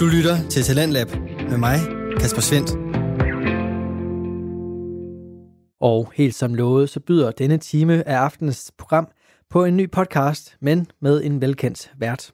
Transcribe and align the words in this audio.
Du 0.00 0.06
lytter 0.06 0.48
til 0.48 0.62
Talentlab 0.62 1.08
med 1.50 1.58
mig, 1.58 1.78
Kasper 2.20 2.40
Svendt. 2.40 2.70
Og 5.80 6.12
helt 6.14 6.34
som 6.34 6.54
lovet, 6.54 6.90
så 6.90 7.00
byder 7.00 7.30
denne 7.30 7.58
time 7.58 8.08
af 8.08 8.16
aftenens 8.16 8.72
program 8.78 9.08
på 9.50 9.64
en 9.64 9.76
ny 9.76 9.90
podcast, 9.90 10.56
men 10.60 10.86
med 11.00 11.24
en 11.24 11.40
velkendt 11.40 11.92
vært. 11.98 12.32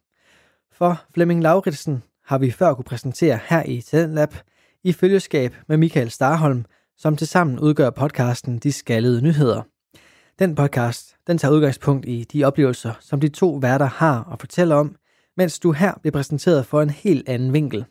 For 0.72 1.02
Flemming 1.14 1.42
Lauritsen 1.42 2.02
har 2.26 2.38
vi 2.38 2.50
før 2.50 2.74
kunne 2.74 2.84
præsentere 2.84 3.38
her 3.48 3.62
i 3.62 3.80
Talentlab 3.80 4.34
i 4.84 4.92
følgeskab 4.92 5.54
med 5.68 5.76
Michael 5.76 6.10
Starholm, 6.10 6.64
som 6.98 7.16
tilsammen 7.16 7.58
udgør 7.58 7.90
podcasten 7.90 8.58
De 8.58 8.72
Skallede 8.72 9.22
Nyheder. 9.22 9.62
Den 10.38 10.54
podcast 10.54 11.16
den 11.26 11.38
tager 11.38 11.54
udgangspunkt 11.54 12.06
i 12.08 12.24
de 12.32 12.44
oplevelser, 12.44 12.92
som 13.00 13.20
de 13.20 13.28
to 13.28 13.58
værter 13.62 13.86
har 13.86 14.20
og 14.20 14.40
fortæller 14.40 14.76
om, 14.76 14.96
mens 15.36 15.58
du 15.58 15.72
her 15.72 15.92
bliver 16.00 16.12
præsenteret 16.12 16.66
for 16.66 16.82
en 16.82 16.90
helt 16.90 17.28
anden 17.28 17.52
vinkel. 17.52 17.84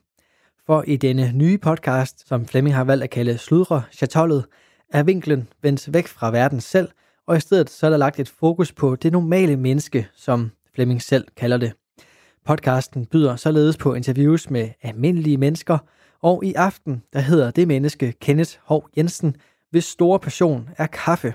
For 0.66 0.84
i 0.88 0.96
denne 0.96 1.32
nye 1.32 1.58
podcast, 1.58 2.28
som 2.28 2.46
Flemming 2.46 2.76
har 2.76 2.84
valgt 2.84 3.04
at 3.04 3.10
kalde 3.10 3.38
Sludre 3.38 3.84
Chatollet, 3.92 4.46
er 4.90 5.04
vinklen 5.04 5.48
vendt 5.62 5.94
væk 5.94 6.08
fra 6.08 6.32
verden 6.32 6.62
selv, 6.62 6.90
og 7.28 7.38
i 7.38 7.40
stedet 7.40 7.70
så 7.70 7.86
er 7.86 7.90
der 7.90 7.98
lagt 7.98 8.20
et 8.20 8.30
fokus 8.30 8.72
på 8.72 8.96
det 8.96 9.12
normale 9.12 9.58
menneske, 9.58 10.08
som 10.16 10.52
Flemming 10.76 11.02
selv 11.02 11.28
kalder 11.38 11.58
det. 11.58 11.74
Podcasten 12.46 13.06
byder 13.06 13.36
således 13.36 13.78
på 13.78 13.94
interviews 13.94 14.50
med 14.50 14.70
almindelige 14.82 15.38
mennesker, 15.38 15.78
og 16.22 16.46
i 16.46 16.54
aften, 16.54 17.04
der 17.14 17.20
hedder 17.20 17.52
det 17.52 17.68
menneske 17.68 18.14
Kenneth 18.22 18.52
Hov 18.64 18.90
Jensen, 18.98 19.36
hvis 19.72 19.86
store 19.86 20.20
passion 20.20 20.70
er 20.78 20.88
kaffe. 20.88 21.34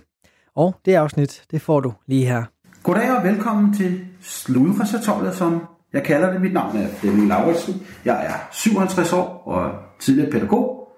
Og 0.55 0.75
det 0.84 0.95
afsnit, 0.95 1.45
det 1.51 1.62
får 1.62 1.81
du 1.81 1.92
lige 2.06 2.27
her. 2.27 2.45
Goddag 2.83 3.11
og 3.11 3.25
velkommen 3.25 3.75
til 3.75 4.01
Sludresatollet, 4.20 5.34
som 5.34 5.67
jeg 5.93 6.03
kalder 6.03 6.33
det. 6.33 6.41
Mit 6.41 6.53
navn 6.53 6.77
er 6.77 6.89
Flemming 6.89 7.29
Lauritsen. 7.29 7.87
Jeg 8.05 8.27
er 8.27 8.48
57 8.53 9.12
år 9.12 9.43
og 9.47 9.73
tidligere 10.01 10.31
pædagog. 10.31 10.89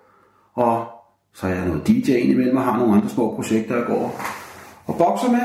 Og 0.55 0.87
så 1.35 1.47
er 1.47 1.51
jeg 1.55 1.67
noget 1.67 1.87
DJ 1.87 2.11
indimellem 2.11 2.57
og 2.57 2.65
har 2.65 2.79
nogle 2.79 2.95
andre 2.95 3.09
små 3.09 3.35
projekter, 3.35 3.77
jeg 3.77 3.87
går 3.87 4.21
og 4.87 4.99
bokser 4.99 5.31
med. 5.31 5.41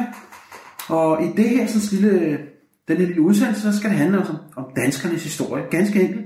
Og 0.89 1.23
i 1.23 1.27
det 1.37 1.49
her 1.49 1.67
sådan 1.67 1.99
lille, 2.01 2.39
den 2.87 2.97
lille 2.97 3.21
udsendelse, 3.21 3.61
så 3.61 3.77
skal 3.77 3.89
det 3.89 3.97
handle 3.97 4.19
om, 4.19 4.25
om 4.55 4.65
danskernes 4.75 5.23
historie. 5.23 5.63
Ganske 5.71 6.01
enkelt. 6.01 6.25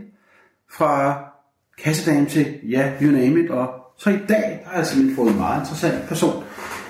Fra 0.72 1.20
kassedame 1.84 2.26
til, 2.26 2.60
ja, 2.70 2.92
you 3.02 3.12
name 3.12 3.40
it. 3.40 3.50
Og 3.50 3.70
så 3.98 4.10
i 4.10 4.20
dag 4.30 4.64
har 4.66 4.78
jeg 4.78 4.88
simpelthen 4.88 5.16
fået 5.16 5.32
en 5.32 5.38
meget 5.38 5.62
interessant 5.62 6.08
person 6.08 6.44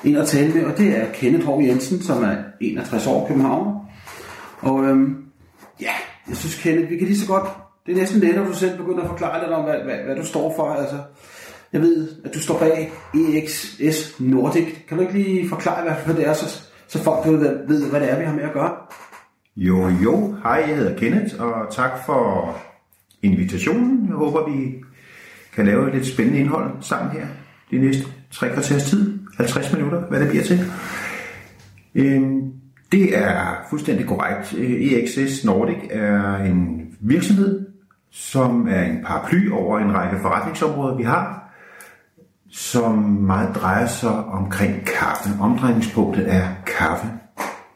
ind 0.04 0.18
at 0.18 0.28
tale 0.28 0.54
med, 0.54 0.66
og 0.66 0.78
det 0.78 0.98
er 0.98 1.12
Kenneth 1.14 1.46
Hård 1.46 1.64
Jensen, 1.64 2.02
som 2.02 2.24
er 2.24 2.36
61 2.62 3.08
år 3.08 3.28
København. 3.28 3.78
Og 4.60 4.84
øhm, 4.84 5.26
ja, 5.82 5.94
jeg 6.30 6.38
synes 6.38 6.56
Kenneth, 6.64 6.90
vi 6.90 6.98
kan 6.98 7.08
lige 7.08 7.20
så 7.20 7.28
godt, 7.28 7.50
det 7.86 7.92
er 7.92 7.96
næsten 7.96 8.20
lettere, 8.20 8.44
at 8.44 8.50
du 8.50 8.56
selv 8.56 8.78
begynder 8.78 9.02
at 9.02 9.10
forklare 9.10 9.40
lidt 9.40 9.52
om, 9.52 9.64
hvad, 9.64 9.76
hvad, 9.84 9.96
hvad 10.06 10.16
du 10.16 10.26
står 10.26 10.54
for. 10.56 10.74
Altså, 10.74 10.98
jeg 11.74 11.82
ved, 11.82 12.10
at 12.26 12.34
du 12.34 12.40
står 12.40 12.60
bag 12.60 12.92
EXS 13.14 14.20
Nordic. 14.20 14.68
Kan 14.88 14.98
du 14.98 15.02
ikke 15.02 15.14
lige 15.14 15.50
forklare, 15.50 15.96
hvad 16.06 16.16
det 16.16 16.28
er, 16.28 16.34
så, 16.34 16.70
så 16.88 17.04
folk 17.04 17.28
ved, 17.28 17.68
ved, 17.68 17.90
hvad 17.90 18.00
det 18.00 18.12
er, 18.12 18.20
vi 18.20 18.26
har 18.26 18.34
med 18.34 18.44
at 18.44 18.54
gøre? 18.54 18.76
Jo, 19.56 19.88
jo. 20.04 20.36
Hej, 20.44 20.66
jeg 20.68 20.76
hedder 20.78 20.98
Kenneth, 20.98 21.42
og 21.42 21.74
tak 21.74 21.92
for 22.06 22.56
invitationen. 23.22 24.08
Jeg 24.08 24.16
håber, 24.16 24.50
vi 24.50 24.84
kan 25.54 25.66
lave 25.66 25.92
lidt 25.92 26.08
spændende 26.08 26.40
indhold 26.40 26.72
sammen 26.82 27.12
her 27.12 27.28
de 27.72 27.78
næste 27.78 28.04
tre 28.32 28.50
kvarters 28.50 28.84
tid. 28.84 29.20
50 29.38 29.74
minutter, 29.74 30.00
hvad 30.00 30.20
det 30.20 30.30
bliver 30.30 30.44
til. 30.44 30.60
Øhm, 31.96 32.54
det 32.92 33.18
er 33.18 33.66
fuldstændig 33.70 34.08
korrekt. 34.08 34.54
EXS 34.54 35.46
Nordic 35.46 35.78
er 35.90 36.36
en 36.36 36.88
virksomhed, 37.00 37.66
som 38.12 38.68
er 38.68 38.84
en 38.84 39.04
paraply 39.06 39.52
over 39.52 39.80
en 39.80 39.94
række 39.94 40.18
forretningsområder, 40.22 40.96
vi 40.96 41.04
har, 41.04 41.54
som 42.52 42.98
meget 43.04 43.56
drejer 43.56 43.88
sig 43.88 44.26
omkring 44.26 44.86
kaffe. 44.86 45.30
Omdrejningspunktet 45.40 46.34
er 46.34 46.48
kaffe 46.78 47.08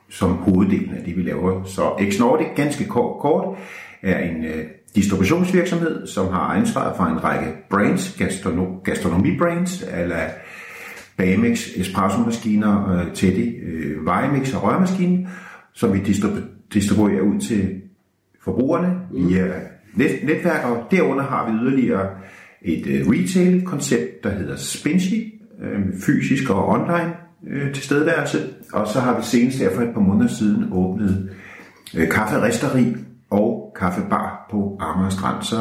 som 0.10 0.32
hoveddelen 0.32 0.96
af 0.96 1.04
det, 1.04 1.18
vi 1.18 1.22
laver. 1.22 1.64
Så 1.64 2.10
X 2.10 2.20
Nordic, 2.20 2.48
ganske 2.56 2.86
kort, 2.86 3.22
kort 3.22 3.58
er 4.02 4.20
en 4.20 4.46
øh, 4.46 4.66
distributionsvirksomhed, 4.96 6.08
som 6.08 6.34
har 6.34 6.54
ansvaret 6.54 6.98
for 6.98 7.04
en 7.04 7.24
række 7.24 7.54
brands, 7.70 8.18
gastronomi-brands, 8.84 9.84
eller 9.94 10.20
Bamex 11.18 11.68
espresso-maskiner, 11.76 12.92
øh, 12.92 13.14
Teddy 13.14 13.64
øh, 13.66 13.98
Vimex 14.02 14.54
og 14.54 14.64
rørmaskinen, 14.64 15.28
som 15.74 15.94
vi 15.94 16.00
distribu- 16.00 16.70
distribuerer 16.74 17.22
ud 17.22 17.40
til 17.40 17.82
forbrugerne 18.44 18.96
mm. 19.12 19.30
via 19.30 19.46
net- 19.94 20.26
netværk, 20.26 20.66
og 20.66 20.84
derunder 20.92 21.24
har 21.24 21.52
vi 21.52 21.58
yderligere 21.58 22.10
et 22.62 22.88
øh, 22.88 23.08
retail-koncept, 23.08 24.24
der 24.24 24.30
hedder 24.30 24.56
Spinchy, 24.56 25.34
øh, 25.62 25.80
fysisk 26.06 26.50
og 26.50 26.68
online 26.68 27.14
øh, 27.48 27.74
tilstedeværelse, 27.74 28.38
og 28.74 28.88
så 28.88 29.00
har 29.00 29.18
vi 29.18 29.24
senest 29.24 29.60
her 29.60 29.76
for 29.76 29.82
et 29.82 29.94
par 29.94 30.02
måneder 30.02 30.28
siden 30.28 30.70
åbnet 30.72 31.30
øh, 31.98 32.10
kafferisteri 32.10 32.96
og 33.30 33.76
kaffebar 33.80 34.48
på 34.52 34.78
Amager 34.80 35.10
Strand, 35.10 35.44
så 35.44 35.56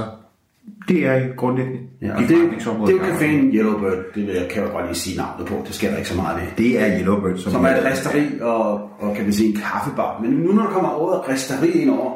det 0.88 1.06
er 1.06 1.34
grundlæggende 1.36 1.80
ja, 2.02 2.06
det, 2.06 2.28
det, 2.28 2.36
er 2.36 2.92
jo 2.92 2.98
caféen 2.98 3.54
Yellowbird, 3.56 3.98
det 4.14 4.26
vil 4.26 4.34
jeg, 4.34 4.48
kan 4.50 4.62
jeg 4.62 4.72
godt 4.72 4.86
lige 4.86 4.94
sige 4.94 5.16
navnet 5.16 5.46
på, 5.46 5.64
det 5.66 5.74
skal 5.74 5.90
der 5.90 5.96
ikke 5.96 6.08
så 6.08 6.16
meget 6.16 6.42
ved. 6.42 6.48
Det 6.58 6.80
er 6.80 6.98
Yellowbird. 7.00 7.38
Som, 7.38 7.52
som 7.52 7.64
er 7.64 7.68
et 7.68 7.84
resteri 7.84 8.40
og, 8.40 8.72
og 9.00 9.16
kan 9.16 9.26
vi 9.26 9.32
sige 9.32 9.48
en 9.48 9.56
kaffebar. 9.56 10.20
Men 10.20 10.30
nu 10.30 10.52
når 10.52 10.62
der 10.62 10.70
kommer 10.70 10.90
ordet 10.90 11.28
resteri 11.28 11.70
ind 11.70 11.90
over, 11.90 12.12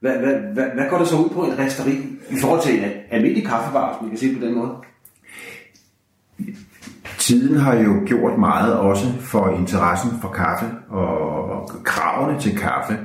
hvad, 0.00 0.12
hvad, 0.12 0.34
hvad, 0.54 0.64
hvad 0.74 0.84
går 0.90 0.98
det 0.98 1.08
så 1.08 1.16
ud 1.16 1.28
på 1.28 1.42
et 1.42 1.58
resteri 1.58 1.92
i 2.30 2.36
forhold 2.40 2.60
til 2.62 2.78
en 2.78 2.90
almindelig 3.10 3.46
kaffebar, 3.46 3.92
som 3.92 4.02
man 4.02 4.10
kan 4.10 4.18
sige 4.18 4.38
på 4.38 4.46
den 4.46 4.54
måde? 4.54 4.70
Tiden 7.18 7.56
har 7.56 7.74
jo 7.76 8.02
gjort 8.06 8.38
meget 8.38 8.78
også 8.78 9.12
for 9.20 9.48
interessen 9.48 10.10
for 10.20 10.28
kaffe 10.28 10.66
og, 10.88 11.44
og 11.50 11.70
kravene 11.84 12.40
til 12.40 12.58
kaffe. 12.58 12.98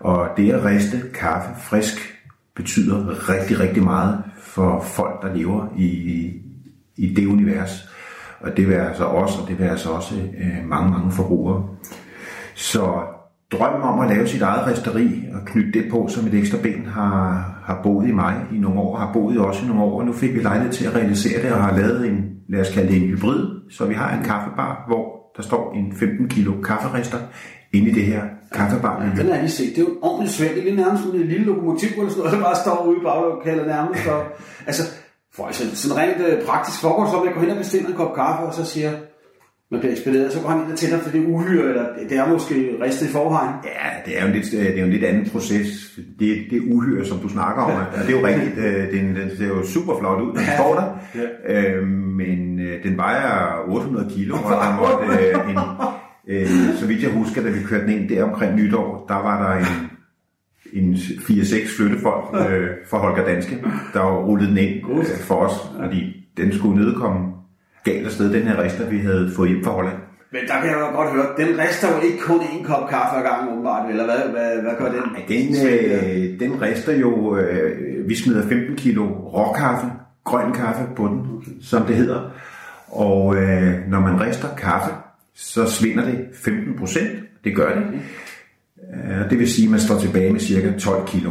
Og 0.00 0.28
det 0.36 0.52
at 0.52 0.64
riste 0.64 1.02
kaffe 1.14 1.50
frisk 1.60 2.14
betyder 2.54 3.28
rigtig, 3.28 3.60
rigtig 3.60 3.82
meget 3.82 4.24
for 4.58 4.80
folk, 4.80 5.22
der 5.22 5.34
lever 5.34 5.66
i, 5.76 5.88
i 6.96 7.14
det 7.14 7.26
univers. 7.26 7.88
Og 8.40 8.56
det 8.56 8.68
vil 8.68 8.74
altså 8.74 9.04
også, 9.04 9.42
og 9.42 9.48
det 9.48 9.58
vil 9.58 9.64
altså 9.64 9.90
også 9.90 10.14
øh, 10.14 10.68
mange, 10.68 10.90
mange 10.90 11.12
forbrugere. 11.12 11.68
Så 12.54 12.82
drømmen 13.52 13.82
om 13.82 14.00
at 14.00 14.08
lave 14.08 14.26
sit 14.26 14.42
eget 14.42 14.66
resteri 14.66 15.24
og 15.34 15.40
knytte 15.46 15.72
det 15.72 15.90
på 15.90 16.08
som 16.08 16.26
et 16.26 16.34
ekstra 16.34 16.58
ben 16.62 16.86
har, 16.86 17.20
har 17.64 17.80
boet 17.82 18.08
i 18.08 18.12
mig 18.12 18.34
i 18.52 18.58
nogle 18.58 18.80
år, 18.80 18.96
har 18.96 19.12
boet 19.12 19.38
også 19.38 19.64
i 19.64 19.68
nogle 19.68 19.82
år, 19.82 20.00
og 20.00 20.06
nu 20.06 20.12
fik 20.12 20.34
vi 20.34 20.40
lejlighed 20.40 20.72
til 20.72 20.86
at 20.86 20.94
realisere 20.94 21.42
det 21.42 21.52
og 21.52 21.62
har 21.62 21.76
lavet 21.76 22.06
en, 22.06 22.30
lad 22.48 22.60
os 22.60 22.74
kalde 22.74 22.88
det 22.88 23.02
en 23.02 23.08
hybrid, 23.08 23.70
så 23.70 23.86
vi 23.86 23.94
har 23.94 24.18
en 24.18 24.24
kaffebar, 24.24 24.84
hvor 24.86 25.32
der 25.36 25.42
står 25.42 25.72
en 25.74 25.92
15 25.92 26.28
kilo 26.28 26.52
kafferister, 26.60 27.18
inde 27.72 27.90
i 27.90 27.94
det 27.94 28.02
her 28.02 28.22
kaffebar. 28.52 29.02
Ja, 29.02 29.22
den 29.22 29.30
er 29.32 29.40
lige 29.40 29.50
set. 29.50 29.76
Det 29.76 29.78
er 29.78 29.86
jo 29.88 29.94
ordentligt 30.02 30.34
svært. 30.36 30.54
Det 30.54 30.72
er 30.72 30.76
nærmest 30.76 31.04
sådan 31.04 31.20
en 31.20 31.26
lille 31.26 31.44
lokomotiv 31.44 31.88
eller 31.88 32.10
sådan 32.10 32.24
noget, 32.24 32.38
der 32.38 32.44
bare 32.44 32.56
står 32.56 32.84
ude 32.86 32.96
i 32.96 33.04
baglokalet 33.04 33.66
nærmest. 33.66 34.06
Og, 34.06 34.22
altså, 34.68 34.82
for 35.34 35.48
eksempel, 35.48 35.76
sådan 35.76 35.96
rent 35.96 36.20
øh, 36.26 36.46
praktisk 36.46 36.80
foregår 36.80 37.10
så, 37.10 37.16
at 37.20 37.26
jeg 37.26 37.34
går 37.34 37.40
hen 37.40 37.50
og 37.50 37.56
bestiller 37.56 37.88
en 37.88 37.94
kop 37.94 38.14
kaffe, 38.14 38.42
og 38.44 38.54
så 38.54 38.64
siger, 38.64 38.92
man 39.70 39.80
bliver 39.80 39.92
ekspederet, 39.92 40.32
så 40.32 40.40
går 40.40 40.48
han 40.48 40.60
ind 40.62 40.72
og 40.72 40.78
tænder 40.78 40.98
for 40.98 41.10
det 41.10 41.26
uhyre, 41.26 41.68
eller 41.68 41.86
det 42.08 42.18
er 42.18 42.28
måske 42.28 42.76
ristet 42.82 43.06
i 43.06 43.12
forvejen. 43.12 43.54
Ja, 43.64 43.88
det 44.06 44.18
er 44.18 44.22
jo 44.22 44.26
en 44.26 44.34
lidt, 44.34 44.52
det 44.52 44.76
er 44.76 44.80
jo 44.80 44.84
en 44.84 44.92
lidt 44.92 45.04
anden 45.04 45.30
proces. 45.30 45.66
Det, 46.18 46.46
det 46.50 46.60
uhyre, 46.60 47.04
som 47.04 47.18
du 47.18 47.28
snakker 47.28 47.62
om, 47.62 47.70
ja. 47.70 48.02
det 48.02 48.14
er 48.14 48.20
jo 48.20 48.26
rigtigt, 48.26 48.58
øh, 48.64 48.92
den, 48.92 49.16
den 49.16 49.36
ser 49.36 49.46
jo 49.46 49.66
super 49.66 49.98
flot 49.98 50.20
ud, 50.20 50.32
den 50.32 50.40
ja. 50.40 50.56
står 50.56 50.74
der, 50.74 50.86
ja. 51.48 51.72
øh, 51.72 51.88
men 51.88 52.60
øh, 52.60 52.84
den 52.84 52.96
vejer 52.96 53.64
800 53.68 54.10
kilo, 54.10 54.34
og 54.34 54.50
der 54.50 54.76
måtte 54.76 55.24
øh, 55.24 55.50
en, 55.50 55.58
Øh, 56.28 56.74
så 56.80 56.86
vidt 56.86 57.02
jeg 57.02 57.10
husker, 57.10 57.42
da 57.42 57.48
vi 57.48 57.58
kørte 57.66 57.86
den 57.86 58.00
ind 58.00 58.08
der 58.08 58.24
omkring 58.24 58.56
nytår, 58.56 59.04
der 59.08 59.14
var 59.14 59.36
der 59.42 59.58
en, 59.58 59.90
en 60.72 60.94
4-6 60.94 61.76
flyttefolk 61.76 62.24
øh, 62.34 62.68
fra 62.90 62.98
Holger 62.98 63.24
Danske, 63.24 63.64
der 63.92 64.00
var 64.00 64.24
rullet 64.24 64.48
den 64.48 64.58
ind 64.58 64.90
øh, 64.90 65.04
for 65.20 65.34
os, 65.34 65.52
fordi 65.82 66.26
den 66.36 66.52
skulle 66.52 66.84
nedkomme 66.84 67.26
galt 67.84 68.06
afsted, 68.06 68.32
den 68.32 68.42
her 68.42 68.62
rister, 68.62 68.90
vi 68.90 68.98
havde 68.98 69.32
fået 69.36 69.48
hjem 69.48 69.64
fra 69.64 69.72
Holland. 69.72 69.96
Men 70.32 70.40
der 70.48 70.60
kan 70.60 70.70
jeg 70.70 70.78
jo 70.80 70.96
godt 70.96 71.12
høre, 71.12 71.26
den 71.38 71.58
rister 71.58 71.96
jo 71.96 72.00
ikke 72.00 72.18
kun 72.18 72.40
en 72.52 72.64
kop 72.64 72.88
kaffe 72.88 73.16
ad 73.16 73.22
gangen, 73.22 73.52
åbenbart, 73.52 73.90
eller 73.90 74.04
hvad, 74.04 74.30
hvad, 74.30 74.62
hvad 74.62 74.72
gør 74.78 74.92
den? 74.92 75.12
Nej, 75.12 75.24
den, 75.28 75.46
øh, 75.66 76.40
den 76.40 76.62
rister 76.62 76.96
jo, 76.96 77.36
øh, 77.36 78.08
vi 78.08 78.14
smider 78.14 78.48
15 78.48 78.76
kilo 78.76 79.04
råkaffe, 79.06 79.86
grøn 80.24 80.52
kaffe 80.52 80.82
på 80.96 81.08
den, 81.08 81.44
som 81.62 81.82
det 81.82 81.96
hedder. 81.96 82.30
Og 82.88 83.36
øh, 83.36 83.74
når 83.88 84.00
man 84.00 84.20
rister 84.20 84.48
kaffe, 84.56 84.90
så 85.38 85.70
svinder 85.70 86.04
det 86.04 86.28
15 86.32 86.78
procent. 86.78 87.10
Det 87.44 87.56
gør 87.56 87.74
det. 87.74 87.84
Øh, 88.94 89.30
det 89.30 89.38
vil 89.38 89.52
sige, 89.52 89.64
at 89.64 89.70
man 89.70 89.80
står 89.80 89.98
tilbage 89.98 90.32
med 90.32 90.40
cirka 90.40 90.78
12 90.78 91.06
kilo, 91.06 91.30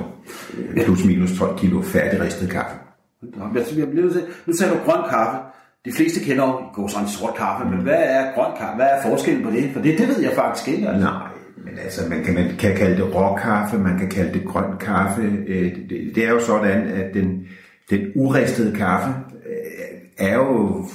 øh, 0.57 0.85
plus 0.85 1.05
minus 1.05 1.37
12 1.37 1.59
kilo 1.59 1.81
færdigristet 1.81 2.49
kaffe. 2.49 2.77
Jeg 3.77 3.89
bliver 3.89 4.11
til, 4.11 4.23
nu 4.45 4.53
tager 4.53 4.73
du 4.73 4.79
grøn 4.85 5.09
kaffe. 5.09 5.37
De 5.85 5.91
fleste 5.91 6.19
kender 6.19 6.43
jo 6.43 6.53
går 6.73 6.87
sådan 6.87 7.07
sort 7.07 7.35
kaffe, 7.35 7.69
men 7.69 7.79
hvad 7.79 8.03
er 8.03 8.33
grøn 8.35 8.51
kaffe? 8.59 8.75
Hvad 8.75 8.85
er 8.85 9.01
forskellen 9.01 9.43
på 9.43 9.51
det? 9.51 9.69
For 9.73 9.81
det, 9.81 9.97
det 9.97 10.07
ved 10.07 10.21
jeg 10.21 10.31
faktisk 10.35 10.67
ikke. 10.67 10.87
Altså. 10.87 11.07
Nej, 11.07 11.27
men 11.65 11.79
altså, 11.79 12.09
man 12.09 12.23
kan, 12.23 12.33
man 12.33 12.55
kan 12.59 12.75
kalde 12.75 12.97
det 12.97 13.15
råkaffe, 13.15 13.77
man 13.77 13.99
kan 13.99 14.09
kalde 14.09 14.33
det 14.33 14.45
grøn 14.45 14.77
kaffe. 14.79 15.21
Øh, 15.47 15.75
det, 15.89 16.11
det 16.15 16.25
er 16.25 16.29
jo 16.29 16.39
sådan, 16.39 16.87
at 16.87 17.13
den 17.13 17.47
den 17.89 18.01
uristede 18.15 18.75
kaffe 18.75 19.13
er 20.17 20.35
jo 20.35 20.85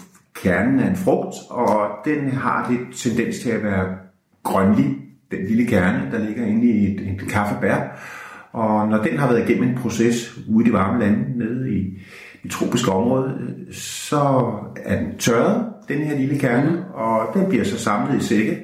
kernen 0.42 0.80
af 0.80 0.88
en 0.88 0.96
frugt, 0.96 1.34
og 1.50 1.90
den 2.04 2.30
har 2.30 2.70
lidt 2.70 2.96
tendens 2.96 3.38
til 3.38 3.50
at 3.50 3.62
være 3.62 3.96
grønlig, 4.42 4.96
den 5.30 5.46
lille 5.46 5.66
kerne, 5.66 6.08
der 6.12 6.24
ligger 6.24 6.46
inde 6.46 6.66
i 6.66 6.94
et, 6.94 7.00
et 7.00 7.28
kaffebær. 7.28 8.00
Og 8.52 8.88
når 8.88 9.02
den 9.02 9.18
har 9.18 9.28
været 9.28 9.48
igennem 9.48 9.68
en 9.68 9.78
proces 9.78 10.38
ude 10.48 10.64
i 10.64 10.68
de 10.68 10.72
varme 10.72 11.00
lande, 11.00 11.38
nede 11.38 11.74
i 11.74 11.98
det 12.42 12.50
tropiske 12.50 12.90
område, 12.90 13.54
så 13.72 14.54
er 14.84 15.00
den 15.00 15.18
tørret, 15.18 15.64
den 15.88 15.98
her 15.98 16.18
lille 16.18 16.38
kerne, 16.38 16.84
og 16.94 17.34
den 17.34 17.48
bliver 17.48 17.64
så 17.64 17.78
samlet 17.78 18.22
i 18.22 18.24
sække. 18.24 18.58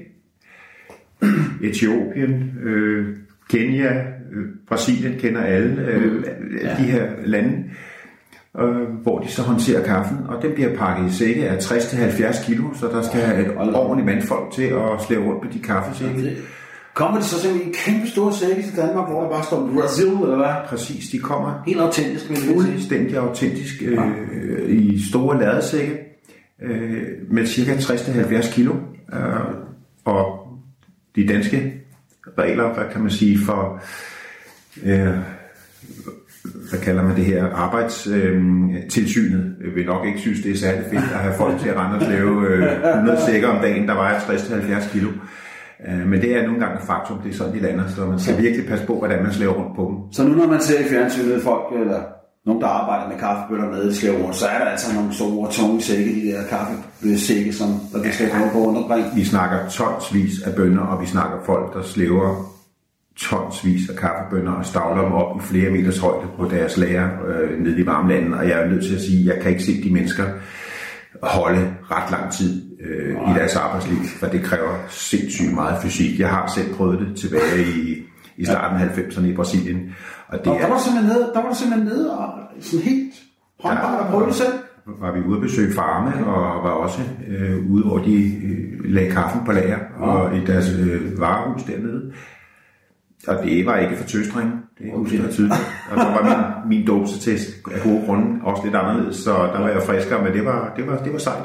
Etiopien, 1.62 2.52
øh, 2.62 3.16
Kenya, 3.50 3.94
øh, 4.32 4.46
Brasilien 4.68 5.18
kender 5.18 5.40
alle 5.40 5.82
øh, 5.82 6.24
ja. 6.62 6.70
de 6.78 6.82
her 6.82 7.10
lande, 7.24 7.64
øh, 8.60 8.88
hvor 9.02 9.18
de 9.18 9.28
så 9.28 9.42
håndterer 9.42 9.84
kaffen, 9.84 10.18
og 10.28 10.42
den 10.42 10.52
bliver 10.54 10.76
pakket 10.76 11.10
i 11.10 11.14
sække 11.14 11.48
af 11.48 11.56
60-70 11.56 12.46
kilo, 12.46 12.74
så 12.74 12.86
der 12.86 13.02
skal 13.02 13.40
et 13.40 13.74
ordentligt 13.74 14.06
mandfolk 14.06 14.52
til 14.52 14.62
at 14.62 15.02
slæve 15.06 15.24
rundt 15.24 15.42
på 15.42 15.48
de 15.52 15.58
kaffesække. 15.58 16.36
Kommer 16.94 17.18
de 17.18 17.24
så 17.24 17.40
simpelthen 17.40 17.72
i 17.72 17.74
kæmpe 17.74 18.06
store 18.06 18.32
sække 18.32 18.62
til 18.62 18.76
Danmark, 18.76 19.08
hvor 19.08 19.22
der 19.22 19.30
bare 19.30 19.44
står 19.44 19.70
Brazil, 19.74 20.08
eller 20.08 20.36
hvad? 20.36 20.54
Præcis, 20.66 21.10
de 21.10 21.18
kommer 21.18 21.62
Helt 21.66 21.80
autentisk, 21.80 22.28
vil 22.30 22.36
fuldstændig 22.36 23.16
autentisk 23.16 23.82
øh, 23.82 24.00
i 24.68 25.02
store 25.10 25.38
ladesække 25.38 25.98
øh, 26.62 27.02
med 27.30 27.46
cirka 27.46 27.74
60-70 27.74 28.54
kilo. 28.54 28.74
Øh, 29.12 29.20
og 30.04 30.48
de 31.16 31.26
danske 31.26 31.72
regler, 32.38 32.74
hvad 32.74 32.84
kan 32.92 33.00
man 33.00 33.10
sige, 33.10 33.38
for 33.38 33.82
øh, 34.84 35.18
hvad 36.70 36.80
kalder 36.80 37.02
man 37.02 37.16
det 37.16 37.24
her, 37.24 37.46
arbejdstilsynet 37.54 39.54
øh, 39.64 39.76
vil 39.76 39.86
nok 39.86 40.06
ikke 40.06 40.18
synes, 40.18 40.40
det 40.40 40.52
er 40.52 40.56
særlig 40.56 40.84
fedt 40.90 41.12
at 41.14 41.18
have 41.18 41.34
folk 41.34 41.60
til 41.60 41.68
at 41.68 41.76
rende 41.76 41.96
og 41.96 42.02
slæve 42.02 42.48
øh, 42.48 42.94
100 42.94 43.20
sækker 43.26 43.48
om 43.48 43.62
dagen, 43.62 43.88
der 43.88 43.94
vejer 43.94 44.18
60-70 44.18 44.92
kilo. 44.92 45.10
Øh, 45.88 46.06
men 46.06 46.20
det 46.20 46.36
er 46.36 46.46
nogle 46.46 46.60
gange 46.60 46.76
et 46.76 46.86
faktum, 46.86 47.18
det 47.18 47.32
er 47.32 47.36
sådan, 47.36 47.54
de 47.54 47.60
lander, 47.60 47.88
så 47.88 48.06
man 48.06 48.18
skal 48.18 48.42
virkelig 48.42 48.66
passe 48.66 48.86
på, 48.86 48.98
hvordan 48.98 49.22
man 49.22 49.32
slæver 49.32 49.52
rundt 49.52 49.76
på 49.76 49.84
dem. 49.90 50.12
Så 50.12 50.24
nu 50.24 50.34
når 50.34 50.46
man 50.46 50.60
ser 50.60 50.80
i 50.80 50.88
fjernsynet 50.88 51.42
folk, 51.42 51.80
eller 51.82 52.00
nogen, 52.46 52.62
der 52.62 52.68
arbejder 52.68 53.08
med 53.08 53.18
kaffebøtter 53.18 53.68
med, 53.68 53.94
slæver 53.94 54.22
rundt, 54.22 54.36
så 54.36 54.46
er 54.46 54.58
der 54.58 54.64
altså 54.64 54.94
nogle 54.94 55.14
store, 55.14 55.50
tunge 55.50 55.82
sække, 55.82 56.14
de 56.14 56.32
der 56.32 56.42
kaffesække, 56.44 57.52
som 57.52 57.68
der 57.92 58.10
skal 58.10 58.30
gå 58.52 58.58
rundt 58.58 58.78
omkring. 58.78 59.16
Vi 59.16 59.24
snakker 59.24 59.68
tonsvis 59.68 60.42
af 60.42 60.54
bønder, 60.54 60.82
og 60.82 61.02
vi 61.02 61.06
snakker 61.06 61.36
folk, 61.46 61.74
der 61.74 61.82
slæver 61.82 62.57
tonsvis 63.18 63.88
af 63.88 63.96
kaffebønder 63.96 64.52
og 64.52 64.66
stavler 64.66 65.02
dem 65.02 65.12
op 65.12 65.36
i 65.36 65.40
flere 65.40 65.70
meters 65.70 65.98
højde 65.98 66.26
på 66.36 66.48
deres 66.50 66.76
lager 66.76 67.08
øh, 67.26 67.60
nede 67.60 67.80
i 67.80 67.86
varmlandet. 67.86 68.34
Og 68.34 68.48
jeg 68.48 68.62
er 68.62 68.68
nødt 68.68 68.84
til 68.84 68.94
at 68.94 69.00
sige, 69.00 69.30
at 69.30 69.34
jeg 69.34 69.42
kan 69.42 69.50
ikke 69.50 69.62
se 69.62 69.82
de 69.82 69.92
mennesker 69.92 70.24
holde 71.22 71.74
ret 71.90 72.10
lang 72.10 72.32
tid 72.32 72.62
øh, 72.80 73.10
i 73.10 73.38
deres 73.38 73.56
arbejdsliv, 73.56 73.98
for 74.20 74.26
det 74.26 74.42
kræver 74.42 74.74
sindssygt 74.88 75.54
meget 75.54 75.82
fysik. 75.82 76.20
Jeg 76.20 76.28
har 76.28 76.52
selv 76.54 76.74
prøvet 76.74 77.00
det 77.00 77.16
tilbage 77.16 77.62
i, 77.62 78.02
i 78.36 78.44
starten 78.44 78.80
af 78.80 78.86
90'erne 78.86 79.26
i 79.26 79.34
Brasilien. 79.34 79.94
Og 80.28 80.38
det 80.38 80.46
Og 80.46 80.58
der 80.58 80.66
er, 80.66 80.68
var 80.68 80.78
simpelthen 80.78 81.16
nede, 81.16 81.30
der 81.34 81.42
var 81.42 81.48
du 81.48 81.54
simpelthen 81.54 81.88
nede 81.88 82.18
og 82.18 82.28
sådan 82.60 82.84
helt 82.84 83.14
håndbart 83.60 84.00
og 84.00 84.06
prøve 84.10 84.26
det 84.26 84.34
selv. 84.34 84.52
var 84.86 85.12
vi 85.12 85.20
ude 85.20 85.36
at 85.36 85.42
besøge 85.42 85.74
farme, 85.74 86.26
og 86.26 86.64
var 86.64 86.70
også 86.70 87.00
øh, 87.28 87.70
ude, 87.70 87.84
hvor 87.84 87.98
de 87.98 88.16
øh, 88.44 88.92
lagde 88.94 89.10
kaffen 89.10 89.40
på 89.46 89.52
lager, 89.52 89.78
og 89.96 90.36
i 90.36 90.44
deres 90.44 90.70
øh, 90.80 91.20
varehus 91.20 91.62
dernede. 91.62 92.12
Og 93.26 93.44
det 93.44 93.66
var 93.66 93.76
ikke 93.78 93.96
for 93.96 94.04
tøstring, 94.04 94.52
det 94.78 94.92
husker 94.94 95.22
jeg 95.22 95.30
tydeligt. 95.30 95.60
Og 95.90 96.00
så 96.00 96.06
var 96.08 96.22
min, 96.66 96.78
min 96.78 96.86
dåbsetest 96.86 97.48
af 97.74 97.80
gode 97.82 98.02
grunde 98.06 98.40
også 98.44 98.62
lidt 98.64 98.74
anderledes, 98.74 99.16
så 99.16 99.30
der 99.30 99.60
var 99.60 99.68
jeg 99.68 99.82
friskere, 99.82 100.24
men 100.24 100.32
det 100.32 100.44
var, 100.44 100.72
det 100.76 100.86
var, 100.86 100.96
det 100.98 101.12
var 101.12 101.18
sejt. 101.18 101.44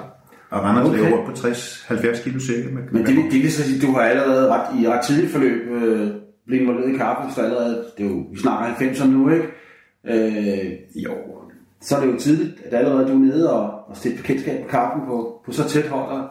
Og 0.50 0.64
Randers 0.64 0.90
Okay. 0.90 1.00
okay. 1.00 1.12
rundt 1.12 1.26
på 1.26 1.48
60-70 1.48 2.24
kilo 2.24 2.40
sække. 2.40 2.70
Med, 2.70 2.82
Men 2.92 3.06
det, 3.06 3.32
det 3.32 3.44
vil 3.44 3.52
så 3.52 3.64
sige, 3.64 3.76
at 3.78 3.82
du 3.82 3.92
har 3.92 4.02
allerede 4.02 4.50
ret, 4.54 4.82
i 4.82 4.88
ret 4.88 5.06
tidligt 5.06 5.32
forløb 5.32 5.72
øh, 5.72 6.08
blevet 6.48 6.62
involveret 6.62 6.94
i 6.94 6.98
kaffe, 6.98 7.34
så 7.36 7.42
allerede, 7.42 7.86
det 7.98 8.06
er 8.06 8.10
jo, 8.10 8.26
vi 8.32 8.40
snakker 8.40 8.76
90'erne 8.76 9.08
nu, 9.08 9.30
ikke? 9.30 9.48
Øh, 10.08 10.72
jo, 10.96 11.12
så 11.82 11.96
er 11.98 12.00
det 12.06 12.14
jo 12.14 12.18
tidligt, 12.20 12.62
at 12.66 12.74
allerede 12.74 13.08
du 13.08 13.14
er 13.14 13.20
nede 13.20 13.54
og, 13.54 13.90
og 13.90 13.98
stifte 13.98 14.18
bekendtskab 14.22 14.60
med 14.62 14.70
kaffen 14.70 15.02
på, 15.08 15.42
på 15.46 15.52
så 15.52 15.70
tæt 15.70 15.88
hold. 15.88 16.22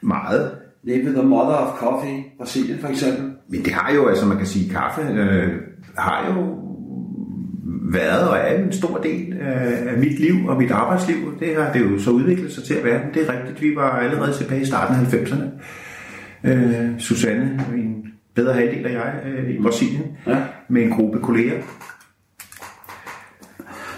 meget. 0.00 0.50
Leve 0.82 1.12
the 1.12 1.22
mother 1.22 1.54
of 1.54 1.78
coffee, 1.78 2.24
Brasilien 2.38 2.78
for 2.78 2.88
eksempel. 2.88 3.32
Men 3.52 3.64
det 3.64 3.72
har 3.72 3.92
jo, 3.94 4.06
altså 4.06 4.26
man 4.26 4.36
kan 4.36 4.46
sige, 4.46 4.70
kaffe 4.70 5.00
øh, 5.02 5.52
har 5.96 6.34
jo 6.34 6.58
været 7.92 8.28
og 8.28 8.36
er 8.36 8.54
en 8.64 8.72
stor 8.72 8.96
del 8.98 9.38
af, 9.40 9.92
af 9.92 9.98
mit 9.98 10.20
liv 10.20 10.46
og 10.48 10.56
mit 10.56 10.70
arbejdsliv. 10.70 11.38
Det 11.40 11.56
har 11.56 11.72
det 11.72 11.80
jo 11.90 11.98
så 11.98 12.10
udviklet 12.10 12.52
sig 12.52 12.64
til 12.64 12.74
at 12.74 12.84
være. 12.84 13.04
Men 13.04 13.14
det 13.14 13.28
er 13.28 13.32
rigtigt, 13.32 13.62
vi 13.62 13.76
var 13.76 13.90
allerede 13.90 14.32
tilbage 14.32 14.60
i 14.60 14.64
starten 14.64 14.94
af 14.96 15.00
90'erne. 15.14 15.44
Øh, 16.44 16.98
Susanne, 16.98 17.60
min 17.72 18.04
bedre 18.34 18.54
halvdel 18.54 18.86
af 18.86 18.92
jeg, 18.92 19.14
øh, 19.26 19.50
i 19.50 19.62
Brasilien, 19.62 20.02
Ja. 20.26 20.42
med 20.68 20.82
en 20.82 20.90
gruppe 20.90 21.18
kolleger. 21.20 21.62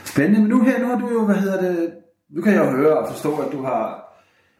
Spændende, 0.04 0.40
men 0.40 0.48
nu 0.48 0.62
her, 0.64 0.78
nu 0.80 0.86
har 0.86 0.98
du 0.98 1.08
jo, 1.12 1.24
hvad 1.24 1.36
hedder 1.36 1.60
det, 1.60 1.90
nu 2.30 2.42
kan 2.42 2.52
jeg 2.54 2.64
jo 2.64 2.70
høre 2.70 2.98
og 2.98 3.08
forstå, 3.12 3.36
at 3.36 3.52
du 3.52 3.62
har 3.62 4.00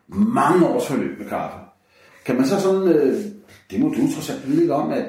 mange 0.08 0.67
års 0.67 0.87
forløb 0.88 1.19
med 1.19 1.26
kaffe. 1.29 1.56
Kan 2.26 2.37
man 2.37 2.46
så 2.46 2.61
sådan, 2.61 2.88
øh, 2.88 3.14
det 3.75 3.82
må 3.82 3.88
du 3.88 4.15
trods 4.15 4.31
alt 4.31 4.49
vide 4.49 4.61
lidt 4.61 4.71
om, 4.71 4.91
at 4.91 5.05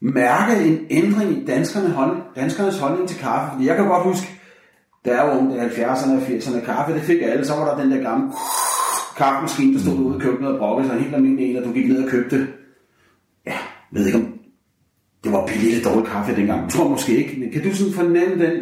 mærke 0.00 0.64
en 0.64 0.86
ændring 0.90 1.42
i 1.42 1.44
danskerne 1.44 1.88
hold, 1.88 2.16
danskernes 2.36 2.78
holdning 2.78 3.08
til 3.08 3.18
kaffe? 3.18 3.50
Fordi 3.52 3.66
jeg 3.66 3.76
kan 3.76 3.86
godt 3.86 4.02
huske, 4.02 4.26
da 5.04 5.16
jeg 5.16 5.26
var 5.26 5.38
ung, 5.38 5.54
i 5.54 5.58
70'erne 5.58 6.12
og 6.12 6.22
80'erne, 6.22 6.64
kaffe, 6.64 6.94
det 6.94 7.02
fik 7.02 7.22
alle, 7.22 7.44
så 7.44 7.54
var 7.54 7.74
der 7.74 7.82
den 7.82 7.92
der 7.92 8.02
gamle 8.02 8.32
kaffemaskine, 9.16 9.74
der 9.74 9.80
stod 9.80 9.98
ude 9.98 10.16
i 10.16 10.20
køkkenet 10.20 10.52
og 10.52 10.58
brokkede 10.58 10.88
sig 10.88 10.96
en 10.96 11.02
helt 11.02 11.14
almindelig 11.14 11.50
en, 11.50 11.56
og 11.56 11.64
du 11.64 11.72
gik 11.72 11.88
ned 11.88 12.04
og 12.04 12.10
købte, 12.10 12.46
ja, 13.46 13.56
ved 13.92 14.06
ikke 14.06 14.18
om 14.18 14.38
det 15.24 15.32
var 15.32 15.46
billigt 15.46 15.76
eller 15.76 15.90
dårlig 15.90 16.08
kaffe 16.08 16.36
dengang. 16.36 16.62
Jeg 16.62 16.70
tror 16.70 16.88
måske 16.88 17.16
ikke, 17.16 17.40
men 17.40 17.50
kan 17.52 17.62
du 17.62 17.74
sådan 17.74 17.92
fornemme 17.92 18.46
den, 18.46 18.52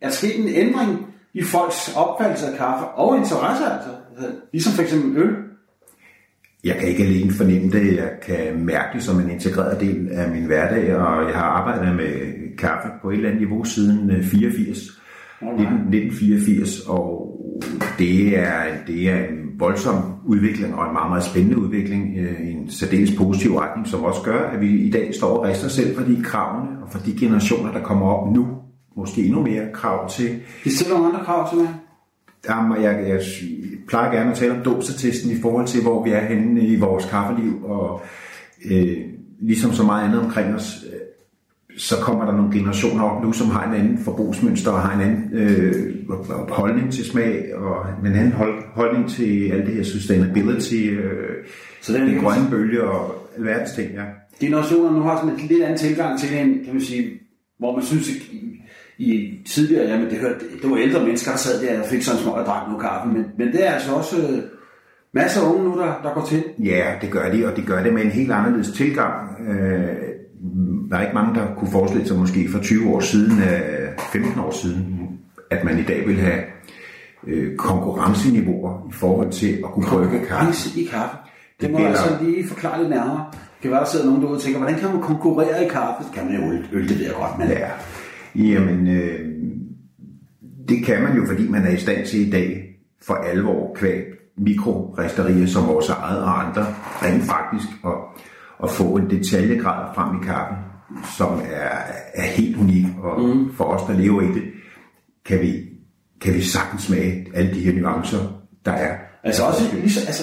er 0.00 0.10
sket 0.10 0.40
en 0.40 0.48
ændring 0.48 1.06
i 1.34 1.42
folks 1.42 1.96
opfattelse 1.96 2.46
af 2.46 2.58
kaffe 2.58 2.86
og 2.86 3.16
interesse 3.16 3.64
altså? 3.64 3.90
altså 4.10 4.30
ligesom 4.52 4.72
for 4.72 4.82
eksempel 4.82 5.22
øl. 5.22 5.36
Jeg 6.64 6.76
kan 6.76 6.88
ikke 6.88 7.04
alene 7.04 7.32
fornemme 7.32 7.70
det, 7.70 7.96
jeg 7.96 8.10
kan 8.26 8.64
mærke 8.64 8.88
det 8.94 9.02
som 9.02 9.20
en 9.20 9.30
integreret 9.30 9.80
del 9.80 10.08
af 10.12 10.30
min 10.30 10.44
hverdag, 10.44 10.96
og 10.96 11.28
jeg 11.28 11.34
har 11.34 11.44
arbejdet 11.44 11.96
med 11.96 12.10
kaffe 12.58 12.88
på 13.02 13.10
et 13.10 13.14
eller 13.14 13.28
andet 13.28 13.40
niveau 13.40 13.64
siden 13.64 14.10
øh, 14.10 14.24
84, 14.24 14.78
19, 15.40 15.64
1984, 15.64 16.80
og 16.80 17.30
det 17.98 18.38
er, 18.38 18.62
det 18.86 19.08
er 19.08 19.24
en 19.24 19.44
voldsom 19.58 19.96
udvikling 20.26 20.74
og 20.74 20.86
en 20.86 20.92
meget, 20.92 21.10
meget 21.10 21.24
spændende 21.24 21.58
udvikling 21.58 22.18
øh, 22.18 22.40
i 22.40 22.50
en 22.50 22.70
særdeles 22.70 23.16
positiv 23.16 23.56
retning, 23.56 23.86
som 23.86 24.04
også 24.04 24.20
gør, 24.22 24.50
at 24.50 24.60
vi 24.60 24.70
i 24.70 24.90
dag 24.90 25.14
står 25.14 25.38
og 25.38 25.44
rister 25.44 25.68
selv 25.68 25.96
for 25.96 26.04
de 26.04 26.22
kravene 26.22 26.70
og 26.82 26.90
for 26.90 26.98
de 26.98 27.16
generationer, 27.20 27.72
der 27.72 27.80
kommer 27.80 28.06
op 28.06 28.34
nu, 28.34 28.46
måske 28.96 29.24
endnu 29.24 29.42
mere 29.42 29.64
krav 29.74 30.08
til 30.08 30.40
De 30.64 30.76
stiller 30.76 30.94
nogle 30.94 31.12
andre 31.12 31.24
krav, 31.24 31.50
simpelthen. 31.50 31.83
Jamen, 32.48 32.82
jeg, 32.82 33.04
jeg 33.08 33.20
plejer 33.88 34.12
gerne 34.16 34.30
at 34.30 34.36
tale 34.36 34.52
om 34.52 34.62
dåbsatesten 34.64 35.30
i 35.30 35.40
forhold 35.42 35.66
til, 35.66 35.82
hvor 35.82 36.04
vi 36.04 36.10
er 36.10 36.20
henne 36.20 36.60
i 36.60 36.76
vores 36.76 37.04
kaffeliv, 37.04 37.64
og 37.64 38.02
øh, 38.70 38.96
ligesom 39.40 39.72
så 39.72 39.82
meget 39.82 40.04
andet 40.08 40.20
omkring 40.24 40.54
os, 40.54 40.84
øh, 40.92 40.98
så 41.78 41.94
kommer 42.02 42.24
der 42.24 42.32
nogle 42.36 42.52
generationer 42.52 43.04
op 43.04 43.22
nu, 43.24 43.32
som 43.32 43.46
har 43.50 43.68
en 43.72 43.80
anden 43.80 43.98
forbrugsmønster 43.98 44.70
og 44.70 44.80
har 44.80 45.00
en 45.00 45.06
anden 45.10 45.30
øh, 45.32 45.94
holdning 46.48 46.92
til 46.92 47.04
smag, 47.04 47.54
og 47.56 47.76
en 48.06 48.12
anden 48.14 48.32
hold, 48.32 48.64
holdning 48.74 49.08
til 49.10 49.50
alt 49.52 49.66
det 49.66 49.74
her 49.74 49.82
sustainability, 49.82 50.74
øh, 50.90 51.44
Så 51.82 51.92
det 51.92 52.00
den 52.00 52.08
en- 52.10 52.20
grønne 52.20 52.50
bølge 52.50 52.82
og 52.84 53.14
alverdens 53.38 53.72
ting, 53.72 53.90
ja. 53.92 54.02
Generationer 54.40 54.92
nu 54.92 55.00
har 55.00 55.16
sådan 55.20 55.40
en 55.40 55.46
lidt 55.48 55.62
anden 55.62 55.78
tilgang 55.78 56.20
til 56.20 56.38
en, 56.38 56.64
kan 56.64 56.72
man 56.74 56.80
sige, 56.82 57.10
hvor 57.58 57.76
man 57.76 57.84
synes, 57.84 58.08
at 58.08 58.16
i, 58.98 59.38
tidligere, 59.48 59.88
jamen 59.88 60.10
det, 60.10 60.18
hørte, 60.18 60.44
det 60.62 60.70
var 60.70 60.76
ældre 60.76 61.04
mennesker, 61.04 61.30
der 61.30 61.38
sad 61.38 61.62
der 61.66 61.80
og 61.80 61.86
fik 61.86 62.02
sådan 62.02 62.20
smøg 62.20 62.34
og 62.34 62.44
drak 62.46 62.66
noget 62.68 62.82
kaffe, 62.82 63.08
men, 63.08 63.24
men 63.38 63.52
det 63.52 63.66
er 63.66 63.70
altså 63.72 63.92
også 63.94 64.16
øh, 64.16 64.38
masser 65.14 65.42
af 65.42 65.50
unge 65.54 65.64
nu, 65.64 65.78
der, 65.78 66.00
der 66.02 66.14
går 66.14 66.24
til. 66.28 66.42
Ja, 66.58 66.92
det 67.00 67.10
gør 67.10 67.30
de, 67.32 67.46
og 67.50 67.56
de 67.56 67.62
gør 67.62 67.82
det 67.82 67.94
med 67.94 68.02
en 68.02 68.10
helt 68.10 68.32
anderledes 68.32 68.70
tilgang. 68.70 69.14
Øh, 69.48 69.88
der 70.90 70.96
er 70.96 71.00
ikke 71.02 71.14
mange, 71.14 71.34
der 71.40 71.46
kunne 71.58 71.70
forestille 71.70 72.06
sig 72.06 72.18
måske 72.18 72.48
for 72.52 72.58
20 72.58 72.88
år 72.94 73.00
siden, 73.00 73.38
øh, 73.38 73.88
15 74.12 74.40
år 74.40 74.50
siden, 74.50 75.08
at 75.50 75.64
man 75.64 75.78
i 75.78 75.82
dag 75.82 76.06
vil 76.08 76.16
have 76.16 76.40
øh, 77.26 77.56
konkurrenceniveauer 77.56 78.88
i 78.90 78.92
forhold 78.92 79.30
til 79.30 79.52
at 79.64 79.70
kunne 79.72 79.86
brygge 79.88 80.26
kaffe. 80.28 80.80
I 80.80 80.84
kaffe. 80.84 81.16
Det, 81.16 81.60
Det 81.60 81.70
må 81.70 81.76
gælder- 81.78 81.90
altså 81.90 82.16
lige 82.24 82.48
forklare 82.48 82.78
lidt 82.78 82.90
nærmere. 82.90 83.24
Det 83.32 83.62
kan 83.62 83.70
være, 83.70 83.80
der 83.80 83.86
sidder 83.86 84.06
nogen 84.06 84.20
derude 84.22 84.36
og 84.36 84.42
tænker, 84.42 84.58
hvordan 84.58 84.78
kan 84.78 84.88
man 84.92 85.02
konkurrere 85.02 85.64
i 85.64 85.68
kaffe? 85.68 86.04
Det 86.04 86.12
kan 86.14 86.24
man 86.26 86.34
jo 86.34 86.52
øl, 86.52 86.66
øl 86.72 86.88
det 86.88 86.98
ved 86.98 87.04
jeg 87.06 87.14
godt, 87.14 87.38
men 87.38 87.48
Ja, 87.48 87.68
jamen, 88.36 88.88
øh, 88.88 89.20
det 90.68 90.84
kan 90.84 91.02
man 91.02 91.16
jo, 91.16 91.26
fordi 91.26 91.48
man 91.48 91.62
er 91.62 91.70
i 91.70 91.76
stand 91.76 92.06
til 92.06 92.28
i 92.28 92.30
dag 92.30 92.76
for 93.06 93.14
alvor 93.14 93.74
kvæg 93.74 94.04
mikroresterier 94.38 95.46
som 95.46 95.66
vores 95.66 95.88
eget 95.88 96.22
og 96.22 96.46
andre, 96.46 96.66
rent 97.02 97.22
faktisk 97.22 97.68
at, 97.84 97.92
at 98.62 98.70
få 98.70 98.96
en 98.96 99.10
detaljegrad 99.10 99.94
frem 99.94 100.22
i 100.22 100.24
kaffen, 100.24 100.56
som 101.16 101.32
er, 101.52 101.78
er 102.14 102.26
helt 102.26 102.56
unik, 102.56 102.84
og 103.02 103.20
mm. 103.20 103.52
for 103.52 103.64
os, 103.64 103.82
der 103.82 104.00
lever 104.00 104.22
i 104.22 104.26
det, 104.26 104.42
kan 105.24 105.40
vi 105.40 105.74
kan 106.20 106.34
vi 106.34 106.42
sagtens 106.42 106.82
smage 106.82 107.26
alle 107.34 107.54
de 107.54 107.60
her 107.60 107.72
nuancer, 107.72 108.18
der 108.64 108.72
er. 108.72 108.96
Altså 109.24 109.42
også, 109.42 109.62
ligesom, 109.72 110.02
altså, 110.06 110.22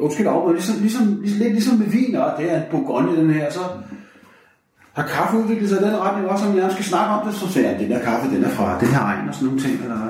undskyld 0.00 0.26
afbryde, 0.26 0.56
ligesom, 0.56 0.80
ligesom, 0.80 1.20
ligesom, 1.20 1.40
lidt 1.40 1.52
ligesom 1.52 1.78
med 1.78 1.86
vin, 1.86 2.14
og 2.14 2.32
det 2.38 2.52
er 2.52 2.56
en 2.56 2.62
Bourgogne, 2.70 3.16
den 3.16 3.30
her, 3.30 3.50
så 3.50 3.60
har 4.92 5.06
kaffe 5.06 5.36
udviklet 5.38 5.68
sig 5.68 5.80
i 5.80 5.84
den 5.84 5.96
retning 5.96 6.28
også, 6.28 6.46
om 6.46 6.56
jeg 6.56 6.72
skal 6.72 6.84
snakke 6.84 7.14
om 7.14 7.26
det, 7.26 7.34
så 7.34 7.52
siger 7.52 7.70
jeg, 7.70 7.80
den 7.80 7.90
der 7.90 8.02
kaffe, 8.04 8.36
den 8.36 8.44
er 8.44 8.48
fra 8.48 8.80
den 8.80 8.88
her 8.88 9.00
egen 9.00 9.28
og 9.28 9.34
sådan 9.34 9.46
nogle 9.46 9.60
ting, 9.60 9.82
eller? 9.82 10.08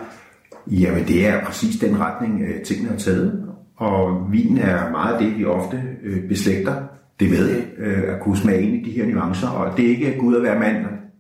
Jamen, 0.67 1.05
det 1.09 1.27
er 1.27 1.45
præcis 1.45 1.77
den 1.77 2.01
retning, 2.01 2.43
øh, 2.43 2.63
tingene 2.63 2.91
har 2.91 2.97
taget. 2.97 3.47
Og 3.77 4.33
vin 4.33 4.59
er 4.59 4.91
meget 4.91 5.21
det, 5.21 5.39
vi 5.39 5.45
ofte 5.45 5.83
øh, 6.05 6.29
beslægter 6.29 6.75
det 7.21 7.31
med, 7.31 7.63
øh, 7.79 8.15
at 8.15 8.21
kunne 8.21 8.37
smage 8.37 8.63
ind 8.63 8.87
i 8.87 8.91
de 8.91 8.97
her 8.97 9.07
nuancer. 9.07 9.49
Og 9.49 9.77
det 9.77 9.85
er 9.85 9.91
ikke 9.91 10.19
Gud 10.19 10.37
at 10.37 10.43
være 10.43 10.59
mand, 10.59 10.77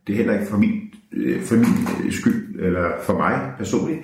det 0.06 0.12
er 0.12 0.16
heller 0.16 0.32
ikke 0.32 0.46
for 0.46 0.58
min, 0.58 0.72
for 1.44 1.56
min 1.56 2.10
skyld, 2.10 2.60
eller 2.60 2.90
for 3.02 3.12
mig 3.18 3.40
personligt, 3.58 4.00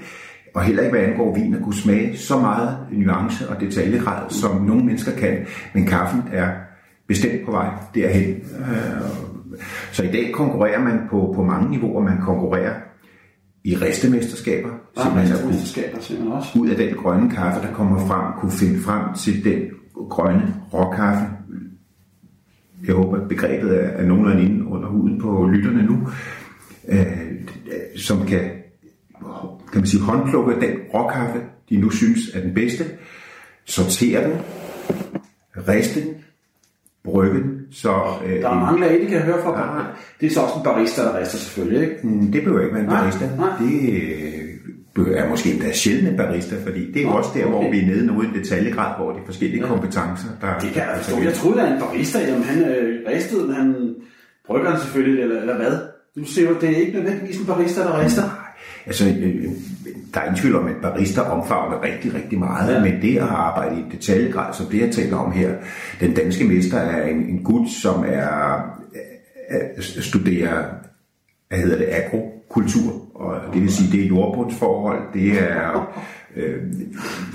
og 0.54 0.62
heller 0.62 0.82
ikke 0.82 0.96
hvad 0.96 1.06
angår 1.06 1.34
vin 1.34 1.54
at 1.54 1.62
kunne 1.62 1.74
smage 1.74 2.16
så 2.16 2.38
meget 2.38 2.78
nuance 2.92 3.48
og 3.48 3.60
detaljegrad, 3.60 4.30
som 4.30 4.62
nogle 4.62 4.84
mennesker 4.84 5.12
kan. 5.12 5.46
Men 5.74 5.86
kaffen 5.86 6.22
er 6.32 6.48
bestemt 7.08 7.44
på 7.44 7.50
vej 7.50 7.68
derhen. 7.94 8.34
Øh, 8.58 9.35
Så 9.92 10.02
i 10.02 10.06
dag 10.06 10.32
konkurrerer 10.32 10.80
man 10.80 10.98
på, 11.10 11.32
på 11.34 11.42
mange 11.42 11.70
niveauer. 11.70 12.02
Man 12.02 12.20
konkurrerer 12.20 12.74
i 13.64 13.76
ristemesterskaber, 13.76 14.68
Der 14.96 15.04
er 15.04 15.14
man 15.14 16.32
også. 16.32 16.58
ud 16.58 16.68
af 16.68 16.76
den 16.76 16.94
grønne 16.96 17.30
kaffe, 17.30 17.66
der 17.66 17.72
kommer 17.72 18.06
frem, 18.06 18.40
kunne 18.40 18.52
finde 18.52 18.80
frem 18.80 19.14
til 19.14 19.44
den 19.44 19.62
grønne 20.10 20.54
råkaffe. 20.72 21.26
Jeg 22.86 22.94
håber, 22.94 23.16
at 23.16 23.28
begrebet 23.28 23.84
er, 23.84 23.88
er 23.88 24.06
nogenlunde 24.06 24.42
inde 24.42 24.66
under 24.66 24.88
huden 24.88 25.20
på 25.20 25.50
lytterne 25.52 25.82
nu, 25.82 26.08
øh, 26.88 27.16
som 27.96 28.26
kan, 28.26 28.50
kan 29.72 29.80
man 29.80 29.86
sige, 29.86 30.02
håndplukke 30.02 30.60
den 30.60 30.76
råkaffe, 30.94 31.40
de 31.70 31.76
nu 31.76 31.90
synes 31.90 32.20
er 32.34 32.40
den 32.40 32.54
bedste, 32.54 32.84
sortere 33.64 34.30
den, 34.30 34.38
riste 35.68 36.00
den, 36.00 36.14
brygge 37.12 37.38
den, 37.40 37.50
så 37.72 37.92
øh, 38.26 38.42
Der 38.42 38.48
er 38.48 38.68
en- 38.74 39.00
det 39.00 39.08
kan 39.08 39.20
høre 39.20 39.42
fra. 39.42 39.76
Ja. 39.78 39.82
Det 40.20 40.26
er 40.26 40.30
så 40.30 40.40
også 40.40 40.54
en 40.58 40.64
barista, 40.64 41.02
der 41.02 41.18
rister 41.20 41.38
selvfølgelig, 41.38 41.80
ikke? 41.82 41.96
Mm, 42.02 42.32
Det 42.32 42.42
behøver 42.44 42.62
ikke 42.62 42.74
være 42.74 42.84
en 42.84 42.88
Nej, 42.90 43.00
barista. 43.00 43.24
nej. 43.38 43.48
Det 43.60 43.74
øh, 44.98 45.16
er 45.20 45.28
måske 45.28 45.52
endda 45.52 45.72
sjældent 45.72 46.08
en 46.08 46.16
barista, 46.16 46.54
fordi 46.66 46.92
det 46.92 46.96
er 47.02 47.02
jo 47.02 47.12
også 47.20 47.30
der, 47.34 47.46
hvor 47.46 47.58
okay. 47.58 47.70
vi 47.70 47.80
er 47.80 47.86
nede 47.86 48.06
nu 48.06 48.22
i 48.22 48.24
en 48.24 48.34
detaljegrad, 48.34 48.90
hvor 48.98 49.12
de 49.12 49.18
forskellige 49.26 49.60
Ja. 49.62 49.68
kompetencer, 49.68 50.28
der... 50.40 50.58
Det 50.58 50.70
kan 50.72 50.82
jeg 50.82 50.92
forstå. 51.02 51.22
Jeg 51.22 51.34
troede, 51.34 51.62
at 51.62 51.72
en 51.72 51.78
barista, 51.80 52.18
jamen 52.28 52.42
han 52.44 52.58
øh, 52.64 53.00
ristede, 53.14 53.54
han 53.54 53.94
brygger 54.46 54.76
selvfølgelig, 54.78 55.22
eller, 55.22 55.40
eller 55.40 55.56
hvad? 55.56 55.72
Du 56.18 56.24
siger 56.24 56.48
jo, 56.50 56.56
det 56.60 56.68
er 56.70 56.76
ikke 56.76 56.92
nødvendigvis 56.98 57.36
en 57.40 57.46
barista, 57.46 57.80
der 57.80 58.04
rister. 58.04 58.35
Altså, 58.86 59.08
øh, 59.20 59.44
der 60.14 60.20
er 60.20 60.24
ingen 60.24 60.40
tvivl 60.40 60.56
om, 60.56 60.66
at 60.66 60.74
barista 60.82 61.20
omfavner 61.20 61.82
rigtig, 61.82 62.14
rigtig 62.14 62.38
meget, 62.38 62.74
Ja. 62.74 62.82
men 62.82 63.02
det 63.02 63.16
at 63.16 63.22
arbejde 63.22 63.80
i 63.80 63.84
detaljegrad, 63.96 64.54
som 64.54 64.66
det 64.66 64.80
jeg 64.80 64.90
taler 64.92 65.16
om 65.16 65.32
her, 65.32 65.50
den 66.00 66.14
danske 66.14 66.44
mester 66.44 66.78
er 66.78 67.06
en, 67.06 67.16
en 67.16 67.42
gut, 67.44 67.70
som 67.70 68.04
er, 68.08 68.56
er 69.48 69.80
studerer, 69.80 70.64
hvad 71.48 71.58
hedder 71.58 71.76
det, 71.78 71.88
agrokultur, 71.90 73.16
og 73.16 73.54
det 73.54 73.62
vil 73.62 73.72
sige, 73.72 73.92
det 73.92 74.04
er 74.04 74.08
jordbundsforhold, 74.08 75.00
det 75.14 75.32
er 75.42 75.92
øh, 76.36 76.62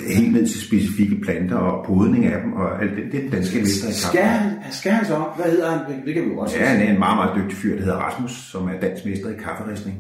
helt 0.08 0.34
ned 0.34 0.48
til 0.48 0.62
specifikke 0.62 1.16
planter 1.22 1.56
og 1.56 1.86
podning 1.86 2.26
af 2.26 2.42
dem, 2.42 2.54
og 2.54 2.82
alt 2.84 2.92
det, 2.96 3.04
det 3.12 3.18
er 3.18 3.22
den 3.22 3.32
danske 3.32 3.60
mester 3.60 3.90
i 3.90 3.94
Skal 3.94 4.22
han, 4.24 4.52
skal 4.72 4.92
han 4.92 5.06
så? 5.06 5.24
Hvad 5.36 5.46
hedder 5.52 5.70
han? 5.72 5.80
Det 6.06 6.14
kan 6.14 6.24
vi 6.24 6.28
jo 6.30 6.38
også 6.40 6.58
Ja, 6.58 6.66
han 6.66 6.88
er 6.88 6.92
en 6.94 7.00
meget, 7.00 7.18
meget 7.18 7.32
dygtig 7.36 7.58
fyr, 7.58 7.76
der 7.76 7.84
hedder 7.84 7.98
Rasmus, 7.98 8.32
som 8.32 8.68
er 8.68 8.80
dansk 8.82 9.06
mester 9.06 9.30
i 9.30 9.34
kafferistning. 9.44 9.98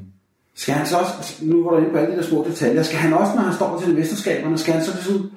Skal 0.55 0.73
han 0.73 0.85
så 0.85 0.97
også, 0.97 1.39
nu 1.45 1.63
var 1.63 1.71
du 1.71 1.77
inde 1.77 1.89
på 1.91 1.97
alle 1.97 2.11
de 2.11 2.17
der 2.17 2.23
små 2.23 2.45
detaljer, 2.49 2.83
skal 2.83 2.97
han 2.97 3.13
også, 3.13 3.31
når 3.35 3.41
han 3.41 3.53
står 3.53 3.79
til 3.79 3.95
mesterskaberne, 3.95 4.57
skal 4.57 4.73
han 4.73 4.83
så 4.83 4.91
ligesom 4.93 5.31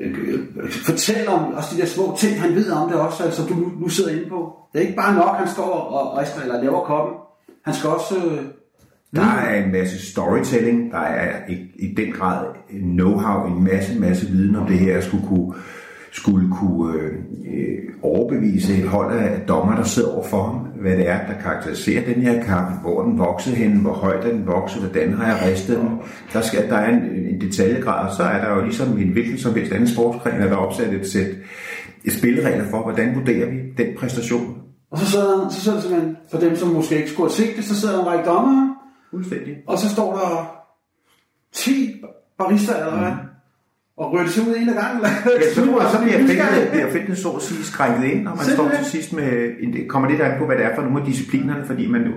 øh, 0.00 0.18
øh, 0.56 0.70
fortælle 0.70 1.28
om 1.28 1.54
også 1.54 1.68
de 1.76 1.80
der 1.80 1.86
små 1.86 2.16
ting, 2.18 2.40
han 2.40 2.54
ved 2.54 2.70
om 2.70 2.88
det 2.90 2.98
også, 2.98 3.22
altså 3.24 3.42
du 3.46 3.54
nu, 3.54 3.72
nu 3.80 3.88
sidder 3.88 4.10
inde 4.10 4.28
på. 4.28 4.56
Det 4.72 4.78
er 4.78 4.82
ikke 4.82 4.96
bare 4.96 5.14
nok, 5.14 5.36
han 5.36 5.48
står 5.48 5.72
og 5.72 6.18
rister 6.18 6.40
eller 6.42 6.62
laver 6.62 6.80
koppen. 6.80 7.14
Han 7.64 7.74
skal 7.74 7.90
også... 7.90 8.16
Øh, 8.16 8.40
Der 9.14 9.22
er 9.26 9.64
en 9.64 9.72
masse 9.72 10.10
storytelling, 10.12 10.92
der 10.92 10.98
er 10.98 11.40
i, 11.48 11.54
i 11.74 11.94
den 11.94 12.12
grad 12.12 12.46
know-how, 12.70 13.46
en 13.46 13.64
masse, 13.64 14.00
masse 14.00 14.26
viden 14.26 14.56
om 14.56 14.66
det 14.66 14.78
her, 14.78 15.00
skulle 15.00 15.26
kunne, 15.28 15.54
skulle 16.14 16.50
kunne 16.50 16.98
øh, 17.46 17.78
overbevise 18.02 18.78
et 18.78 18.88
hold 18.88 19.18
af 19.18 19.40
dommer, 19.48 19.76
der 19.76 19.84
sidder 19.84 20.12
over 20.14 20.24
for 20.24 20.42
ham, 20.42 20.54
hvad 20.80 20.96
det 20.96 21.08
er, 21.08 21.26
der 21.26 21.40
karakteriserer 21.42 22.14
den 22.14 22.22
her 22.22 22.44
kaffe, 22.44 22.78
hvor 22.82 23.02
den 23.02 23.18
voksede 23.18 23.56
hen, 23.56 23.76
hvor 23.76 23.92
højt 23.92 24.24
den 24.24 24.46
voksede, 24.46 24.84
hvordan 24.86 25.12
har 25.14 25.26
jeg 25.26 25.50
ristet 25.50 25.78
den. 25.78 25.98
Der, 26.32 26.40
skal, 26.40 26.68
der 26.68 26.76
er 26.76 26.96
en, 26.96 27.02
en 27.02 27.40
detaljegrad, 27.40 28.08
og 28.08 28.16
så 28.16 28.22
er 28.22 28.44
der 28.44 28.54
jo 28.54 28.64
ligesom 28.64 28.98
i 28.98 29.02
en 29.02 29.12
hvilken 29.12 29.38
som 29.38 29.54
helst 29.54 29.72
anden 29.72 29.88
sportsgren, 29.88 30.40
er 30.40 30.48
der 30.48 30.56
opsat 30.56 30.94
et 30.94 31.10
sæt 31.10 31.30
spilleregler 32.08 32.64
for, 32.70 32.82
hvordan 32.82 33.14
vurderer 33.14 33.50
vi 33.50 33.56
den 33.84 33.86
præstation. 33.98 34.58
og 34.90 34.98
så 34.98 35.06
sidder, 35.06 35.42
han, 35.42 35.50
så 35.50 35.60
sidder 35.60 35.76
der 35.78 35.82
simpelthen, 35.82 36.16
for 36.30 36.38
dem 36.38 36.56
som 36.56 36.68
måske 36.68 36.96
ikke 36.96 37.10
skulle 37.10 37.30
have 37.30 37.36
set 37.36 37.56
det, 37.56 37.64
så 37.64 37.80
sidder 37.80 37.94
der 37.94 38.02
en 38.02 38.08
række 38.08 38.30
dommer, 38.30 38.74
Fuldstændig. 39.10 39.56
og 39.66 39.78
så 39.78 39.88
står 39.88 40.12
der 40.12 40.60
10 41.52 42.02
barister 42.38 42.76
eller 42.76 42.98
hvad, 42.98 43.12
og 43.96 44.12
rører 44.12 44.22
det 44.22 44.32
sig 44.32 44.42
ud 44.48 44.54
en 44.56 44.68
af 44.68 44.74
gangen. 44.74 45.00
Ja, 45.04 45.54
så, 45.54 45.62
så 45.92 45.98
bliver 46.02 46.18
feltet, 46.18 46.70
bliver 46.72 46.90
feltet 46.90 47.18
så 47.18 47.30
at 47.30 47.42
sige 47.42 47.64
skrænket 47.64 48.04
ind, 48.12 48.28
og 48.28 48.36
man 48.36 48.44
står 48.44 48.54
Simpelthen. 48.54 48.84
til 48.84 48.92
sidst 48.92 49.12
med, 49.12 49.28
det 49.72 49.88
kommer 49.88 50.08
lidt 50.08 50.20
an 50.20 50.38
på, 50.38 50.46
hvad 50.46 50.56
det 50.56 50.64
er 50.64 50.74
for 50.74 50.82
nogle 50.82 51.00
af 51.00 51.06
disciplinerne, 51.06 51.64
fordi 51.64 51.86
man 51.90 52.02
jo, 52.02 52.12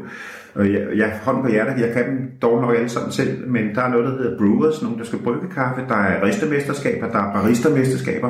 og 0.56 0.74
jeg, 0.74 0.82
jeg 0.96 1.20
hånden 1.24 1.44
på 1.44 1.50
hjertet, 1.50 1.82
jeg 1.82 1.94
kan 1.94 2.06
dem 2.10 2.32
dog 2.42 2.62
nok 2.62 2.76
alle 2.76 2.90
sammen 2.90 3.12
selv, 3.12 3.48
men 3.48 3.76
der 3.76 3.82
er 3.82 3.90
noget, 3.90 4.06
der 4.06 4.12
hedder 4.12 4.38
brewers, 4.38 4.82
nogen 4.82 5.00
der 5.00 5.06
skal 5.06 5.20
brygge 5.20 5.48
kaffe, 5.54 5.82
der 5.90 5.96
er 5.96 6.24
ristermesterskaber, 6.24 7.08
der 7.12 7.20
er 7.20 7.34
baristermesterskaber, 7.34 8.30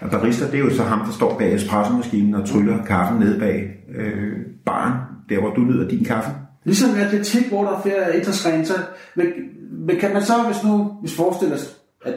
og 0.00 0.10
barista, 0.10 0.46
det 0.46 0.54
er 0.54 0.58
jo 0.58 0.70
så 0.70 0.82
ham, 0.82 1.06
der 1.06 1.12
står 1.12 1.38
bag 1.38 1.54
espressomaskinen 1.54 2.34
og 2.34 2.48
tryller 2.48 2.84
kaffen 2.84 3.18
ned 3.20 3.40
bag 3.40 3.70
øh, 3.96 4.32
baren, 4.66 4.94
der 5.28 5.40
hvor 5.40 5.50
du 5.50 5.60
nyder 5.60 5.88
din 5.88 6.04
kaffe. 6.04 6.30
Ligesom 6.64 6.96
i 6.96 7.00
atletik, 7.00 7.48
hvor 7.48 7.64
der 7.64 7.70
er 7.70 7.82
flere 7.82 8.16
idrætsgrene, 8.16 8.66
så 8.66 8.74
men, 9.16 9.26
men 9.86 9.96
kan 9.96 10.12
man 10.12 10.22
så, 10.22 10.32
hvis 10.46 10.64
nu, 10.64 10.92
hvis 11.00 11.16
forestiller 11.16 11.54
os, 11.54 11.76
at 12.04 12.14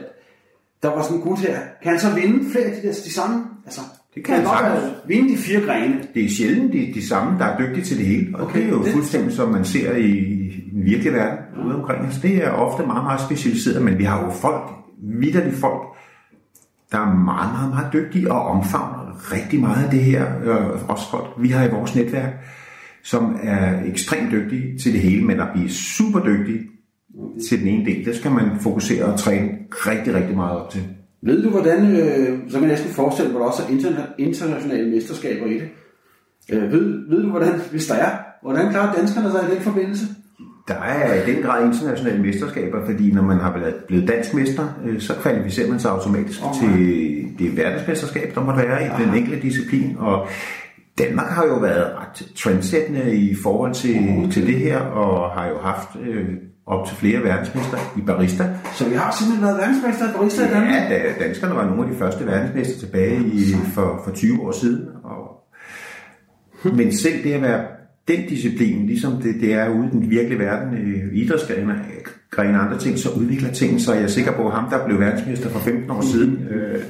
der 0.82 0.88
var 0.88 1.02
sådan 1.02 1.16
en 1.16 1.22
gut 1.22 1.38
her, 1.38 1.58
kan 1.82 1.90
han 1.90 2.00
så 2.00 2.14
vinde 2.14 2.50
flere 2.52 2.64
af 2.64 2.72
de, 2.82 2.86
der, 2.88 2.92
de 3.04 3.12
samme? 3.12 3.44
Altså, 3.64 3.80
Det 4.14 4.24
kan 4.24 4.34
han 4.36 4.46
han 4.46 4.54
godt 4.72 4.80
sagtens. 4.82 4.98
vinde 5.08 5.32
de 5.32 5.36
fire 5.38 5.60
grene. 5.60 5.94
Det 6.14 6.24
er 6.24 6.28
sjældent 6.28 6.72
de, 6.72 6.90
de 6.94 7.06
samme, 7.08 7.38
der 7.38 7.44
er 7.44 7.58
dygtige 7.58 7.84
til 7.84 7.98
det 7.98 8.06
hele, 8.06 8.36
og 8.36 8.42
Okay, 8.46 8.58
det 8.60 8.66
er 8.66 8.70
jo 8.70 8.84
det- 8.84 8.92
fuldstændig 8.92 9.32
som 9.32 9.48
man 9.52 9.64
ser 9.64 9.96
i, 9.96 10.06
i 10.10 10.70
den 10.72 10.84
virkelige 10.84 11.12
verden 11.12 11.38
ude 11.66 11.74
omkring 11.74 12.06
os. 12.08 12.16
Det 12.18 12.44
er 12.46 12.50
ofte 12.50 12.86
meget, 12.86 13.04
meget 13.04 13.20
specialiseret, 13.20 13.82
men 13.82 13.98
vi 13.98 14.04
har 14.04 14.24
jo 14.24 14.30
folk, 14.30 14.70
vidderlige 15.02 15.56
folk, 15.56 15.82
der 16.92 16.98
er 16.98 17.14
meget, 17.14 17.52
meget, 17.52 17.70
meget 17.70 17.92
dygtige 17.92 18.32
og 18.32 18.42
omfavner 18.46 19.32
rigtig 19.32 19.60
meget 19.60 19.84
af 19.84 19.90
det 19.90 20.00
her. 20.00 20.26
Øh, 20.44 20.90
også 20.90 21.10
folk, 21.10 21.26
vi 21.38 21.48
har 21.48 21.64
i 21.64 21.70
vores 21.70 21.94
netværk, 21.96 22.32
som 23.04 23.36
er 23.42 23.80
ekstremt 23.84 24.32
dygtige 24.32 24.78
til 24.78 24.92
det 24.92 25.00
hele, 25.00 25.24
men 25.24 25.40
at 25.40 25.48
blive 25.54 25.70
super 25.70 26.20
dygtige 26.24 26.60
til 27.48 27.60
den 27.60 27.68
ene 27.68 27.84
del, 27.84 28.04
det 28.04 28.16
skal 28.16 28.30
man 28.30 28.44
fokusere 28.60 29.04
og 29.04 29.18
træne 29.18 29.48
rigtig, 29.72 30.14
rigtig 30.14 30.36
meget 30.36 30.58
op 30.60 30.70
til. 30.70 30.82
Ved 31.22 31.42
du, 31.42 31.50
hvordan, 31.50 31.96
øh, 31.96 32.38
så 32.48 32.52
kan 32.58 32.62
jeg 32.62 32.68
næsten 32.68 32.90
forestille 32.90 33.32
mig, 33.32 33.36
at 33.40 33.42
der 33.42 33.46
også 33.46 33.62
er 33.62 33.66
interna- 33.66 34.14
internationale 34.18 34.90
mesterskaber 34.90 35.46
i 35.46 35.54
det. 35.54 35.68
Øh, 36.52 36.72
ved, 36.72 37.08
ved 37.10 37.22
du, 37.22 37.30
hvordan, 37.30 37.52
hvis 37.70 37.86
der 37.86 37.94
er, 37.94 38.10
hvordan 38.42 38.70
klarer 38.70 38.94
danskerne 38.94 39.30
sig 39.30 39.40
i 39.50 39.54
den 39.54 39.62
forbindelse? 39.62 40.06
Der 40.68 40.74
er 40.74 41.22
i 41.28 41.32
den 41.34 41.42
grad 41.42 41.66
internationale 41.66 42.22
mesterskaber, 42.22 42.84
fordi 42.86 43.10
når 43.12 43.22
man 43.22 43.36
har 43.38 43.52
blevet- 43.52 43.74
blevet 43.88 44.08
dansk 44.08 44.34
mester, 44.34 44.80
øh, 44.86 45.00
så 45.00 45.14
kvalificerer 45.14 45.70
man 45.70 45.80
sig 45.80 45.90
automatisk 45.90 46.40
oh, 46.44 46.54
til 46.60 46.68
det 47.38 47.56
verdensmesterskab, 47.56 48.34
der 48.34 48.44
måtte 48.44 48.62
være 48.62 48.84
i 48.86 48.88
den 49.04 49.14
enkelte 49.14 49.42
disciplin. 49.42 49.96
Og 49.98 50.26
Danmark 50.98 51.26
har 51.30 51.46
jo 51.46 51.54
været 51.54 51.92
ret 51.96 52.28
trendsættende 52.36 53.16
i 53.16 53.34
forhold 53.42 53.74
til, 53.74 53.96
Okay. 54.18 54.30
til 54.30 54.46
det 54.46 54.54
her, 54.54 54.78
og 54.78 55.30
har 55.30 55.48
jo 55.48 55.58
haft 55.58 55.88
øh, 56.06 56.28
op 56.66 56.86
til 56.88 56.96
flere 56.96 57.22
verdensmester 57.22 57.78
i 57.98 58.00
barista. 58.00 58.44
Så 58.74 58.88
vi 58.88 58.94
har 58.94 59.16
simpelthen 59.18 59.46
været 59.46 59.58
verdensmester 59.58 60.08
i 60.08 60.12
barista 60.16 60.46
i 60.46 60.50
Danmark? 60.50 60.74
Ja, 60.74 60.88
da 60.88 61.24
danskerne 61.24 61.54
var 61.54 61.66
nogle 61.66 61.84
af 61.84 61.90
de 61.92 61.98
første 61.98 62.26
verdensmester 62.26 62.78
tilbage 62.86 63.20
i, 63.20 63.54
for, 63.74 64.00
for 64.04 64.10
20 64.10 64.42
år 64.42 64.52
siden. 64.52 64.88
Og, 65.04 65.20
men 66.76 66.96
selv 66.96 67.24
det 67.24 67.32
at 67.32 67.42
være 67.42 67.64
den 68.08 68.28
disciplin, 68.28 68.86
ligesom 68.86 69.12
det, 69.12 69.34
det 69.40 69.54
er 69.54 69.68
ude 69.68 69.86
i 69.86 69.90
den 69.90 70.10
virkelige 70.10 70.38
verden, 70.38 70.74
øh, 70.74 71.08
idrætsgrene 71.12 71.84
grene 72.30 72.58
og 72.58 72.64
andre 72.64 72.78
ting, 72.78 72.98
så 72.98 73.10
udvikler 73.10 73.52
tingene 73.52 73.80
sig. 73.80 73.94
Jeg 73.94 74.02
er 74.02 74.06
sikker 74.08 74.32
på, 74.32 74.46
at 74.46 74.54
ham, 74.54 74.70
der 74.70 74.86
blev 74.86 75.00
verdensmester 75.00 75.48
for 75.48 75.58
15 75.58 75.90
år 75.90 76.00
siden, 76.00 76.48
øh, 76.50 76.82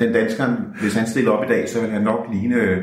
den 0.00 0.12
danskeren, 0.12 0.54
hvis 0.80 0.94
han 0.94 1.06
stiller 1.06 1.30
op 1.30 1.44
i 1.44 1.48
dag, 1.48 1.68
så 1.68 1.80
vil 1.80 1.90
han 1.90 2.02
nok 2.02 2.26
ligne, 2.32 2.54
øh, 2.54 2.78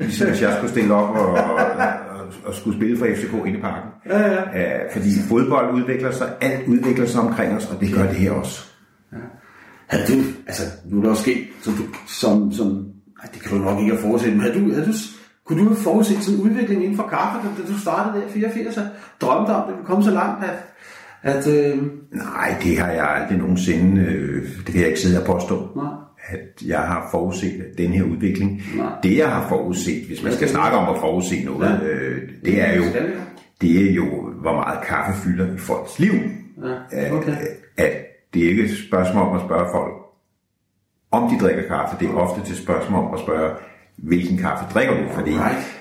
ligesom 0.00 0.28
hvis 0.28 0.42
jeg 0.42 0.54
skulle 0.56 0.70
stille 0.70 0.94
op 0.94 1.16
og, 1.16 1.26
og, 1.26 2.13
og 2.44 2.54
skulle 2.54 2.76
spille 2.76 2.98
for 2.98 3.06
FCK 3.06 3.32
inde 3.46 3.58
i 3.58 3.60
parken. 3.60 3.90
Ja, 4.06 4.18
ja. 4.18 4.84
Øh, 4.84 4.92
fordi 4.92 5.10
fodbold 5.28 5.74
udvikler 5.74 6.10
sig, 6.10 6.32
alt 6.40 6.68
udvikler 6.68 7.06
sig 7.06 7.20
omkring 7.20 7.56
os, 7.56 7.70
og 7.70 7.80
det 7.80 7.94
gør 7.94 8.06
det 8.06 8.16
her 8.16 8.32
også. 8.32 8.64
Havde 9.86 10.06
du, 10.06 10.22
altså 10.46 10.62
nu 10.84 10.98
er 10.98 11.02
der 11.02 11.10
jo 11.10 11.14
sket, 11.14 11.44
som 11.62 11.72
du, 11.72 11.82
som, 12.06 12.52
som, 12.52 12.66
nej, 12.66 13.30
det 13.34 13.42
kan 13.42 13.58
du 13.58 13.64
nok 13.64 13.78
ikke 13.80 13.92
have 13.92 14.02
forudset, 14.02 14.32
men 14.32 14.40
havde 14.40 14.54
du, 14.54 14.72
havde 14.72 14.86
du, 14.86 14.92
kunne 15.46 15.62
du 15.62 15.68
have 15.68 15.76
forudset 15.76 16.22
sådan 16.22 16.40
en 16.40 16.46
udvikling 16.46 16.82
inden 16.84 16.96
for 16.96 17.06
kaffe, 17.08 17.48
da, 17.48 17.62
da 17.62 17.72
du 17.72 17.78
startede 17.78 18.22
der 18.22 18.28
i 18.28 18.32
84, 18.32 18.76
og 18.76 18.84
drømte 19.20 19.50
om, 19.50 19.62
at 19.62 19.68
det 19.68 19.74
ville 19.76 19.86
komme 19.86 20.04
så 20.04 20.10
langt, 20.10 20.44
at, 20.44 20.56
At, 21.22 21.46
øh, 21.46 21.82
Nej, 22.12 22.56
det 22.62 22.78
har 22.78 22.90
jeg 22.92 23.10
aldrig 23.10 23.38
nogensinde, 23.38 24.02
øh, 24.02 24.48
det 24.56 24.66
kan 24.66 24.80
jeg 24.80 24.88
ikke 24.88 25.00
sidde 25.00 25.20
og 25.20 25.26
påstå, 25.26 25.68
Nej. 25.76 25.84
At 26.26 26.62
jeg 26.66 26.78
har 26.80 27.08
forudset 27.10 27.64
den 27.78 27.90
her 27.92 28.02
udvikling. 28.04 28.62
Nej. 28.76 28.86
Det 29.02 29.16
jeg 29.16 29.28
har 29.30 29.48
forudset, 29.48 30.06
hvis 30.06 30.22
man 30.22 30.32
skal 30.32 30.48
snakke 30.48 30.76
om 30.78 30.94
at 30.94 31.00
forudse 31.00 31.44
noget, 31.44 31.80
Ja. 31.82 31.86
øh, 31.86 32.28
det 32.44 32.60
er 32.62 32.76
jo, 32.76 32.82
det 33.60 33.90
er 33.90 33.94
jo, 33.94 34.04
hvor 34.40 34.52
meget 34.52 34.78
kaffe 34.86 35.22
fylder 35.22 35.54
i 35.54 35.58
folks 35.58 35.98
liv. 35.98 36.12
Ja, 36.92 37.12
okay. 37.12 37.32
At, 37.32 37.84
at 37.84 37.92
det 38.34 38.44
er 38.44 38.48
ikke 38.48 38.62
et 38.64 38.76
spørgsmål 38.88 39.22
om 39.28 39.36
at 39.36 39.42
spørge 39.46 39.66
folk, 39.74 39.92
om 41.10 41.30
de 41.30 41.38
drikker 41.46 41.68
kaffe. 41.68 41.96
Det 42.00 42.08
er 42.08 42.14
ofte 42.14 42.46
til 42.46 42.56
spørgsmål 42.56 43.04
om 43.04 43.14
at 43.14 43.20
spørge, 43.20 43.54
hvilken 43.96 44.36
kaffe 44.38 44.64
drikker 44.74 44.94
du? 44.94 45.08
Fordi 45.14 45.30
Right. 45.30 45.80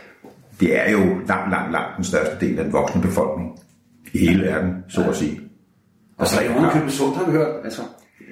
det 0.59 0.79
er 0.88 0.91
jo 0.91 1.00
langt, 1.27 1.51
langt, 1.51 1.71
langt 1.71 1.95
den 1.97 2.03
største 2.03 2.45
del 2.45 2.57
af 2.59 2.63
den 2.63 2.73
voksne 2.73 3.01
befolkning 3.01 3.59
i 4.13 4.17
hele 4.17 4.43
verden, 4.43 4.73
så 4.89 5.09
at 5.09 5.15
sige. 5.15 5.39
Og 6.17 6.27
så 6.27 6.35
er 6.35 6.39
drikker 6.39 6.55
jo 6.55 6.62
kaffe. 6.67 6.79
købet 6.79 6.91
sundt, 6.93 7.17
har 7.17 7.25
vi 7.25 7.31
hørt. 7.31 7.55
Altså, 7.63 7.81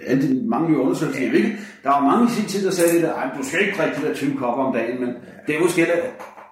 alle 0.08 0.22
de 0.28 0.42
mange 0.50 0.70
nye 0.70 0.78
undersøgelser. 0.78 1.30
Ved 1.32 1.38
ikke, 1.40 1.58
der 1.84 1.90
var 1.90 2.02
mange 2.12 2.26
i 2.28 2.30
sin 2.36 2.46
tid, 2.46 2.66
der 2.66 2.72
sagde 2.72 2.94
det 2.94 3.02
der, 3.04 3.14
"Ej, 3.14 3.30
du 3.38 3.44
skal 3.44 3.60
ikke 3.62 3.78
drikke 3.78 3.96
de 4.02 4.08
der 4.08 4.14
20 4.14 4.38
kopper 4.38 4.64
om 4.64 4.74
dagen, 4.74 5.00
men 5.00 5.10
det 5.48 5.56
er 5.56 5.60
måske 5.62 5.86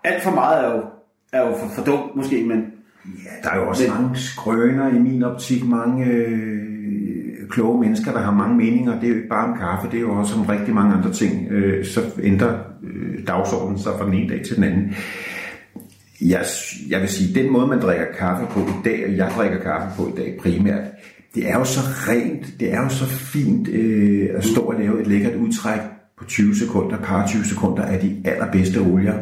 alt 0.03 0.24
for 0.24 0.32
meget 0.32 0.65
er 0.65 0.72
jo, 0.75 0.82
er 1.34 1.48
jo 1.50 1.56
for, 1.58 1.68
for 1.75 1.84
dumt, 1.84 2.15
måske, 2.15 2.44
men 2.44 2.63
Ja, 3.06 3.29
der 3.50 3.50
er 3.56 3.58
jo 3.62 3.70
også 3.70 3.84
Men- 3.84 4.01
mange 4.01 4.18
skrøner 4.20 4.89
i 4.96 5.00
min 5.00 5.24
optik, 5.24 5.65
mange 5.68 6.06
øh, 6.06 7.50
kloge 7.50 7.79
mennesker, 7.82 8.12
der 8.12 8.20
har 8.20 8.32
mange 8.32 8.58
meninger. 8.58 8.94
Det 9.00 9.03
er 9.03 9.08
jo 9.10 9.15
ikke 9.15 9.27
bare 9.29 9.51
om 9.51 9.58
kaffe, 9.58 9.88
det 9.91 9.98
er 9.98 10.01
jo 10.01 10.12
også 10.15 10.36
om 10.36 10.41
rigtig 10.41 10.74
mange 10.74 10.94
andre 10.96 11.12
ting. 11.13 11.48
Øh, 11.51 11.86
så 11.86 12.01
ændrer 12.24 12.53
øh, 12.84 13.27
dagsordenen 13.27 13.79
sig 13.79 13.91
fra 13.98 14.06
den 14.06 14.13
ene 14.13 14.29
dag 14.29 14.41
til 14.46 14.56
den 14.56 14.63
anden. 14.63 14.96
Jeg, 16.22 16.46
jeg 16.89 17.00
vil 17.01 17.10
sige, 17.10 17.44
den 17.44 17.51
måde, 17.53 17.68
man 17.68 17.82
drikker 17.82 18.06
kaffe 18.20 18.46
på 18.50 18.60
i 18.60 18.74
dag, 18.86 19.06
og 19.06 19.18
jeg 19.18 19.32
drikker 19.38 19.60
kaffe 19.60 19.88
på 19.98 20.08
i 20.08 20.12
dag 20.18 20.38
primært, 20.41 20.82
det 21.36 21.50
er 21.50 21.57
jo 21.57 21.63
så 21.63 21.79
rent, 21.79 22.59
det 22.59 22.74
er 22.74 22.83
jo 22.83 22.89
så 22.89 23.05
fint 23.05 23.67
øh, 23.67 24.29
at 24.36 24.45
stå 24.45 24.62
og 24.62 24.79
lave 24.79 25.01
et 25.01 25.07
lækkert 25.07 25.36
udtræk 25.36 25.79
på 26.17 26.25
20 26.25 26.55
sekunder, 26.55 26.98
par 26.98 27.27
20 27.27 27.45
sekunder 27.45 27.83
af 27.83 28.00
de 28.00 28.21
allerbedste 28.25 28.77
olier 28.77 29.13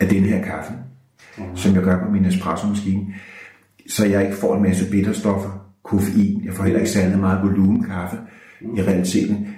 af 0.00 0.08
den 0.08 0.24
her 0.24 0.44
kaffe, 0.44 0.72
som 1.54 1.74
jeg 1.74 1.82
gør 1.82 2.04
på 2.04 2.10
min 2.10 2.24
espresso-maskine. 2.24 3.06
Så 3.88 4.06
jeg 4.06 4.24
ikke 4.24 4.36
får 4.36 4.56
en 4.56 4.62
masse 4.62 4.90
bitterstoffer, 4.90 5.74
koffein, 5.84 6.42
jeg 6.44 6.54
får 6.54 6.64
heller 6.64 6.80
ikke 6.80 6.92
særlig 6.92 7.18
meget 7.18 7.42
volumenkaffe 7.42 8.16
i 8.76 8.82
realiteten. 8.82 9.48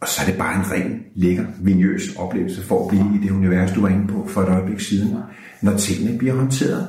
Og 0.00 0.08
så 0.08 0.22
er 0.22 0.30
det 0.30 0.38
bare 0.38 0.56
en 0.56 0.70
ren, 0.72 1.02
lækker, 1.14 1.44
vinøs 1.60 2.16
oplevelse 2.16 2.62
for 2.62 2.82
at 2.82 2.88
blive 2.88 3.16
i 3.16 3.26
det 3.26 3.30
univers, 3.30 3.72
du 3.72 3.80
var 3.80 3.88
inde 3.88 4.06
på 4.06 4.26
for 4.28 4.40
et 4.40 4.48
øjeblik 4.48 4.80
siden. 4.80 5.16
Når 5.62 5.76
tingene 5.76 6.18
bliver 6.18 6.34
håndteret. 6.34 6.86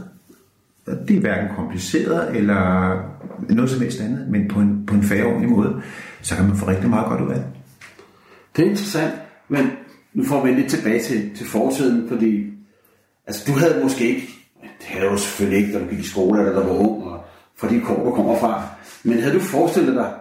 Det 0.86 1.16
er 1.16 1.20
hverken 1.20 1.56
kompliceret 1.56 2.38
eller 2.38 2.94
noget 3.50 3.70
som 3.70 3.82
helst 3.82 4.02
andet, 4.02 4.28
men 4.30 4.48
på 4.48 4.60
en, 4.60 4.86
på 4.86 4.96
en 4.96 5.04
færre 5.04 5.26
ordentlig 5.26 5.50
måde, 5.50 5.82
så 6.22 6.36
kan 6.36 6.48
man 6.48 6.58
få 6.58 6.68
rigtig 6.68 6.90
meget 6.90 7.08
godt 7.08 7.22
ud 7.22 7.32
af 7.32 7.36
det. 7.36 7.46
det 8.56 8.66
er 8.66 8.70
interessant. 8.70 9.14
Men 9.48 9.72
nu 10.14 10.24
får 10.24 10.46
vi 10.46 10.52
lidt 10.52 10.72
tilbage 10.72 11.02
til, 11.02 11.36
til 11.36 11.46
fortiden, 11.46 12.10
fordi 12.10 12.54
altså, 13.28 13.52
du 13.52 13.60
havde 13.60 13.84
måske 13.84 14.08
ikke, 14.08 14.28
det 14.62 14.88
havde 14.88 15.12
du 15.12 15.18
selvfølgelig 15.18 15.60
ikke, 15.60 15.74
da 15.74 15.84
du 15.84 15.90
gik 15.90 16.00
i 16.00 16.08
skole, 16.08 16.40
eller 16.40 16.54
da 16.54 16.60
du 16.60 16.74
var 16.74 16.80
ung, 16.80 17.04
og 17.04 17.24
fra 17.56 17.70
de 17.70 17.82
kår, 17.82 18.06
du 18.06 18.12
kommer 18.12 18.40
fra. 18.40 18.64
Men 19.04 19.20
havde 19.20 19.36
du 19.36 19.40
forestillet 19.40 19.96
dig, 19.96 20.14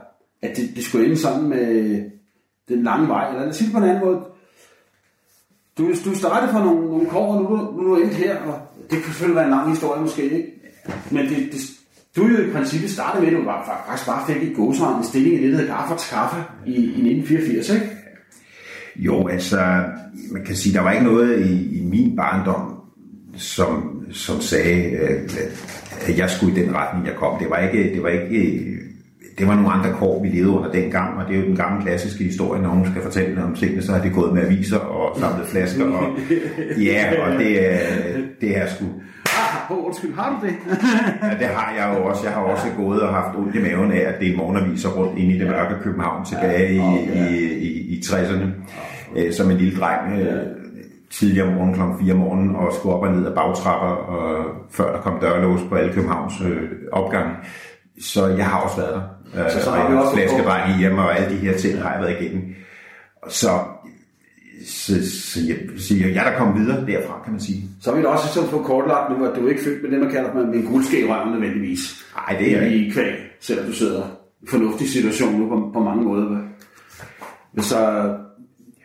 at 0.42 0.56
det, 0.56 0.70
det 0.76 0.84
skulle 0.84 1.06
ende 1.06 1.16
sammen 1.16 1.48
med 1.48 2.04
den 2.68 2.82
lange 2.82 3.08
vej, 3.08 3.28
eller 3.28 3.40
lad 3.40 3.48
os 3.48 3.56
sige 3.56 3.66
det 3.66 3.74
på 3.74 3.78
en 3.78 3.88
anden 3.88 4.04
måde. 4.04 4.20
Du, 5.78 5.88
du 6.04 6.14
startede 6.14 6.52
fra 6.52 6.64
nogle, 6.64 6.86
nogle 6.86 7.06
kår, 7.06 7.34
og 7.34 7.42
nu, 7.42 7.48
nu 7.82 7.92
er 7.92 7.96
du 7.96 8.02
endt 8.02 8.14
her, 8.14 8.36
og 8.36 8.60
det 8.90 9.02
kan 9.02 9.12
selvfølgelig 9.12 9.36
være 9.36 9.44
en 9.44 9.50
lang 9.50 9.70
historie 9.70 10.00
måske, 10.00 10.22
ikke? 10.22 10.46
Men 11.10 11.26
det, 11.26 11.36
det, 11.52 11.60
du 12.16 12.26
jo 12.26 12.48
i 12.48 12.52
princippet 12.52 12.90
startede 12.90 13.24
med, 13.24 13.32
at 13.32 13.38
du 13.38 13.44
var, 13.44 13.84
faktisk 13.86 14.06
bare 14.06 14.26
fik 14.26 14.42
i 14.42 14.54
gåsøjne 14.54 14.98
en 14.98 15.04
stilling 15.04 15.34
i 15.34 15.42
det, 15.42 15.52
der 15.52 15.58
hedder 15.58 15.74
Kaffe 15.74 16.08
Kaffe 16.10 16.36
i, 16.66 16.74
i 16.74 17.10
1984, 17.10 17.70
ikke? 17.70 17.86
Jo, 18.96 19.28
altså, 19.28 19.84
man 20.32 20.44
kan 20.44 20.56
sige, 20.56 20.74
der 20.74 20.80
var 20.80 20.92
ikke 20.92 21.04
noget 21.04 21.46
i, 21.46 21.78
i 21.78 21.82
min 21.82 22.16
barndom, 22.16 22.76
som, 23.36 24.02
som 24.12 24.40
sagde, 24.40 24.90
øh, 24.90 25.10
at, 25.10 26.08
at 26.08 26.18
jeg 26.18 26.30
skulle 26.30 26.60
i 26.60 26.64
den 26.64 26.74
retning, 26.74 27.06
jeg 27.06 27.14
kom. 27.14 27.38
Det 27.38 27.50
var 27.50 27.58
ikke, 27.58 27.94
det 27.94 28.02
var 28.02 28.08
ikke, 28.08 28.64
det 29.38 29.46
var 29.48 29.54
nogle 29.54 29.70
andre 29.72 29.92
kår, 29.92 30.22
vi 30.22 30.28
levede 30.28 30.50
under 30.50 30.72
dengang, 30.72 31.18
og 31.18 31.28
det 31.28 31.36
er 31.36 31.40
jo 31.40 31.46
den 31.46 31.56
gamle 31.56 31.82
klassiske 31.82 32.24
historie, 32.24 32.62
når 32.62 32.68
nogen 32.68 32.86
skal 32.90 33.02
fortælle 33.02 33.42
om 33.44 33.54
tingene, 33.54 33.82
så 33.82 33.92
har 33.92 34.02
det 34.02 34.12
gået 34.12 34.34
med 34.34 34.42
aviser 34.46 34.78
og 34.78 35.18
samlet 35.18 35.46
flasker, 35.46 35.84
og 35.84 36.02
ja, 36.88 37.04
og 37.26 37.38
det, 37.38 37.74
er- 37.74 38.18
det 38.40 38.56
er 38.58 38.66
sgu, 38.66 38.84
Ah, 39.26 39.70
oh, 39.78 39.86
undskyld, 39.86 40.14
har 40.14 40.40
du 40.40 40.46
det? 40.46 40.54
Ja, 41.22 41.38
det 41.38 41.46
har 41.46 41.72
jeg 41.78 41.98
jo 41.98 42.04
også. 42.04 42.24
Jeg 42.24 42.32
har 42.32 42.40
også 42.42 42.66
gået 42.76 43.00
og 43.02 43.14
haft 43.14 43.36
ondt 43.38 43.54
i 43.54 43.62
maven 43.62 43.92
af 43.92 43.98
at 44.00 44.14
dele 44.20 44.36
morgenaviser 44.36 44.88
rundt 44.88 45.18
ind 45.18 45.32
i 45.32 45.38
det 45.38 45.46
mørke 45.46 45.74
København 45.82 46.24
tilbage 46.24 46.74
i, 46.74 46.80
i, 47.14 47.52
i, 47.58 47.96
i 47.96 48.00
60'erne. 48.04 48.46
Øh, 49.16 49.32
Som 49.32 49.50
en 49.50 49.56
lille 49.56 49.80
dreng 49.80 50.18
øh, 50.20 50.42
tidligere 51.10 51.46
om 51.48 51.52
morgenen 51.54 51.74
kl. 51.98 52.04
4 52.04 52.12
om 52.14 52.18
morgenen 52.20 52.56
og 52.56 52.72
skulle 52.72 52.94
op 52.94 53.02
og 53.02 53.12
ned 53.12 53.26
ad 53.26 53.34
bagtrapper, 53.34 53.88
og 53.88 54.44
før 54.70 54.92
der 54.92 55.00
kom 55.00 55.18
dørlås 55.20 55.60
på 55.68 55.74
alle 55.74 55.92
Københavns 55.92 56.34
øh, 56.44 56.62
opgange. 56.92 57.32
Så 58.00 58.26
jeg 58.26 58.46
har 58.46 58.60
også 58.60 58.76
været 58.76 58.94
der. 58.94 59.02
Øh, 59.34 59.50
Så 59.50 59.64
så 59.64 59.70
har 59.70 59.90
vi 59.90 59.96
også 59.96 60.14
flaskedreng 60.14 60.74
i 60.74 60.78
hjemme 60.78 61.02
og 61.02 61.18
alle 61.18 61.36
de 61.36 61.40
her 61.40 61.58
ting 61.58 61.82
har 61.82 61.92
jeg 61.92 62.02
været 62.02 62.20
igennem. 62.20 62.54
Så, 63.28 63.48
så, 64.66 64.94
så, 65.10 65.40
jeg, 65.48 65.56
så 65.78 65.94
jeg, 65.94 66.14
jeg 66.14 66.26
er 66.26 66.30
der 66.30 66.38
kommet 66.38 66.60
videre 66.60 66.86
derfra, 66.86 67.20
kan 67.24 67.32
man 67.32 67.40
sige. 67.40 67.64
Så 67.80 67.92
vil 67.92 68.00
jeg 68.00 68.08
også 68.08 68.28
sådan 68.28 68.48
få 68.48 68.62
kortlagt 68.62 69.18
nu, 69.18 69.24
at 69.26 69.36
du 69.36 69.46
er 69.46 69.50
ikke 69.50 69.64
født 69.64 69.82
med 69.82 69.90
det, 69.90 70.00
man 70.00 70.10
kalder 70.10 70.34
med 70.34 70.54
en 70.54 70.66
guldske 70.66 71.00
i 71.00 71.04
røven 71.04 71.32
nødvendigvis. 71.32 72.04
Nej, 72.16 72.38
det 72.38 72.52
er 72.52 72.60
jeg 72.60 72.72
ikke. 72.72 72.86
I 72.86 72.90
kvæg, 72.90 73.14
selvom 73.40 73.66
du 73.66 73.72
sidder 73.72 74.02
i 74.42 74.46
fornuftig 74.50 74.88
situation 74.88 75.40
nu 75.40 75.48
på, 75.48 75.70
på 75.72 75.80
mange 75.80 76.04
måder. 76.04 76.42
Men 77.54 77.64
så, 77.64 78.10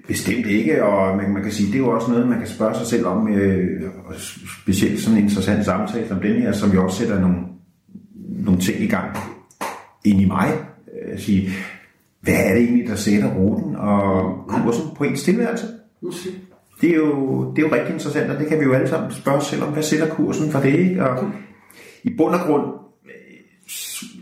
Bestemt 0.07 0.45
ikke, 0.45 0.83
og 0.83 1.17
man, 1.17 1.33
man 1.33 1.43
kan 1.43 1.51
sige, 1.51 1.67
det 1.67 1.75
er 1.75 1.79
jo 1.79 1.89
også 1.89 2.11
noget, 2.11 2.27
man 2.27 2.37
kan 2.37 2.47
spørge 2.47 2.75
sig 2.75 2.87
selv 2.87 3.05
om, 3.05 3.27
øh, 3.27 3.81
og 4.05 4.13
specielt 4.63 4.99
sådan 5.01 5.17
en 5.17 5.23
interessant 5.23 5.65
samtale 5.65 6.07
som 6.07 6.19
den 6.19 6.41
her, 6.41 6.51
som 6.51 6.71
jo 6.71 6.83
også 6.83 6.97
sætter 6.97 7.19
nogle, 7.19 7.37
nogle 8.45 8.59
ting 8.59 8.81
i 8.81 8.87
gang 8.87 9.17
ind 10.05 10.21
i 10.21 10.25
mig. 10.25 10.47
Øh, 10.93 11.19
sige, 11.19 11.49
hvad 12.21 12.33
er 12.33 12.53
det 12.53 12.63
egentlig, 12.63 12.87
der 12.87 12.95
sætter 12.95 13.33
ruten 13.33 13.75
og 13.75 14.35
kursen 14.47 14.83
på 14.97 15.03
ens 15.03 15.23
tilværelse? 15.23 15.65
Det 16.81 16.89
er, 16.89 16.95
jo, 16.95 17.51
det 17.55 17.63
er 17.63 17.67
jo 17.67 17.75
rigtig 17.75 17.93
interessant, 17.93 18.31
og 18.31 18.39
det 18.39 18.47
kan 18.47 18.59
vi 18.59 18.63
jo 18.63 18.73
alle 18.73 18.89
sammen 18.89 19.11
spørge 19.11 19.37
os 19.37 19.45
selv 19.45 19.63
om, 19.63 19.73
hvad 19.73 19.83
sætter 19.83 20.09
kursen 20.09 20.51
for 20.51 20.59
det, 20.59 20.73
ikke? 20.79 21.09
Og 21.09 21.31
i 22.03 22.13
bund 22.17 22.33
og 22.35 22.39
grund, 22.39 22.65
øh, 23.05 23.11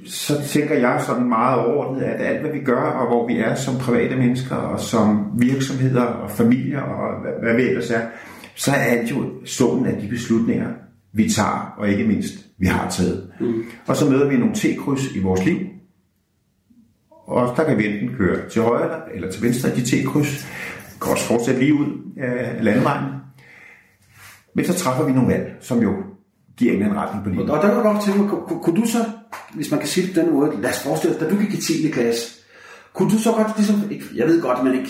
så 0.05 0.41
tænker 0.47 0.75
jeg 0.75 1.03
sådan 1.05 1.29
meget 1.29 1.59
overordnet, 1.65 2.01
at 2.01 2.25
alt 2.25 2.41
hvad 2.41 2.51
vi 2.51 2.59
gør, 2.59 2.81
og 2.81 3.07
hvor 3.07 3.27
vi 3.27 3.37
er 3.37 3.55
som 3.55 3.75
private 3.75 4.15
mennesker, 4.15 4.55
og 4.55 4.79
som 4.79 5.25
virksomheder 5.37 6.03
og 6.03 6.31
familier, 6.31 6.81
og 6.81 7.21
hvad, 7.21 7.31
hvad 7.43 7.55
vi 7.55 7.69
ellers 7.69 7.91
er, 7.91 8.01
så 8.55 8.71
er 8.71 8.75
alt 8.75 9.11
jo 9.11 9.23
summen 9.45 9.85
af 9.85 10.01
de 10.01 10.07
beslutninger, 10.07 10.69
vi 11.13 11.29
tager, 11.29 11.73
og 11.77 11.89
ikke 11.89 12.03
mindst, 12.03 12.33
vi 12.57 12.65
har 12.65 12.89
taget. 12.89 13.31
Mm. 13.39 13.63
Og 13.87 13.95
så 13.95 14.09
møder 14.09 14.29
vi 14.29 14.37
nogle 14.37 14.55
T-kryds 14.55 15.15
i 15.15 15.19
vores 15.19 15.45
liv, 15.45 15.57
og 17.33 17.57
der 17.57 17.63
kan 17.63 17.77
vi 17.77 17.87
enten 17.87 18.17
køre 18.17 18.49
til 18.49 18.61
højre 18.61 19.15
eller 19.15 19.31
til 19.31 19.41
venstre 19.43 19.69
i 19.69 19.81
de 19.81 19.85
T-kryds. 19.85 20.45
Vi 20.93 20.97
kan 21.01 21.11
også 21.11 21.25
fortsætte 21.25 21.59
lige 21.59 21.73
ud 21.73 21.87
af 22.17 22.63
landevejen. 22.63 23.05
Men 24.55 24.65
så 24.65 24.73
træffer 24.73 25.05
vi 25.05 25.11
nogle 25.11 25.33
valg, 25.33 25.55
som 25.61 25.81
jo 25.81 25.93
giver 26.57 26.73
en 26.73 26.81
anden 26.81 26.97
retning 26.97 27.23
på 27.23 27.29
livet. 27.29 27.49
Og 27.49 27.61
der 27.61 27.75
var 27.75 27.83
godt 27.83 28.03
tænke 28.03 28.19
mig, 28.19 28.29
kunne, 28.29 28.63
kunne, 28.63 28.81
du 28.81 28.87
så, 28.87 28.97
hvis 29.53 29.71
man 29.71 29.79
kan 29.79 29.89
sige 29.89 30.07
det 30.07 30.15
på 30.15 30.21
den 30.21 30.33
måde, 30.33 30.61
lad 30.61 30.69
os 30.69 30.83
forestille 30.83 31.15
os, 31.15 31.21
da 31.21 31.29
du 31.29 31.35
gik 31.35 31.53
i 31.53 31.61
10. 31.61 31.89
klasse, 31.89 32.41
kunne 32.93 33.11
du 33.11 33.17
så 33.17 33.31
godt 33.31 33.47
ligesom, 33.57 33.75
jeg 34.15 34.27
ved 34.27 34.41
godt, 34.41 34.57
at 34.57 34.63
man 34.63 34.73
ikke 34.73 34.89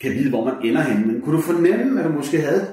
kan 0.00 0.12
vide, 0.12 0.28
hvor 0.28 0.44
man 0.44 0.54
ender 0.64 0.80
henne, 0.80 1.06
men 1.06 1.20
kunne 1.20 1.36
du 1.36 1.42
fornemme, 1.42 2.00
at 2.00 2.06
du 2.06 2.12
måske 2.12 2.40
havde 2.40 2.66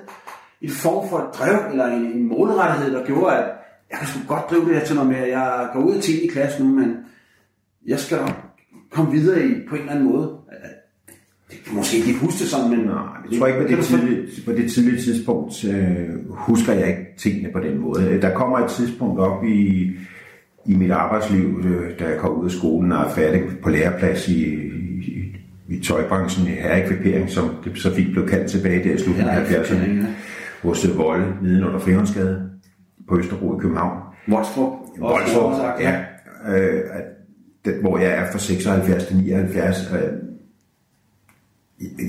en 0.62 0.70
form 0.70 1.10
for 1.10 1.18
et 1.18 1.30
drev, 1.34 1.72
eller 1.72 1.88
en, 1.88 2.06
en 2.06 2.28
målrettighed, 2.28 2.94
der 2.94 3.06
gjorde, 3.06 3.38
at 3.38 3.46
jeg 3.92 4.00
kan 4.00 4.08
sgu 4.08 4.20
godt 4.28 4.50
drive 4.50 4.66
det 4.66 4.76
her 4.76 4.86
til 4.86 4.96
noget 4.96 5.10
mere. 5.10 5.28
jeg 5.28 5.70
går 5.74 5.80
ud 5.80 5.96
i 5.96 6.02
10. 6.02 6.28
klasse 6.28 6.64
nu, 6.64 6.70
men 6.70 6.96
jeg 7.86 8.00
skal 8.00 8.20
komme 8.92 9.12
videre 9.12 9.46
i, 9.46 9.54
på 9.70 9.76
en 9.76 9.82
eller 9.82 9.94
anden 9.94 10.12
måde. 10.12 10.30
Det 11.52 11.58
kan 11.66 11.76
måske 11.76 11.98
ikke 11.98 12.08
lige 12.08 12.20
huske 12.20 12.40
det 12.40 12.48
sådan, 12.48 12.70
men... 12.70 12.80
Nej, 12.80 12.96
jeg 13.32 13.40
tror 13.40 13.48
ikke, 13.48 13.62
på 13.62 13.68
det, 13.68 13.86
tidlige, 13.86 14.28
på 14.46 14.52
det 14.52 14.72
tidlige 14.72 15.02
tidspunkt 15.02 15.66
øh, 15.66 16.30
husker 16.30 16.74
jeg 16.74 16.88
ikke 16.88 17.06
tingene 17.18 17.50
på 17.54 17.60
den 17.60 17.78
måde. 17.78 18.22
Der 18.22 18.34
kommer 18.34 18.58
et 18.58 18.70
tidspunkt 18.70 19.20
op 19.20 19.44
i, 19.44 19.92
i 20.66 20.76
mit 20.76 20.92
arbejdsliv, 20.92 21.62
øh, 21.66 22.00
da 22.00 22.06
jeg 22.08 22.18
kom 22.18 22.40
ud 22.40 22.46
af 22.46 22.52
skolen 22.52 22.92
og 22.92 23.04
er 23.04 23.10
færdig 23.10 23.42
på 23.64 23.70
læreplads 23.70 24.28
i, 24.28 24.44
i, 24.44 25.36
i 25.68 25.80
tøjbranchen 25.80 26.48
i 26.48 26.52
herreekvipering, 26.52 27.30
som 27.30 27.50
det 27.64 27.78
så 27.78 27.96
fik 27.96 28.12
blev 28.12 28.28
kaldt 28.28 28.52
tilbage 28.52 28.90
der 28.90 28.96
i 28.96 28.98
slutningen 28.98 29.36
af 29.36 29.44
70'erne, 29.44 29.50
Herreekvipering, 29.50 30.00
ja. 30.00 30.08
hos 30.64 30.86
øh, 30.86 30.98
Volle, 30.98 31.26
nede 31.42 31.66
under 31.68 31.80
Frihåndsgade 31.80 32.50
på 33.08 33.18
Østerbro 33.18 33.58
i 33.58 33.62
København. 33.62 34.00
Voldstrup. 34.28 34.72
Voldstrup, 35.00 35.52
ja. 35.80 36.00
Øh, 36.48 36.82
at 36.94 37.04
det, 37.66 37.74
hvor 37.82 37.98
jeg 37.98 38.12
er 38.12 38.32
fra 38.32 38.40
76 38.40 39.06
til 39.06 39.18
79. 39.18 39.78
Øh, 39.94 40.00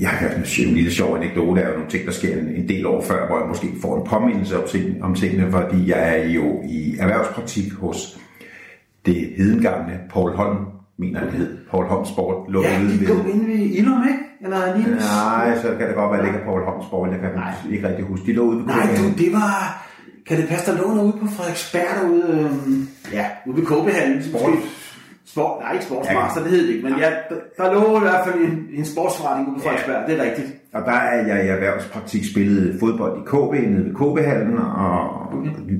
jeg 0.01 0.09
har 0.09 0.27
en, 0.29 0.67
en 0.67 0.73
lille 0.75 0.91
sjov 0.91 1.15
anekdote, 1.17 1.61
der 1.61 1.67
er 1.67 1.69
jo 1.71 1.75
nogle 1.75 1.89
ting, 1.91 2.05
der 2.05 2.11
sker 2.11 2.37
en, 2.37 2.47
en 2.47 2.69
del 2.69 2.85
år 2.85 3.01
før, 3.01 3.27
hvor 3.27 3.39
jeg 3.39 3.47
måske 3.47 3.67
får 3.81 3.97
en 4.01 4.07
påmindelse 4.07 4.57
om, 4.61 4.67
ting, 4.67 5.03
om 5.03 5.15
tingene, 5.15 5.51
fordi 5.51 5.89
jeg 5.89 6.17
er 6.19 6.27
jo 6.27 6.61
i 6.63 6.95
erhvervspraktik 6.99 7.73
hos 7.73 8.17
det 9.05 9.33
hedengamle 9.37 9.99
Paul 10.13 10.31
Holm, 10.31 10.57
mener 10.99 11.19
han 11.19 11.29
hed. 11.29 11.57
Paul 11.71 11.85
Holm 11.85 12.05
Sport 12.05 12.51
lå 12.51 12.61
Ja, 12.63 12.79
ude 12.81 12.99
ved... 12.99 13.33
inde 13.33 13.47
ved 13.47 13.55
Ilum, 13.59 14.03
ikke? 14.03 14.19
Eller 14.43 14.77
lige 14.77 14.95
Nej, 14.95 15.57
så 15.61 15.67
kan 15.79 15.87
det 15.87 15.95
godt 15.95 16.11
være, 16.11 16.19
at 16.19 16.25
det 16.25 16.29
ikke 16.29 16.39
er 16.39 16.45
Paul 16.45 16.63
Holm 16.63 16.83
Sport. 16.87 17.09
Jeg 17.11 17.19
kan 17.19 17.29
Nej. 17.35 17.53
ikke 17.71 17.87
rigtig 17.87 18.05
huske. 18.05 18.25
De 18.25 18.33
lå 18.33 18.43
ude 18.43 18.57
ved 18.57 18.65
Nej, 18.65 18.87
du, 18.97 19.23
det 19.23 19.33
var... 19.33 19.87
Kan 20.27 20.37
det 20.37 20.47
passe, 20.49 20.71
der 20.71 20.77
lå 20.77 20.87
noget 20.87 21.13
ude 21.13 21.17
på 21.21 21.27
Frederiksberg 21.27 21.89
derude? 22.01 22.23
Øhm, 22.39 22.87
ja, 23.13 23.25
ude 23.47 23.57
ved 23.57 23.65
KB-hallen. 23.65 24.23
Sport. 24.23 24.51
Sport, 25.25 25.59
nej, 25.61 25.73
ikke 25.73 25.85
sportsmaster, 25.85 26.41
det 26.43 26.51
hed 26.51 26.67
det 26.67 26.73
ikke. 26.73 26.89
Men 26.89 26.99
ja, 26.99 27.09
der, 27.29 27.35
der 27.57 27.73
lå 27.73 27.97
i 27.97 27.99
hvert 27.99 28.25
fald 28.25 28.39
en, 28.43 28.67
en 28.73 28.85
sportsforretning 28.85 29.49
ude 29.49 29.55
på 29.57 29.61
Frederiksberg, 29.63 30.07
det 30.07 30.19
er 30.19 30.23
rigtigt. 30.23 30.47
Og 30.73 30.81
der 30.81 30.91
er 30.91 31.27
jeg 31.27 31.45
i 31.45 31.47
erhvervspraktik 31.47 32.23
spillet 32.31 32.79
fodbold 32.79 33.17
i 33.21 33.23
KB, 33.31 33.69
nede 33.69 33.85
ved 33.85 33.95
KB-hallen, 33.95 34.57
og 34.57 34.99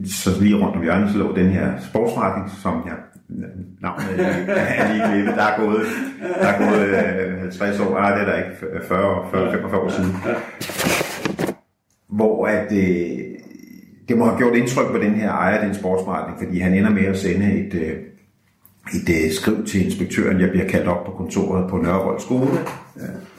så 0.05 0.29
lige 0.41 0.55
rundt 0.55 0.75
om 0.75 0.81
hjørnet, 0.83 1.11
så 1.11 1.17
lå 1.17 1.35
den 1.35 1.49
her 1.49 1.71
sportsforretning, 1.89 2.49
som 2.63 2.83
jeg 2.85 2.95
navnet 3.81 4.05
er 4.47 4.93
lige 4.93 5.07
glemt. 5.09 5.37
Der 5.37 5.43
er 5.43 5.57
gået, 5.65 5.85
der 6.41 6.47
er 6.47 6.57
gået 6.59 6.87
øh, 7.33 7.39
50 7.39 7.79
år, 7.79 7.99
nej, 7.99 8.11
det 8.11 8.21
er 8.21 8.25
der 8.25 8.37
ikke, 8.37 8.85
40, 8.87 9.27
40 9.31 9.51
45 9.51 9.81
år 9.81 9.89
siden. 9.89 10.15
Hvor 12.09 12.47
at, 12.47 12.71
øh, 12.71 13.19
det 14.07 14.17
må 14.17 14.25
have 14.25 14.37
gjort 14.37 14.55
indtryk 14.55 14.87
på 14.91 14.97
den 14.97 15.13
her 15.13 15.31
ejer 15.31 15.57
af 15.57 15.65
den 15.65 15.75
sportsforretning, 15.75 16.39
fordi 16.39 16.59
han 16.59 16.73
ender 16.73 16.89
med 16.89 17.05
at 17.05 17.17
sende 17.17 17.53
et, 17.53 17.73
øh, 17.73 17.97
et 18.93 19.25
øh, 19.25 19.31
skriv 19.33 19.65
til 19.65 19.85
inspektøren. 19.85 20.39
Jeg 20.41 20.49
bliver 20.49 20.67
kaldt 20.67 20.87
op 20.87 21.05
på 21.05 21.11
kontoret 21.11 21.69
på 21.69 21.77
Nørrevold 21.77 22.19
Skole. 22.19 22.51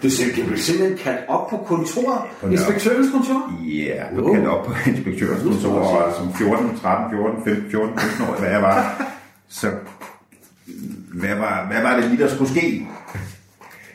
Du 0.02 0.10
siger, 0.10 0.36
du 0.36 0.46
blev 0.46 0.58
simpelthen 0.58 0.98
kaldt 0.98 1.20
op 1.28 1.50
på 1.50 1.56
kontoret, 1.56 2.20
På 2.40 2.46
Nørre- 2.46 2.52
inspektørens 2.52 3.10
kontor? 3.12 3.52
Ja, 3.64 4.02
du 4.16 4.32
kan 4.34 4.46
op 4.46 4.66
på 4.66 4.72
inspektørens 4.90 5.42
kontor, 5.42 5.70
og 5.72 6.12
som 6.18 6.32
14, 6.34 6.78
13, 6.78 7.18
14, 7.18 7.44
15, 7.44 7.70
14, 7.70 7.98
15 7.98 8.24
år, 8.28 8.38
hvad 8.40 8.50
jeg 8.50 8.62
var. 8.62 9.06
Så 9.48 9.66
hvad 11.14 11.34
var, 11.36 11.66
hvad 11.72 11.82
var 11.82 11.96
det 12.00 12.10
lige, 12.10 12.22
der 12.22 12.28
skulle 12.28 12.50
ske? 12.50 12.86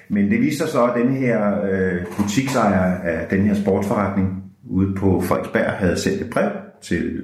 Men 0.09 0.31
det 0.31 0.41
viste 0.41 0.57
sig 0.57 0.67
så, 0.69 0.83
at 0.85 1.01
den 1.01 1.15
her 1.15 1.61
øh, 1.71 2.05
butiksejer 2.17 2.97
af 2.97 3.27
den 3.29 3.45
her 3.45 3.55
sportsforretning 3.55 4.43
ude 4.69 4.95
på 4.95 5.21
Frederiksberg 5.21 5.71
havde 5.71 5.99
sendt 5.99 6.21
et 6.21 6.29
brev 6.29 6.49
til, 6.81 7.23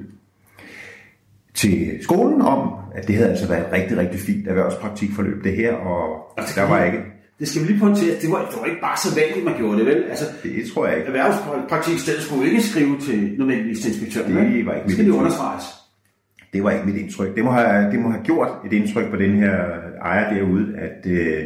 til 1.56 1.98
skolen 2.02 2.42
om, 2.42 2.70
at 2.96 3.08
det 3.08 3.16
havde 3.16 3.30
altså 3.30 3.48
været 3.48 3.62
et 3.68 3.74
rigtig, 3.74 3.98
rigtig 3.98 4.20
fint 4.20 4.48
erhvervspraktikforløb, 4.48 5.44
det 5.44 5.56
her, 5.56 5.74
og 5.74 6.20
Altså, 6.38 6.62
der 6.62 6.68
var 6.70 6.84
ikke, 6.84 6.98
Det 7.40 7.48
skal 7.48 7.62
vi 7.62 7.68
lige 7.68 7.80
pointere, 7.80 8.16
det 8.22 8.32
var, 8.32 8.48
det 8.52 8.58
var 8.60 8.66
ikke 8.66 8.82
bare 8.82 8.98
så 8.98 9.10
vanligt, 9.20 9.46
man 9.46 9.58
gjorde 9.58 9.78
det, 9.78 9.86
vel? 9.86 10.04
Altså, 10.10 10.26
det 10.44 10.52
tror 10.74 10.88
jeg 10.88 10.98
ikke. 10.98 11.08
erhvervspraktikstedet 11.08 12.22
skulle 12.22 12.50
ikke 12.50 12.62
skrive 12.62 13.00
til 13.00 13.36
nødvendigvis 13.40 13.80
til 13.80 13.92
inspektøren, 13.92 14.28
Det 14.32 14.36
vel? 14.36 14.66
var 14.66 14.74
ikke 14.74 14.86
Det 14.86 14.94
skal 14.94 15.06
mit 15.06 15.14
det 15.14 15.20
understreges. 15.20 15.64
Det 16.54 16.64
var 16.64 16.72
ikke 16.72 16.86
mit 16.86 16.96
indtryk. 16.96 17.36
Det 17.36 17.44
må 17.44 17.52
have, 17.52 17.92
det 17.92 18.00
må 18.00 18.10
have 18.10 18.24
gjort 18.24 18.50
et 18.66 18.74
indtryk 18.74 19.10
på 19.10 19.16
den 19.16 19.32
her 19.36 19.56
ejer 20.02 20.34
derude, 20.34 20.76
at 20.78 21.12
øh, 21.12 21.44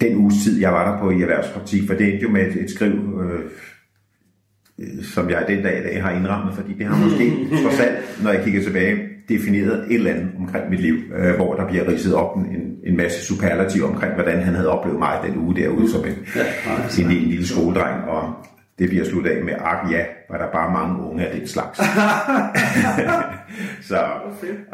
den 0.00 0.16
uges 0.16 0.34
tid, 0.44 0.60
jeg 0.60 0.72
var 0.72 0.92
der 0.92 0.98
på 1.02 1.10
i 1.10 1.22
erhvervspraktik, 1.22 1.82
for 1.86 1.94
det 1.94 2.08
endte 2.08 2.22
jo 2.22 2.30
med 2.30 2.46
et, 2.46 2.56
et 2.62 2.70
skriv, 2.70 2.92
øh, 3.22 3.40
som 5.02 5.30
jeg 5.30 5.44
den 5.48 5.62
dag 5.62 5.78
i 5.78 5.82
dag 5.82 6.02
har 6.02 6.10
indrammet, 6.10 6.54
fordi 6.54 6.72
det 6.78 6.86
har 6.86 7.04
måske 7.04 7.32
trods 7.62 7.80
alt, 7.80 8.22
når 8.22 8.30
jeg 8.30 8.44
kigger 8.44 8.62
tilbage, 8.62 8.98
defineret 9.28 9.86
et 9.90 9.94
eller 9.94 10.10
andet 10.10 10.28
omkring 10.38 10.70
mit 10.70 10.80
liv, 10.80 10.94
øh, 11.16 11.34
hvor 11.34 11.54
der 11.54 11.66
bliver 11.66 11.88
ridset 11.88 12.14
op 12.14 12.36
en, 12.36 12.76
en, 12.86 12.96
masse 12.96 13.26
superlativ 13.26 13.84
omkring, 13.84 14.14
hvordan 14.14 14.42
han 14.42 14.54
havde 14.54 14.68
oplevet 14.68 14.98
mig 14.98 15.18
den 15.26 15.38
uge 15.38 15.56
derude 15.56 15.90
som 15.90 16.04
en, 16.04 16.14
en, 16.98 17.10
en 17.10 17.28
lille 17.28 17.46
skoledreng, 17.46 18.04
og 18.08 18.34
det 18.78 18.88
bliver 18.88 19.04
sluttet 19.04 19.30
af 19.30 19.44
med, 19.44 19.54
ak 19.60 19.90
ja, 19.90 20.04
var 20.30 20.38
der 20.38 20.52
bare 20.52 20.72
mange 20.72 21.10
unge 21.10 21.26
af 21.26 21.38
den 21.38 21.48
slags. 21.48 21.78
så, 23.88 23.98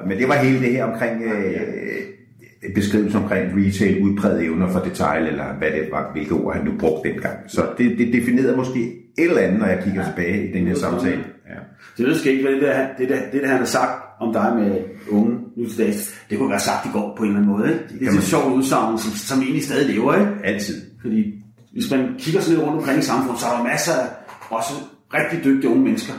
men 0.06 0.18
det 0.18 0.28
var 0.28 0.34
hele 0.34 0.60
det 0.60 0.72
her 0.72 0.84
omkring 0.84 1.22
øh, 1.22 2.74
beskrivelse 2.74 3.18
omkring 3.18 3.52
retail, 3.56 4.02
udpræget 4.02 4.44
evner 4.44 4.68
for 4.68 4.80
detail, 4.80 5.26
eller 5.26 5.54
hvad 5.58 5.70
det 5.70 5.88
var, 5.92 6.12
hvilke 6.12 6.34
ord 6.34 6.54
han 6.54 6.64
nu 6.64 6.72
brugte 6.78 7.08
dengang. 7.08 7.36
Så 7.46 7.66
det, 7.78 7.98
det 7.98 8.12
definerede 8.12 8.56
måske 8.56 9.07
et 9.18 9.24
eller 9.24 9.40
andet, 9.42 9.60
når 9.60 9.66
jeg 9.66 9.82
kigger 9.84 10.04
tilbage 10.04 10.48
i 10.48 10.52
den 10.52 10.66
her 10.66 10.74
samtale. 10.74 11.24
Ja. 11.48 11.54
Det 11.98 12.06
ved 12.06 12.16
jeg 12.24 12.32
ikke, 12.32 12.44
hvad 12.44 12.52
det 12.52 12.62
der, 12.62 12.86
det, 12.98 13.08
der, 13.08 13.30
det 13.32 13.42
der, 13.42 13.48
han 13.48 13.58
har 13.58 13.64
sagt 13.64 14.02
om 14.20 14.32
dig 14.32 14.56
med 14.58 14.80
unge 15.10 15.38
nu 15.56 15.68
til 15.68 15.78
dags, 15.78 16.24
det 16.30 16.38
kunne 16.38 16.50
være 16.50 16.60
sagt 16.60 16.86
i 16.86 16.88
går 16.92 17.14
på 17.16 17.22
en 17.22 17.28
eller 17.28 17.40
anden 17.40 17.56
måde. 17.56 17.72
Ikke? 17.72 17.84
Det 17.88 17.94
er 17.94 17.98
sådan 17.98 18.06
man- 18.06 18.18
et 18.18 18.24
sjovt 18.24 18.54
udsagn, 18.54 18.98
som, 18.98 19.12
som 19.12 19.42
egentlig 19.42 19.64
stadig 19.64 19.94
lever. 19.94 20.14
Ikke? 20.14 20.32
Altid. 20.44 20.82
Fordi 21.00 21.42
hvis 21.72 21.90
man 21.90 22.14
kigger 22.18 22.40
sådan 22.40 22.56
lidt 22.56 22.66
rundt 22.68 22.78
omkring 22.80 22.98
i 22.98 23.02
samfundet, 23.02 23.40
så 23.40 23.46
er 23.46 23.56
der 23.56 23.64
masser 23.64 23.92
af 23.92 24.06
også 24.50 24.72
rigtig 25.14 25.44
dygtige 25.44 25.70
unge 25.70 25.82
mennesker. 25.82 26.12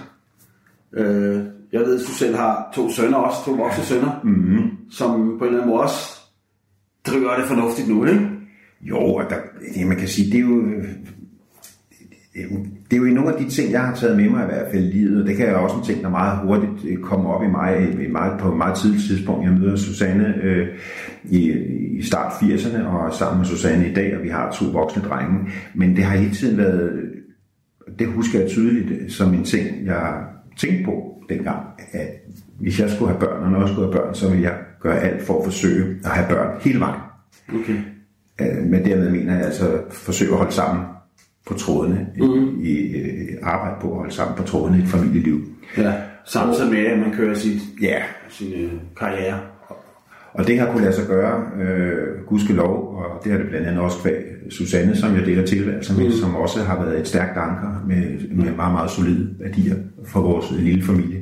Øh, 0.94 1.40
jeg 1.74 1.82
ved, 1.82 1.96
at 2.00 2.08
du 2.08 2.14
selv 2.14 2.36
har 2.36 2.72
to 2.76 2.90
sønner 2.92 3.18
også, 3.18 3.38
to 3.46 3.52
voksne 3.52 3.84
sønner, 3.84 4.20
mm-hmm. 4.24 4.70
som 4.92 5.12
på 5.40 5.46
en 5.46 5.48
eller 5.48 5.62
anden 5.62 5.70
måde 5.70 5.82
også 5.84 6.20
driver 7.08 7.36
det 7.36 7.46
fornuftigt 7.46 7.88
nu, 7.90 8.06
ikke? 8.06 8.30
Jo, 8.82 8.98
og 8.98 9.24
der, 9.30 9.36
det, 9.76 9.88
man 9.88 9.98
kan 9.98 10.08
sige, 10.08 10.32
det 10.32 10.38
er 10.38 10.50
jo... 10.50 10.64
Det 12.34 12.42
er 12.42 12.46
jo- 12.52 12.66
det 12.92 12.98
er 12.98 13.02
jo 13.02 13.14
nogle 13.16 13.34
af 13.34 13.44
de 13.44 13.50
ting, 13.50 13.72
jeg 13.72 13.82
har 13.82 13.96
taget 13.96 14.18
med 14.18 14.30
mig 14.30 14.44
i 14.44 14.46
hvert 14.46 14.72
fald 14.72 14.84
i 14.84 14.88
livet, 14.92 15.22
og 15.22 15.28
det 15.28 15.38
kan 15.38 15.46
jeg 15.48 15.56
også 15.56 15.76
en 15.76 15.84
ting, 15.84 16.04
der 16.04 16.10
meget 16.10 16.40
hurtigt 16.48 16.72
øh, 16.88 16.98
kommer 16.98 17.30
op 17.30 17.44
i 17.44 17.48
mig 17.48 17.88
i 18.04 18.08
meget, 18.08 18.40
på 18.40 18.52
et 18.52 18.58
meget 18.58 18.78
tidligt 18.78 19.04
tidspunkt. 19.04 19.46
Jeg 19.46 19.54
møder 19.54 19.76
Susanne 19.76 20.36
øh, 20.44 20.68
i, 21.30 21.52
i 21.98 22.02
start 22.04 22.32
80'erne, 22.32 22.86
og 22.88 23.14
sammen 23.14 23.38
med 23.38 23.46
Susanne 23.46 23.90
i 23.90 23.94
dag, 23.94 24.18
og 24.18 24.24
vi 24.24 24.30
har 24.30 24.52
to 24.52 24.66
voksne 24.66 25.02
drenge. 25.04 25.36
Men 25.76 25.96
det 25.96 26.04
har 26.04 26.18
hele 26.18 26.34
tiden 26.36 26.58
været, 26.58 27.00
det 28.00 28.08
husker 28.08 28.40
jeg 28.40 28.50
tydeligt 28.50 28.92
øh, 29.02 29.10
som 29.10 29.34
en 29.34 29.44
ting, 29.44 29.86
jeg 29.86 30.14
tænkte 30.58 30.84
på 30.86 31.14
dengang, 31.30 31.60
at 31.92 32.08
hvis 32.60 32.80
jeg 32.80 32.90
skulle 32.90 33.10
have 33.12 33.20
børn, 33.20 33.44
og 33.44 33.52
når 33.52 33.60
jeg 33.60 33.70
skulle 33.70 33.86
have 33.94 34.02
børn, 34.02 34.16
så 34.16 34.30
ville 34.30 34.44
jeg 34.44 34.56
gøre 34.82 35.00
alt 35.00 35.22
for 35.22 35.38
at 35.40 35.44
forsøge 35.46 35.96
at 36.04 36.10
have 36.12 36.28
børn 36.30 36.48
hele 36.62 36.80
vejen. 36.80 37.02
Okay. 37.54 37.76
Øh, 38.42 38.64
Men 38.70 38.86
dermed 38.86 39.10
mener 39.12 39.36
jeg 39.36 39.46
altså 39.46 39.82
forsøge 39.92 40.32
at 40.32 40.38
holde 40.38 40.52
sammen 40.52 40.84
på 41.50 41.54
trådene, 41.54 42.08
mm. 42.18 42.62
i, 42.62 42.70
i 42.70 42.96
øh, 42.98 43.38
arbejde 43.44 43.76
på 43.82 43.92
at 43.92 43.98
holde 43.98 44.14
sammen 44.14 44.38
på 44.38 44.44
trådene 44.44 44.78
i 44.78 44.82
et 44.82 44.88
familieliv. 44.88 45.42
Ja, 45.78 45.94
samtidig 46.26 46.72
med, 46.72 46.86
at 46.86 47.00
man 47.00 47.12
kører 47.12 47.36
sit, 47.36 47.62
Ja, 47.82 48.02
sin 48.30 48.54
øh, 48.54 48.72
karriere. 49.00 49.40
og 50.34 50.48
det 50.48 50.60
har 50.60 50.72
kunne 50.72 50.84
lade 50.84 50.96
sig 50.96 51.08
gøre, 51.08 51.44
øh, 51.62 52.26
gudskelov, 52.28 52.96
og 52.96 53.24
det 53.24 53.32
har 53.32 53.40
det 53.40 53.50
blandt 53.50 53.68
andet 53.68 53.82
også 53.82 54.02
kvæg 54.02 54.24
Susanne, 54.50 54.96
som 54.96 55.16
jeg 55.16 55.26
deler 55.26 55.46
tilværelsen 55.46 55.98
med, 55.98 56.06
mm. 56.06 56.12
som 56.12 56.36
også 56.36 56.64
har 56.64 56.86
været 56.86 57.00
et 57.00 57.08
stærkt 57.08 57.38
anker 57.38 57.84
med, 57.88 58.30
med 58.32 58.56
meget, 58.56 58.72
meget 58.72 58.92
solide 58.92 59.30
værdier 59.40 59.76
for 60.06 60.22
vores 60.22 60.52
lille 60.52 60.84
familie. 60.84 61.20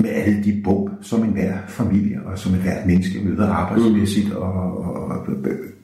Med 0.00 0.10
alle 0.10 0.44
de 0.44 0.60
bump, 0.64 0.83
som 1.04 1.22
enhver 1.22 1.54
familie 1.68 2.20
og 2.26 2.38
som 2.38 2.54
enhver 2.54 2.86
menneske 2.86 3.20
møder 3.24 3.48
arbejdsmæssigt 3.48 4.32
og, 4.32 4.52
og, 4.52 5.04
og 5.04 5.26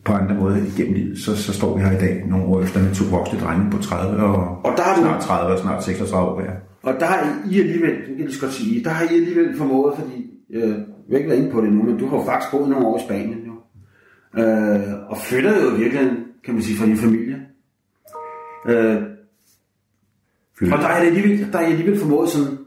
på 0.04 0.12
andre 0.12 0.34
måder 0.34 0.56
igennem 0.56 0.94
livet, 0.94 1.18
så, 1.18 1.36
så 1.36 1.52
står 1.52 1.76
vi 1.76 1.82
her 1.84 1.92
i 1.92 2.00
dag 2.00 2.24
nogle 2.28 2.44
år 2.44 2.62
efter 2.62 2.82
med 2.82 2.94
to 2.94 3.04
voksne 3.16 3.38
drenge 3.40 3.70
på 3.70 3.78
30 3.82 4.22
og, 4.22 4.64
Og 4.64 4.72
der 4.76 4.82
har 4.82 4.94
du- 4.94 5.00
snart 5.00 5.20
30 5.22 5.52
og 5.52 5.58
snart 5.58 5.84
36 5.84 6.28
år 6.30 6.40
hver. 6.40 6.50
Og 6.82 6.94
der 7.00 7.06
har 7.06 7.38
I 7.50 7.60
alligevel, 7.60 7.90
det 7.90 8.16
kan 8.16 8.26
jeg 8.26 8.34
godt 8.40 8.52
sige, 8.52 8.84
der 8.84 8.90
har 8.90 9.04
I 9.04 9.14
alligevel 9.16 9.56
formået, 9.56 9.94
fordi, 9.98 10.30
øh, 10.50 10.68
jeg 10.68 10.76
vil 11.08 11.16
ikke 11.16 11.28
være 11.30 11.38
inde 11.38 11.50
på 11.50 11.60
det 11.60 11.72
nu, 11.72 11.82
men 11.82 11.98
du 11.98 12.06
har 12.08 12.16
jo 12.16 12.24
faktisk 12.24 12.50
boet 12.52 12.68
nogle 12.70 12.86
år 12.86 12.98
i 12.98 13.02
Spanien 13.06 13.38
jo. 13.46 13.52
Øh, 14.42 14.80
og 15.10 15.16
flytter 15.18 15.62
jo 15.64 15.68
virkelig, 15.76 16.10
kan 16.44 16.54
man 16.54 16.62
sige, 16.62 16.76
fra 16.78 16.86
din 16.86 16.96
familie. 16.96 17.36
Øh, 18.68 18.96
Flytter. 20.58 20.76
og 20.76 20.82
der 20.82 20.88
er, 20.88 21.00
det 21.00 21.06
alligevel, 21.06 21.52
der 21.52 21.58
er 21.58 21.68
I 21.68 21.70
alligevel 21.70 22.00
formået 22.00 22.28
sådan, 22.28 22.58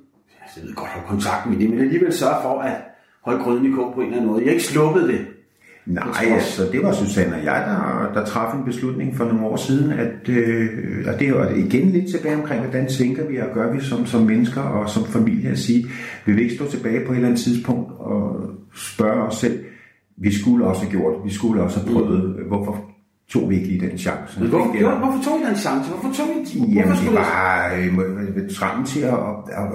jeg 0.57 0.63
ved 0.67 0.73
godt, 0.75 0.89
have 0.89 1.07
kontakt 1.07 1.49
med 1.49 1.57
det, 1.59 1.69
men 1.69 1.79
alligevel 1.79 2.13
sørge 2.13 2.35
for 2.41 2.61
at 2.61 2.75
holde 3.21 3.43
gryden 3.43 3.65
i 3.65 3.75
kog 3.75 3.93
på 3.93 3.99
en 3.99 4.05
eller 4.05 4.17
anden 4.17 4.31
måde. 4.31 4.41
I 4.43 4.45
har 4.45 4.51
ikke 4.51 4.65
sluppet 4.65 5.09
det. 5.09 5.25
Nej, 5.85 6.03
Jeg 6.21 6.33
altså 6.33 6.69
det 6.71 6.83
var 6.83 6.93
Susanne 6.93 7.35
og 7.35 7.43
jeg, 7.43 7.63
der, 7.67 8.19
der 8.19 8.25
traf 8.25 8.53
en 8.53 8.65
beslutning 8.65 9.17
for 9.17 9.25
nogle 9.25 9.45
år 9.45 9.55
siden, 9.55 9.91
at 9.91 10.29
øh, 10.29 11.07
og 11.07 11.19
det 11.19 11.33
var 11.33 11.49
igen 11.49 11.89
lidt 11.89 12.11
tilbage 12.11 12.35
omkring, 12.35 12.61
hvordan 12.61 12.87
tænker 12.87 13.27
vi 13.27 13.37
og 13.37 13.47
gør 13.53 13.73
vi 13.73 13.81
som, 13.81 14.05
som 14.05 14.21
mennesker 14.21 14.61
og 14.61 14.89
som 14.89 15.05
familie 15.05 15.49
at 15.49 15.59
sige, 15.59 15.85
vil 16.25 16.35
vi 16.37 16.41
ikke 16.41 16.55
stå 16.55 16.67
tilbage 16.67 17.05
på 17.05 17.11
et 17.11 17.15
eller 17.15 17.27
andet 17.27 17.41
tidspunkt 17.41 17.91
og 17.99 18.41
spørge 18.75 19.21
os 19.23 19.35
selv, 19.35 19.59
vi 20.17 20.33
skulle 20.33 20.65
også 20.65 20.81
have 20.81 20.91
gjort, 20.91 21.13
vi 21.25 21.33
skulle 21.33 21.63
også 21.63 21.79
have 21.79 21.93
prøvet, 21.93 22.45
hvorfor 22.47 22.92
tog 23.29 23.49
vi 23.49 23.55
ikke 23.55 23.67
lige 23.67 23.89
den 23.89 23.97
chance? 23.97 24.39
Men 24.39 24.49
hvorfor, 24.49 24.77
gjorde, 24.77 24.97
hvorfor 24.97 25.23
tog 25.23 25.39
I 25.39 25.45
den 25.49 25.55
chance? 25.55 25.89
Hvorfor 25.89 26.13
tog 26.13 26.27
I 26.27 26.59
Jamen, 26.59 26.85
hvorfor 26.85 27.03
det 27.03 27.13
var 27.13 27.73
øh, 27.77 28.43
øh, 28.43 28.49
trangen 28.49 28.85
til 28.85 28.99
at, 28.99 29.13
at, 29.13 29.63
at, 29.63 29.67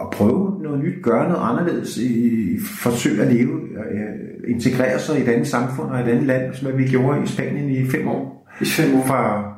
at 0.00 0.10
prøve 0.12 0.62
noget 0.62 0.84
nyt, 0.84 1.02
gøre 1.02 1.28
noget 1.28 1.42
anderledes, 1.42 1.98
i, 1.98 2.58
forsøge 2.82 3.22
at 3.22 3.34
leve, 3.34 3.60
øh, 3.92 4.54
integrere 4.54 4.98
sig 4.98 5.18
i 5.18 5.22
et 5.22 5.28
andet 5.28 5.46
samfund 5.46 5.90
og 5.90 6.00
et 6.00 6.08
andet 6.08 6.26
land, 6.26 6.54
som 6.54 6.78
vi 6.78 6.84
gjorde 6.84 7.22
i 7.22 7.26
Spanien 7.26 7.70
i 7.70 7.90
fem 7.90 8.08
år. 8.08 8.48
I 8.60 8.64
fem 8.64 8.96
år. 8.96 9.06
Fra, 9.06 9.52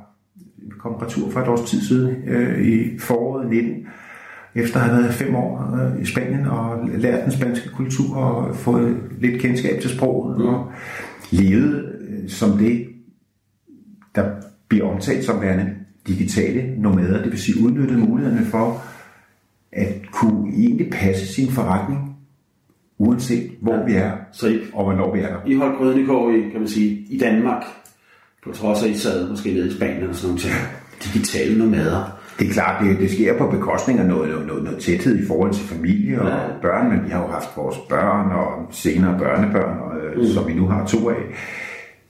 vi 0.56 0.72
kom 0.78 0.92
retur 0.92 1.30
for 1.30 1.40
et 1.40 1.48
års 1.48 1.70
tid 1.70 1.80
siden 1.80 2.14
øh, 2.28 2.66
i 2.66 2.98
foråret 2.98 3.50
19, 3.50 3.86
efter 4.54 4.80
at 4.80 4.86
have 4.86 5.02
været 5.02 5.14
fem 5.14 5.34
år 5.34 5.74
øh, 5.74 6.02
i 6.02 6.04
Spanien 6.04 6.46
og 6.46 6.88
lært 6.98 7.24
den 7.24 7.32
spanske 7.32 7.68
kultur 7.68 8.16
og 8.16 8.56
fået 8.56 8.96
lidt 9.20 9.40
kendskab 9.40 9.80
til 9.80 9.90
sproget 9.90 10.38
mm. 10.38 10.46
og 10.46 10.72
levet 11.30 11.92
øh, 12.08 12.28
som 12.28 12.58
det, 12.58 12.86
der 14.16 14.30
bliver 14.68 14.92
omtalt 14.92 15.24
som 15.24 15.40
værende 15.40 15.74
digitale 16.06 16.80
nomader, 16.80 17.22
det 17.22 17.32
vil 17.32 17.40
sige 17.40 17.64
udnyttet 17.64 17.98
mulighederne 17.98 18.46
for 18.46 18.82
at 19.72 19.94
kunne 20.12 20.52
egentlig 20.52 20.90
passe 20.90 21.26
sin 21.34 21.50
forretning, 21.50 22.16
uanset 22.98 23.50
hvor 23.60 23.74
ja. 23.74 23.84
vi 23.84 23.92
er, 23.94 24.12
Så 24.32 24.48
I, 24.48 24.58
og 24.72 24.84
hvornår 24.84 25.14
vi 25.14 25.20
er 25.20 25.28
der. 25.28 25.36
I 25.46 25.54
holdt 25.54 25.78
grøden 25.78 25.98
i 25.98 26.02
i, 26.38 26.50
kan 26.50 26.60
man 26.60 26.68
sige, 26.68 27.06
i 27.10 27.18
Danmark, 27.18 27.62
på 28.44 28.52
trods 28.52 28.82
af, 28.82 28.88
I 28.88 28.94
sad 28.94 29.28
måske 29.28 29.52
nede 29.54 29.68
i 29.68 29.72
Spanien 29.72 30.08
og 30.08 30.14
sådan 30.14 30.28
nogle 30.28 30.40
ting. 30.40 30.54
Digitale 31.04 31.58
nomader. 31.58 32.18
Det 32.38 32.48
er 32.48 32.52
klart, 32.52 32.84
det, 32.84 32.98
det 32.98 33.10
sker 33.10 33.38
på 33.38 33.50
bekostning 33.50 33.98
af 33.98 34.06
noget, 34.06 34.46
noget, 34.46 34.64
noget 34.64 34.78
tæthed 34.78 35.18
i 35.18 35.26
forhold 35.26 35.52
til 35.52 35.64
familie 35.64 36.20
og 36.20 36.28
Ja. 36.28 36.34
ja. 36.34 36.48
børn, 36.62 36.88
men 36.88 37.04
vi 37.04 37.10
har 37.10 37.22
jo 37.22 37.28
haft 37.28 37.48
vores 37.56 37.76
børn 37.88 38.32
og 38.32 38.68
senere 38.70 39.18
børnebørn, 39.18 39.78
og, 39.78 39.96
øh, 39.98 40.18
mm. 40.18 40.26
som 40.26 40.48
vi 40.48 40.54
nu 40.54 40.66
har 40.66 40.86
to 40.86 41.10
af, 41.10 41.16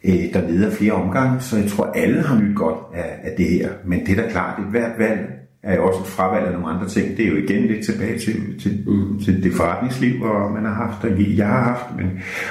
øh, 0.07 0.33
der 0.35 0.49
leder 0.49 0.71
flere 0.71 0.93
omgange, 0.93 1.41
så 1.41 1.57
jeg 1.57 1.71
tror, 1.71 1.85
alle 1.85 2.23
har 2.23 2.41
nyt 2.41 2.57
godt 2.57 2.79
af, 2.95 3.19
af 3.23 3.35
det 3.37 3.47
her. 3.47 3.69
Men 3.87 4.07
det 4.07 4.19
er 4.19 4.23
da 4.23 4.29
klart, 4.31 4.59
at 4.59 4.65
hvert 4.71 4.99
valg 4.99 5.21
er 5.63 5.77
jo 5.77 5.87
også 5.87 6.01
et 6.01 6.07
fravalg 6.07 6.47
af 6.47 6.53
nogle 6.53 6.69
andre 6.69 6.89
ting. 6.89 7.17
Det 7.17 7.25
er 7.27 7.31
jo 7.31 7.37
igen 7.37 7.67
lidt 7.67 7.85
tilbage 7.85 8.19
til, 8.19 8.61
til, 8.61 8.85
mm. 8.87 9.19
til 9.25 9.43
det 9.43 9.53
forretningsliv, 9.53 10.23
og 10.23 10.53
man 10.53 10.65
har 10.65 10.75
haft, 10.75 11.05
og 11.05 11.37
jeg 11.37 11.47
har 11.47 11.63
haft, 11.63 11.97
men, 11.97 12.07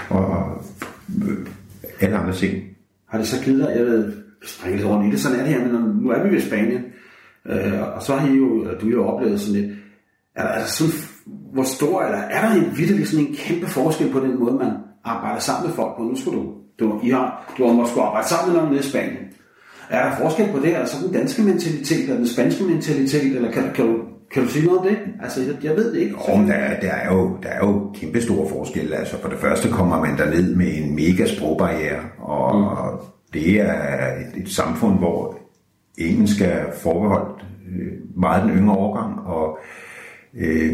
og, 0.09 0.27
og 0.27 0.63
øh, 1.29 1.37
alle 2.01 2.17
andre 2.17 2.33
ting. 2.33 2.63
Har 3.09 3.17
det 3.17 3.27
så 3.27 3.43
givet 3.45 3.59
dig, 3.59 3.73
jeg 3.75 3.85
ved, 3.85 4.13
springe 4.45 4.77
lidt 4.77 4.87
rundt 4.89 5.07
i 5.07 5.11
det, 5.11 5.19
sådan 5.19 5.39
er 5.39 5.43
det 5.43 5.53
her, 5.53 5.61
men 5.61 5.71
når- 5.71 6.01
nu 6.01 6.09
er 6.09 6.23
vi 6.23 6.35
ved 6.35 6.41
Spanien, 6.41 6.81
øh, 7.49 7.95
og 7.95 8.01
så 8.03 8.15
har 8.15 8.27
I 8.27 8.31
jo, 8.37 8.63
du 8.81 8.85
har 8.85 8.91
jo 8.91 9.05
oplevet 9.07 9.39
sådan 9.39 9.61
lidt, 9.61 9.71
er 10.35 10.41
der 10.43 10.49
altså 10.49 10.77
sådan, 10.77 10.93
hvor 11.53 11.63
stor, 11.63 12.01
eller 12.03 12.17
er 12.17 12.47
der 12.47 12.55
en 12.55 12.77
vidderlig 12.77 13.07
sådan 13.07 13.25
en 13.25 13.35
kæmpe 13.35 13.67
forskel 13.67 14.11
på 14.11 14.19
den 14.19 14.39
måde, 14.39 14.53
man 14.55 14.71
arbejder 15.03 15.39
sammen 15.39 15.67
med 15.67 15.75
folk 15.75 15.97
på? 15.97 16.03
Nu 16.03 16.15
skulle 16.15 16.39
du, 16.39 16.53
du, 16.79 16.99
I 17.03 17.09
har, 17.09 17.53
du 17.57 17.67
har 17.67 17.73
måske 17.73 18.01
arbejde 18.01 18.27
sammen 18.27 18.47
med 18.53 18.55
nogen 18.61 18.73
nede 18.73 18.85
i 18.85 18.89
Spanien. 18.89 19.17
Er 19.89 20.09
der 20.09 20.15
forskel 20.17 20.47
på 20.51 20.59
det, 20.59 20.73
altså 20.73 20.97
den 21.05 21.13
danske 21.13 21.41
mentalitet, 21.41 21.99
eller 22.03 22.15
den 22.15 22.27
spanske 22.27 22.63
mentalitet, 22.63 23.35
eller 23.35 23.51
kan, 23.51 23.63
kan, 23.75 23.85
du, 23.85 23.97
kan 24.33 24.43
du 24.43 24.49
sige 24.49 24.65
noget 24.65 24.79
om 24.79 24.85
det? 24.87 24.97
Altså, 25.23 25.41
jeg, 25.41 25.63
jeg 25.63 25.75
ved 25.75 25.93
det 25.93 25.99
ikke. 26.01 26.15
Og 26.15 26.37
der, 26.47 26.53
er- 26.53 26.79
der, 26.79 26.91
er 26.91 27.13
jo, 27.13 27.37
der 27.43 27.49
er 27.49 27.57
jo 27.67 27.91
kæmpe 27.95 28.21
store 28.21 28.49
forskelle. 28.49 28.95
Altså 28.95 29.21
for 29.21 29.29
det 29.29 29.37
første 29.39 29.69
kommer 29.69 29.99
man 30.01 30.17
derned 30.17 30.55
med 30.55 30.67
en 30.77 30.95
mega 30.95 31.25
sprogbarriere, 31.25 31.99
og, 32.19 32.55
mm. 32.59 32.63
og 32.63 33.01
det 33.33 33.61
er 33.61 33.73
et, 34.15 34.41
et 34.43 34.49
samfund, 34.49 34.97
hvor 34.97 35.37
engelsk 35.97 36.41
er 36.41 36.63
forbeholdt 36.83 37.45
øh, 37.71 37.91
meget 38.21 38.43
den 38.43 38.51
yngre 38.57 38.75
overgang, 38.77 39.19
og 39.19 39.57
øh, 39.61 39.65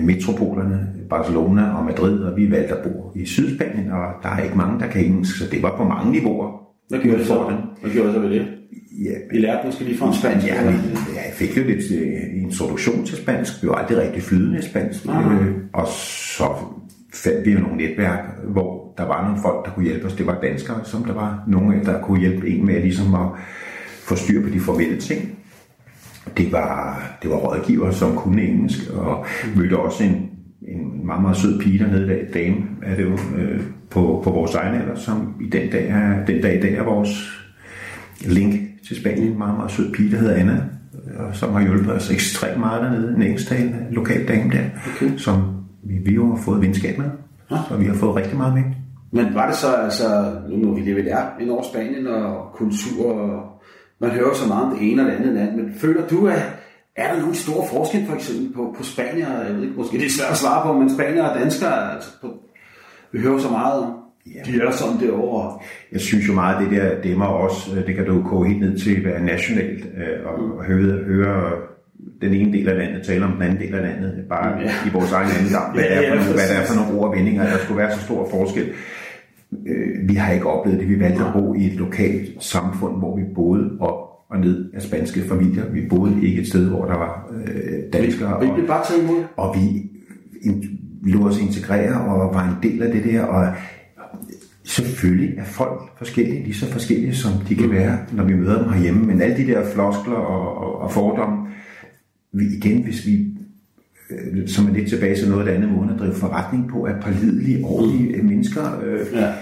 metropolerne, 0.02 0.88
Barcelona 1.10 1.74
og 1.78 1.86
Madrid, 1.86 2.20
og 2.20 2.38
vi 2.38 2.52
valgte 2.52 2.76
at 2.76 2.84
bo 2.84 3.12
i 3.16 3.26
Sydspanien, 3.26 3.92
og 3.92 4.04
der 4.24 4.30
er 4.30 4.44
ikke 4.44 4.58
mange, 4.58 4.80
der 4.80 4.88
kan 4.88 5.06
engelsk, 5.06 5.38
så 5.38 5.46
det 5.52 5.64
var 5.64 5.78
på 5.78 5.84
mange 5.84 6.12
niveauer. 6.12 6.62
Hvad 6.90 7.00
gjorde 7.00 7.22
I 7.22 7.26
så? 7.26 7.58
Hvad 7.82 7.92
gjorde 7.92 8.10
I 8.10 8.14
så 8.14 8.20
ved 8.20 8.30
det? 8.30 8.48
Ja, 9.04 9.38
I 9.38 9.40
lærte 9.40 9.68
måske 9.68 9.84
lige 9.84 9.98
fra 9.98 10.14
spansk. 10.14 10.48
Ja, 10.48 10.72
vi, 10.72 10.76
ja, 11.16 11.22
jeg 11.26 11.34
fik 11.34 11.58
jo 11.58 11.64
lidt 11.64 11.92
øh, 11.92 12.44
introduktion 12.44 13.06
til 13.06 13.18
spansk. 13.18 13.64
Vi 13.64 13.68
var 13.68 13.76
aldrig 13.76 13.98
rigtig 13.98 14.24
flydende 14.24 14.60
i 14.60 14.62
spansk. 14.62 15.06
Aha. 15.08 15.34
Øh, 15.34 15.56
og 15.74 15.88
så 15.88 16.46
fandt 17.14 17.46
vi 17.46 17.52
jo 17.52 17.60
nogle 17.60 17.78
netværk, 17.78 18.20
hvor 18.48 18.94
der 18.98 19.06
var 19.06 19.24
nogle 19.24 19.40
folk, 19.42 19.66
der 19.66 19.72
kunne 19.72 19.86
hjælpe 19.86 20.06
os. 20.06 20.14
Det 20.14 20.26
var 20.26 20.40
danskere, 20.42 20.80
som 20.84 21.04
der 21.04 21.14
var 21.14 21.44
nogle, 21.48 21.84
der 21.86 22.02
kunne 22.02 22.20
hjælpe 22.20 22.50
en 22.50 22.66
med 22.66 22.82
ligesom 22.82 23.16
at 23.16 23.28
få 24.04 24.16
styr 24.16 24.44
på 24.44 24.50
de 24.50 24.60
formelle 24.60 24.98
ting. 24.98 25.38
Det 26.38 26.52
var, 26.52 27.02
det 27.22 27.30
var 27.30 27.36
rådgiver, 27.36 27.92
som 27.92 28.16
kunne 28.16 28.42
engelsk, 28.42 28.90
og 28.94 29.26
mødte 29.56 29.78
også 29.78 30.04
en, 30.04 30.30
en 30.68 31.06
meget, 31.06 31.22
meget 31.22 31.38
sød 31.38 31.60
pige 31.60 31.80
der, 31.80 32.18
dame 32.34 32.58
er 32.84 32.96
det 32.96 33.04
jo, 33.04 33.18
øh, 33.38 33.62
på, 33.90 34.22
på 34.24 34.30
vores 34.30 34.56
egen 34.56 34.82
alder, 34.82 34.96
som 34.96 35.36
i 35.42 35.50
den 35.50 35.70
dag, 35.70 35.90
er, 35.90 36.26
den 36.26 36.42
dag 36.42 36.58
i 36.58 36.62
dag 36.62 36.74
er 36.74 36.84
vores 36.84 37.42
link 38.26 38.54
til 38.88 38.96
Spanien, 38.96 39.32
en 39.32 39.38
meget, 39.38 39.58
meget 39.58 39.72
sød 39.72 39.94
pige, 39.94 40.12
der 40.12 40.18
hedder 40.18 40.36
Anna, 40.36 40.64
og 41.18 41.36
som 41.36 41.54
har 41.54 41.62
hjulpet 41.62 41.94
os 41.94 42.12
ekstremt 42.12 42.60
meget 42.60 42.84
dernede, 42.84 43.16
en 43.16 43.22
engelsktalende 43.22 43.88
lokal 43.92 44.28
dame 44.28 44.52
der, 44.52 44.64
Okay. 44.96 45.18
som 45.18 45.42
vi, 45.84 45.94
vi 46.06 46.14
jo 46.14 46.36
har 46.36 46.44
fået 46.44 46.62
venskab 46.62 46.98
med, 46.98 47.10
så 47.50 47.78
vi 47.80 47.86
har 47.86 47.94
fået 47.94 48.16
rigtig 48.16 48.38
meget 48.38 48.54
med. 48.54 48.64
Men 49.12 49.34
var 49.34 49.48
det 49.48 49.56
så, 49.56 49.68
altså, 49.68 50.36
nu 50.50 50.68
må 50.68 50.76
vi 50.76 50.86
det 50.86 50.96
vel 50.96 51.08
er 51.08 51.26
en 51.40 51.50
over 51.50 51.64
Spanien 51.64 52.08
og 52.08 52.52
kultur, 52.54 53.14
og 53.14 53.51
man 54.02 54.10
hører 54.10 54.34
så 54.34 54.48
meget 54.48 54.64
om 54.66 54.78
det 54.78 54.92
ene 54.92 55.02
og 55.02 55.08
det 55.12 55.18
andet 55.18 55.34
land, 55.34 55.56
men 55.56 55.74
føler 55.78 56.08
du, 56.08 56.28
at 56.28 56.42
er 56.96 57.14
der 57.14 57.20
nogen 57.20 57.36
stor 57.36 57.68
forskel 57.74 58.06
for 58.08 58.16
eksempel 58.16 58.54
på, 58.54 58.76
på 58.78 58.84
spanier, 58.84 59.44
jeg 59.46 59.56
ved 59.56 59.64
ikke, 59.64 59.76
måske 59.78 59.98
det 59.98 60.06
er 60.06 60.10
svært 60.10 60.32
at 60.32 60.38
svare 60.38 60.68
på, 60.68 60.80
men 60.80 60.94
spanier 60.94 61.24
og 61.24 61.40
danskere, 61.40 61.94
altså, 61.96 62.10
på, 62.22 62.28
vi 63.12 63.20
hører 63.20 63.40
så 63.40 63.50
meget 63.50 63.84
om, 63.84 63.92
de 64.46 64.62
er 64.62 64.72
sådan 64.72 65.00
derovre. 65.00 65.60
Jeg 65.92 66.02
synes 66.02 66.28
jo 66.28 66.34
meget, 66.34 66.56
at 66.56 66.72
det 66.72 66.82
der 66.82 67.02
dæmmer 67.02 67.26
også, 67.26 67.84
det 67.88 67.96
kan 67.96 68.06
du 68.06 68.22
gå 68.30 68.44
helt 68.44 68.60
ned 68.60 68.80
til 68.80 68.96
at 68.96 69.04
være 69.06 69.22
nationalt, 69.24 69.86
øh, 69.86 70.26
og, 70.26 70.58
og 70.58 70.64
høre, 70.66 71.04
høre 71.04 71.52
den 72.22 72.34
ene 72.34 72.54
del 72.58 72.70
af 72.70 72.78
landet 72.78 73.06
tale 73.08 73.26
om 73.26 73.32
den 73.32 73.42
anden 73.42 73.60
del 73.60 73.76
af 73.76 73.82
landet, 73.82 74.26
bare 74.30 74.60
Ja. 74.60 74.72
i 74.88 74.90
vores 74.94 75.12
egen 75.12 75.30
andedam, 75.40 75.72
hvad, 75.74 75.84
Ja, 75.84 76.02
ja, 76.02 76.06
er 76.06 76.10
for 76.10 76.16
nogle, 76.16 76.34
hvad 76.34 76.48
der 76.50 76.62
er 76.62 76.66
for 76.66 76.76
nogle 76.76 77.00
ord 77.00 77.10
og 77.10 77.16
vendinger, 77.16 77.44
der 77.44 77.58
skulle 77.58 77.78
være 77.78 77.92
så 77.96 78.02
stor 78.02 78.30
forskel. 78.30 78.70
Øh, 79.68 80.10
vi 80.10 80.14
har 80.14 80.34
ikke 80.34 80.46
oplevet 80.48 80.80
det. 80.80 80.90
Vi 80.90 81.00
valgte 81.00 81.24
at 81.26 81.34
bo 81.34 81.54
i 81.54 81.66
et 81.66 81.74
lokalt 81.74 82.44
samfund, 82.44 82.98
hvor 82.98 83.18
vi 83.18 83.24
boede 83.36 83.72
op 83.80 84.08
og 84.30 84.40
ned 84.40 84.72
af 84.74 84.82
spanske 84.82 85.22
familier. 85.22 85.70
Vi 85.72 85.82
boede 85.90 86.26
ikke 86.28 86.42
et 86.42 86.48
sted, 86.48 86.70
hvor 86.70 86.86
der 86.86 86.98
var 86.98 87.32
øh, 87.48 87.80
danskere. 87.94 88.36
Og 88.38 88.46
I 88.46 88.48
og- 88.50 88.56
blev 88.56 88.68
bare 88.68 88.86
taget 88.90 89.04
imod. 89.04 89.24
og 89.38 89.56
vi, 89.56 89.90
in, 90.42 90.64
vi 91.04 91.12
lå 91.12 91.28
os 91.28 91.42
integrere 91.42 92.02
og 92.02 92.34
var 92.34 92.50
en 92.50 92.70
del 92.72 92.84
af 92.84 92.92
det 92.94 93.04
der, 93.04 93.24
og 93.24 93.54
selvfølgelig 94.64 95.38
er 95.38 95.44
folk 95.44 95.82
forskellige, 95.98 96.44
lige 96.44 96.54
så 96.54 96.66
forskellige 96.72 97.16
som 97.16 97.32
de 97.50 97.56
kan 97.56 97.72
være, 97.72 97.98
når 98.14 98.24
vi 98.24 98.34
møder 98.36 98.64
dem 98.64 98.74
herhjemme, 98.74 99.06
men 99.06 99.22
alle 99.22 99.38
de 99.38 99.48
der 99.48 99.66
floskler 99.74 100.14
og, 100.16 100.58
og, 100.58 100.82
og 100.82 100.92
fordomme, 100.92 101.38
vi, 102.34 102.44
igen, 102.58 102.84
hvis 102.84 103.08
vi 103.08 103.28
øh, 104.12 104.48
som 104.50 104.68
er 104.68 104.74
lidt 104.74 104.90
tilbage 104.90 105.16
til 105.16 105.30
noget 105.30 105.42
af 105.42 105.46
det 105.46 105.54
andet 105.56 105.78
måde 105.78 105.94
at 105.94 106.00
drive 106.00 106.16
forretning 106.16 106.70
på, 106.70 106.86
er 106.86 107.02
pålidelige, 107.02 107.66
ordentlige 107.66 108.22
mm. 108.22 108.28
mennesker. 108.28 108.80
Øh, 108.84 109.06
Ja. 109.14 109.34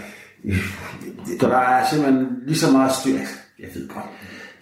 Så 1.39 1.47
der 1.47 1.58
er 1.58 1.86
simpelthen 1.91 2.27
lige 2.47 2.58
så 2.58 2.71
meget 2.71 2.91
styr, 2.91 3.19
jeg 3.60 3.67
ved 3.75 3.88
godt, 3.88 4.05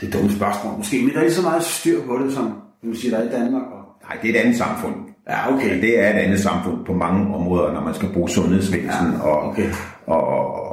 det 0.01 0.03
er 0.03 0.17
et 0.17 0.21
dumt 0.21 0.33
spørgsmål 0.33 0.77
måske, 0.77 1.01
men 1.01 1.09
der 1.09 1.17
er 1.17 1.21
lige 1.23 1.33
så 1.33 1.41
meget 1.41 1.63
styr 1.63 2.01
på 2.07 2.19
det, 2.23 2.33
som 2.33 2.53
man 2.83 2.95
siger, 2.95 3.17
der 3.17 3.23
er 3.23 3.29
i 3.29 3.41
Danmark. 3.41 3.63
Og... 3.63 3.81
Nej, 4.03 4.17
det 4.21 4.29
er 4.29 4.33
et 4.33 4.43
andet 4.43 4.57
samfund. 4.57 4.95
Ja, 5.29 5.53
okay. 5.53 5.69
Ja, 5.69 5.81
det 5.81 5.99
er 6.03 6.09
et 6.09 6.19
andet 6.19 6.39
samfund 6.39 6.85
på 6.85 6.93
mange 6.93 7.35
områder, 7.35 7.73
når 7.73 7.81
man 7.81 7.93
skal 7.93 8.09
bruge 8.13 8.29
sundhedsvæsen 8.29 9.07
Ja, 9.23 9.47
okay. 9.49 9.69
og, 10.05 10.27
og 10.27 10.66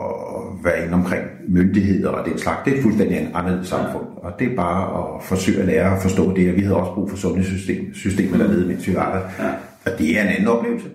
være 0.64 0.84
inde 0.84 0.94
omkring 0.94 1.24
myndigheder 1.48 2.08
og 2.08 2.26
den 2.26 2.38
slags. 2.38 2.58
Det 2.64 2.72
er 2.72 2.76
et 2.76 2.82
fuldstændig 2.82 3.30
andet 3.34 3.66
samfund. 3.66 4.06
Og 4.16 4.32
det 4.38 4.52
er 4.52 4.56
bare 4.56 5.16
at 5.16 5.24
forsøge 5.24 5.60
at 5.60 5.66
lære 5.66 5.96
at 5.96 6.02
forstå 6.02 6.36
det. 6.36 6.50
Og 6.50 6.56
vi 6.56 6.60
havde 6.60 6.76
også 6.76 6.92
brug 6.94 7.10
for 7.10 7.16
sundhedssystemet 7.16 7.96
systemet 7.96 8.40
dernede, 8.40 8.66
mens 8.66 8.88
vi 8.88 8.94
var 8.94 9.12
der. 9.12 9.46
Ja. 9.46 9.52
Og 9.86 9.98
det 9.98 10.18
er 10.18 10.22
en 10.22 10.28
anden 10.28 10.48
oplevelse. 10.48 10.88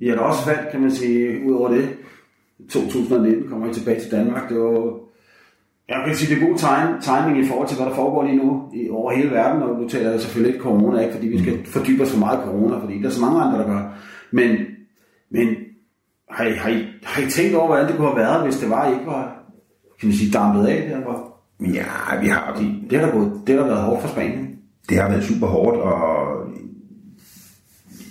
I 0.00 0.08
har 0.08 0.16
da 0.16 0.22
også 0.22 0.46
valgt, 0.46 0.70
kan 0.70 0.80
man 0.80 0.90
sige, 0.90 1.44
ud 1.46 1.54
over 1.54 1.68
det. 1.68 1.88
2019 2.70 3.48
kommer 3.48 3.70
I 3.70 3.74
tilbage 3.74 4.00
til 4.00 4.10
Danmark. 4.10 4.48
Det 4.48 4.58
var 4.58 5.00
jeg 5.90 6.02
kan 6.06 6.16
sige, 6.16 6.34
det 6.34 6.42
er 6.42 6.46
god 6.46 6.58
time, 6.58 6.90
timing 7.00 7.44
i 7.44 7.48
forhold 7.48 7.68
til, 7.68 7.76
hvad 7.76 7.86
der 7.86 7.94
foregår 7.94 8.22
lige 8.24 8.36
nu 8.36 8.62
i, 8.74 8.90
over 8.90 9.12
hele 9.12 9.30
verden, 9.30 9.62
og 9.62 9.80
nu 9.80 9.88
taler 9.88 10.10
jeg 10.10 10.20
selvfølgelig 10.20 10.54
ikke 10.54 10.64
corona, 10.64 11.00
ikke 11.00 11.14
fordi 11.14 11.28
vi 11.28 11.42
skal 11.42 11.66
fordybe 11.66 12.02
os 12.02 12.12
for 12.12 12.18
meget 12.18 12.40
corona, 12.44 12.76
fordi 12.78 13.02
der 13.02 13.06
er 13.08 13.12
så 13.12 13.20
mange 13.20 13.40
andre, 13.40 13.58
der 13.58 13.66
gør. 13.66 13.98
Men, 14.30 14.56
men 15.30 15.46
har, 16.30 16.44
I, 16.44 16.52
har, 16.52 16.70
I, 16.70 16.86
har 17.04 17.22
I 17.22 17.30
tænkt 17.30 17.56
over, 17.56 17.66
hvordan 17.66 17.88
det 17.88 17.96
kunne 17.96 18.08
have 18.08 18.18
været, 18.18 18.44
hvis 18.44 18.56
det 18.56 18.70
var, 18.70 18.88
I 18.88 18.92
ikke 18.92 19.06
var, 19.06 19.36
kan 20.00 20.08
man 20.08 20.16
sige, 20.16 20.30
dampet 20.32 20.66
af 20.66 20.88
der? 20.88 21.00
Hvor, 21.00 21.30
Ja, 21.60 22.20
vi 22.22 22.28
har, 22.28 22.52
fordi 22.54 22.86
det 22.90 22.98
har 22.98 23.06
der, 23.06 23.12
gået, 23.12 23.32
det 23.46 23.58
har 23.58 23.64
været 23.64 23.82
hårdt 23.82 24.02
for 24.02 24.08
Spanien. 24.08 24.48
det 24.88 24.98
har 24.98 25.08
været 25.08 25.24
super 25.24 25.46
hårdt, 25.46 25.76
og 25.76 25.96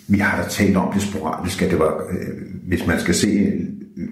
vi 0.07 0.17
har 0.17 0.41
da 0.43 0.49
talt 0.49 0.77
om 0.77 0.93
det 0.93 1.01
sporadisk, 1.01 1.61
at 1.61 1.71
det 1.71 1.79
var, 1.79 1.93
øh, 2.09 2.27
hvis 2.67 2.87
man 2.87 2.99
skal 2.99 3.15
se, 3.15 3.27
øh, 3.27 4.07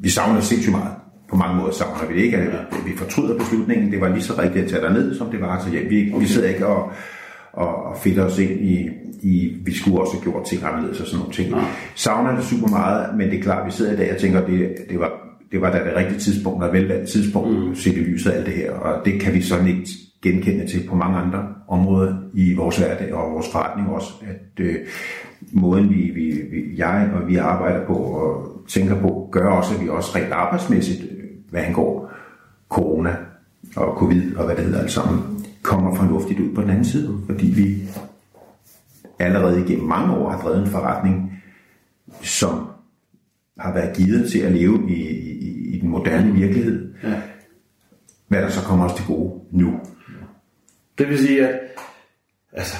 vi 0.00 0.08
savner 0.08 0.40
sindssygt 0.40 0.72
meget. 0.76 0.92
På 1.30 1.36
mange 1.36 1.60
måder 1.60 1.72
savner 1.72 2.06
vi 2.08 2.14
det 2.14 2.22
ikke. 2.22 2.36
At 2.36 2.50
vi 2.86 2.96
fortryder 2.96 3.38
beslutningen. 3.38 3.92
Det 3.92 4.00
var 4.00 4.08
lige 4.08 4.22
så 4.22 4.34
rigtigt 4.38 4.64
at 4.64 4.70
tage 4.70 4.82
derned, 4.82 5.14
som 5.14 5.30
det 5.30 5.40
var 5.40 5.56
at 5.56 5.62
tage 5.64 5.80
hjem. 5.80 5.90
Vi, 5.90 6.12
okay. 6.12 6.22
vi 6.22 6.28
sidder 6.28 6.48
ikke 6.48 6.66
og, 6.66 6.90
og, 7.52 7.84
og 7.84 7.96
fedter 7.96 8.24
os 8.24 8.38
ind 8.38 8.60
i, 8.60 8.88
i, 9.26 9.56
vi 9.64 9.74
skulle 9.74 10.00
også 10.00 10.12
have 10.12 10.22
gjort 10.22 10.44
ting 10.44 10.62
anderledes 10.64 11.00
og 11.00 11.06
sådan 11.06 11.18
nogle 11.18 11.34
ting. 11.34 11.50
Nej. 11.50 11.64
Savner 11.94 12.36
det 12.36 12.44
super 12.44 12.68
meget, 12.68 13.16
men 13.16 13.30
det 13.30 13.38
er 13.38 13.42
klart, 13.42 13.66
vi 13.66 13.70
sidder 13.70 13.92
i 13.92 13.96
dag 13.96 14.12
og 14.14 14.20
tænker, 14.20 14.46
det, 14.46 14.74
det 14.90 15.00
var 15.00 15.10
det 15.52 15.60
var 15.60 15.72
da 15.72 15.78
det 15.78 15.96
rigtige 15.96 16.18
tidspunkt, 16.18 16.64
og 16.64 16.72
velvalgt 16.72 17.08
tidspunkt, 17.08 17.68
mm. 17.68 17.74
set 17.74 17.96
i 17.96 18.00
lyset 18.00 18.30
af 18.30 18.36
alt 18.36 18.46
det 18.46 18.54
her, 18.54 18.72
og 18.72 19.04
det 19.04 19.20
kan 19.20 19.34
vi 19.34 19.42
sådan 19.42 19.66
ikke 19.66 19.88
genkende 20.22 20.66
til 20.66 20.86
på 20.88 20.96
mange 20.96 21.18
andre 21.18 21.48
områder 21.68 22.14
i 22.34 22.54
vores 22.54 22.78
hverdag 22.78 23.14
og 23.14 23.32
vores 23.32 23.52
forretning 23.52 23.88
også, 23.88 24.12
at 24.26 24.64
øh, 24.64 24.76
måden 25.52 25.90
vi, 25.90 25.94
vi, 25.94 26.24
vi, 26.50 26.76
jeg 26.76 27.10
og 27.14 27.28
vi 27.28 27.36
arbejder 27.36 27.86
på 27.86 27.94
og 27.94 28.62
tænker 28.68 29.00
på, 29.00 29.28
gør 29.32 29.50
også, 29.50 29.74
at 29.74 29.82
vi 29.82 29.88
også 29.88 30.18
rent 30.18 30.32
arbejdsmæssigt, 30.32 31.02
øh, 31.02 31.24
hvad 31.50 31.62
angår 31.62 32.12
corona 32.68 33.16
og 33.76 33.96
covid 33.98 34.36
og 34.36 34.44
hvad 34.44 34.56
det 34.56 34.64
hedder 34.64 34.80
alt 34.80 34.92
sammen, 34.92 35.22
kommer 35.62 35.94
fornuftigt 35.94 36.40
ud 36.40 36.54
på 36.54 36.62
den 36.62 36.70
anden 36.70 36.84
side, 36.84 37.18
fordi 37.26 37.46
vi 37.46 37.76
allerede 39.18 39.64
igennem 39.64 39.88
mange 39.88 40.14
år 40.14 40.30
har 40.30 40.40
drevet 40.40 40.62
en 40.62 40.70
forretning, 40.70 41.42
som 42.22 42.66
har 43.58 43.74
været 43.74 43.96
givet 43.96 44.30
til 44.30 44.38
at 44.38 44.52
leve 44.52 44.90
i, 44.90 45.08
i, 45.20 45.74
i 45.76 45.80
den 45.80 45.88
moderne 45.88 46.32
virkelighed. 46.32 46.94
Ja. 47.02 47.20
Hvad 48.28 48.42
der 48.42 48.48
så 48.48 48.60
kommer 48.60 48.84
os 48.84 48.94
til 48.94 49.06
gode 49.06 49.40
nu. 49.50 49.80
Det 50.98 51.08
vil 51.08 51.18
sige, 51.18 51.48
at 51.48 51.60
altså, 52.52 52.76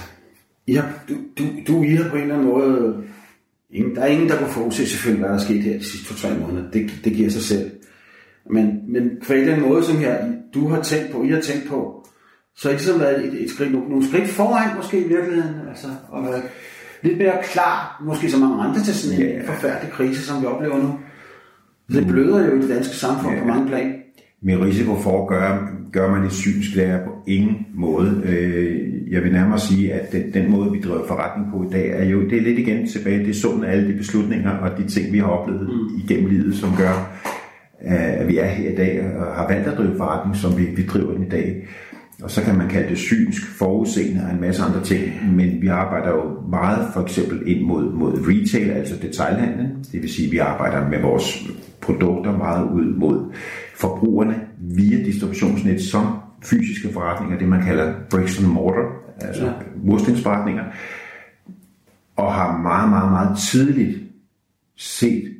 I 0.66 0.74
har, 0.74 0.92
du, 1.08 1.14
du, 1.38 1.44
du 1.66 1.82
I 1.82 1.94
har 1.94 2.10
på 2.10 2.16
en 2.16 2.22
eller 2.22 2.34
anden 2.34 2.48
måde 2.48 3.04
ingen, 3.70 3.96
der 3.96 4.02
er 4.02 4.06
ingen, 4.06 4.28
der 4.28 4.38
kunne 4.38 4.48
forudse 4.48 4.86
selvfølgelig, 4.86 5.26
hvad 5.26 5.38
der 5.38 5.44
skete 5.44 5.60
her 5.60 5.78
de 5.78 5.84
sidste 5.84 6.14
to-tre 6.14 6.38
måneder. 6.38 6.70
Det, 6.70 6.90
det 7.04 7.12
giver 7.12 7.30
sig 7.30 7.42
selv. 7.42 7.70
Men, 8.50 8.80
men 8.88 9.10
kvæl 9.22 9.46
den 9.46 9.60
måde, 9.60 9.84
som 9.84 9.96
her, 9.96 10.32
du 10.54 10.68
har 10.68 10.82
tænkt 10.82 11.12
på, 11.12 11.22
I 11.22 11.28
har 11.28 11.40
tænkt 11.40 11.68
på, 11.68 12.05
så 12.56 12.68
har 12.68 12.72
I 12.74 12.76
ligesom 12.76 13.00
været 13.00 13.24
et, 13.26 13.42
et 13.44 13.50
skridt, 13.50 13.72
nogle, 13.72 13.88
nogle 13.88 14.06
skridt 14.08 14.28
foran 14.28 14.76
måske 14.76 14.98
i 15.04 15.08
virkeligheden, 15.08 15.54
altså, 15.68 15.86
og 16.08 16.24
være 16.24 16.40
lidt 17.02 17.18
mere 17.18 17.32
klar, 17.44 18.02
måske 18.04 18.30
så 18.30 18.38
mange 18.38 18.62
andre 18.64 18.80
til 18.80 18.94
sådan 18.94 19.20
en 19.20 19.26
Ja. 19.26 19.40
forfærdelig 19.52 19.92
krise, 19.92 20.22
som 20.26 20.42
vi 20.42 20.46
oplever 20.46 20.76
nu. 20.78 20.98
Det 21.92 22.06
bløder 22.06 22.46
jo 22.46 22.56
i 22.56 22.60
det 22.60 22.68
danske 22.68 22.96
samfund 22.96 23.34
Ja. 23.34 23.40
på 23.40 23.46
mange 23.48 23.66
plan. 23.68 23.94
Med 24.42 24.56
risiko 24.60 24.94
for 24.96 25.22
at 25.22 25.28
gøre, 25.28 25.58
gør 25.92 26.10
man 26.10 26.22
det 26.24 26.32
synsk, 26.32 26.74
det 26.74 26.84
er 26.86 27.04
på 27.04 27.10
ingen 27.26 27.66
måde. 27.74 28.22
Øh, 28.24 29.12
Jeg 29.12 29.22
vil 29.22 29.32
nærmere 29.32 29.58
sige, 29.58 29.92
at 29.92 30.12
den, 30.12 30.34
den 30.34 30.50
måde, 30.50 30.72
vi 30.72 30.80
driver 30.80 31.06
forretning 31.06 31.50
på 31.52 31.62
i 31.62 31.72
dag, 31.72 31.90
er 31.90 32.04
jo, 32.04 32.20
det 32.30 32.38
er 32.38 32.42
lidt 32.42 32.58
igen 32.58 32.86
tilbage, 32.88 33.18
det 33.18 33.28
er 33.28 33.34
summen 33.34 33.64
af 33.64 33.72
alle 33.72 33.88
de 33.92 33.96
beslutninger 33.98 34.50
og 34.50 34.78
de 34.78 34.88
ting, 34.88 35.12
vi 35.12 35.18
har 35.18 35.26
oplevet 35.26 35.68
mm. 35.68 35.96
igennem 36.04 36.30
livet, 36.30 36.54
som 36.54 36.68
gør, 36.78 37.18
at 37.80 38.28
vi 38.28 38.38
er 38.38 38.46
her 38.46 38.70
i 38.70 38.74
dag 38.74 39.12
og 39.18 39.26
har 39.34 39.48
valgt 39.48 39.68
at 39.68 39.78
drive 39.78 39.96
forretning, 39.96 40.36
som 40.36 40.58
vi, 40.58 40.64
vi 40.64 40.86
driver 40.86 41.12
den 41.12 41.22
i 41.26 41.28
dag. 41.28 41.66
Og 42.22 42.30
så 42.30 42.42
kan 42.42 42.58
man 42.58 42.68
kalde 42.68 42.88
det 42.88 42.98
synsk, 42.98 43.46
forudseende 43.58 44.24
og 44.24 44.30
en 44.30 44.40
masse 44.40 44.62
andre 44.62 44.84
ting, 44.84 45.34
men 45.36 45.62
vi 45.62 45.66
arbejder 45.66 46.08
jo 46.08 46.40
meget 46.50 46.88
for 46.92 47.02
eksempel 47.02 47.42
ind 47.46 47.66
mod, 47.66 47.92
mod 47.92 48.12
retail, 48.12 48.70
altså 48.70 48.94
detailhandlen. 49.02 49.84
Det 49.92 50.02
vil 50.02 50.12
sige, 50.12 50.26
at 50.26 50.32
vi 50.32 50.38
arbejder 50.38 50.88
med 50.88 51.00
vores 51.00 51.48
produkter 51.80 52.36
meget 52.36 52.70
ud 52.70 52.94
mod 52.94 53.32
forbrugerne 53.74 54.40
via 54.58 54.96
distributionsnet 55.04 55.82
som 55.82 56.18
fysiske 56.42 56.92
forretninger, 56.92 57.38
det 57.38 57.48
man 57.48 57.62
kalder 57.62 57.94
bricks 58.10 58.38
and 58.38 58.46
mortar, 58.46 58.92
altså 59.20 59.44
ja. 59.44 59.52
murstensforretninger, 59.84 60.64
og 62.16 62.34
har 62.34 62.58
meget, 62.58 62.90
meget, 62.90 63.10
meget 63.10 63.38
tidligt 63.38 63.98
set, 64.76 65.32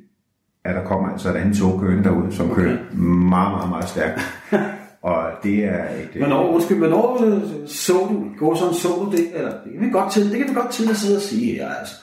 at 0.64 0.74
der 0.74 0.84
kommer 0.84 1.08
altså 1.08 1.30
et 1.30 1.36
andet 1.36 1.56
tog 1.56 1.80
kørende 1.80 2.04
derude, 2.04 2.32
som 2.32 2.50
okay. 2.50 2.62
kører 2.62 2.94
meget, 2.94 3.52
meget, 3.52 3.68
meget 3.68 3.88
stærkt. 3.88 4.20
og 5.06 5.22
det 5.42 5.64
er 5.64 5.84
et... 5.84 6.10
øh, 6.14 6.18
Hvornår, 6.18 6.54
undskyld, 6.54 6.78
hvornår 6.78 7.24
øh, 7.24 7.40
så 7.66 7.92
du, 7.92 8.24
går 8.38 8.54
sådan 8.54 8.74
så 8.74 8.88
du 8.88 9.10
det, 9.16 9.26
eller 9.34 9.50
det 9.50 9.72
kan 9.72 9.86
vi 9.86 9.90
godt 9.90 10.12
til, 10.12 10.22
det 10.30 10.38
kan 10.38 10.48
vi 10.48 10.54
godt 10.54 10.70
til 10.70 10.90
at 10.90 10.96
sidde 10.96 11.16
og 11.16 11.22
sige 11.22 11.54
her, 11.54 11.68
altså. 11.68 11.94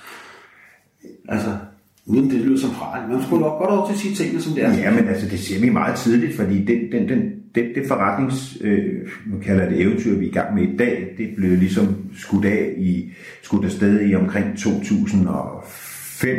Altså, 1.29 1.57
uden 2.05 2.29
det 2.29 2.39
lyder 2.39 2.57
som 2.57 2.69
pral. 2.69 3.09
Man 3.09 3.23
skulle 3.23 3.41
nok 3.41 3.59
godt 3.59 3.69
over 3.69 3.85
til 3.87 3.93
at 3.93 3.99
sige 3.99 4.15
tingene, 4.15 4.41
som 4.41 4.53
det 4.53 4.63
er. 4.63 4.73
Ja, 4.73 4.91
men 4.91 5.07
altså, 5.07 5.29
det 5.29 5.39
ser 5.39 5.59
vi 5.61 5.69
meget 5.69 5.95
tidligt, 5.95 6.35
fordi 6.35 6.65
den, 6.65 6.91
den, 6.91 7.09
den, 7.09 7.19
det, 7.55 7.71
det 7.75 7.87
forretnings, 7.87 8.57
øh, 8.61 9.09
nu 9.25 9.39
kalder 9.39 9.69
det 9.69 9.81
eventyr, 9.81 10.17
vi 10.17 10.25
er 10.25 10.29
i 10.29 10.33
gang 10.33 10.55
med 10.55 10.63
i 10.63 10.77
dag, 10.77 11.13
det 11.17 11.29
blev 11.37 11.57
ligesom 11.57 11.95
skudt 12.17 12.45
af 12.45 12.73
i, 12.77 13.11
skudt 13.41 13.65
afsted 13.65 14.09
i 14.09 14.15
omkring 14.15 14.57
2005, 14.57 16.37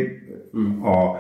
mm. 0.55 0.83
og 0.83 1.19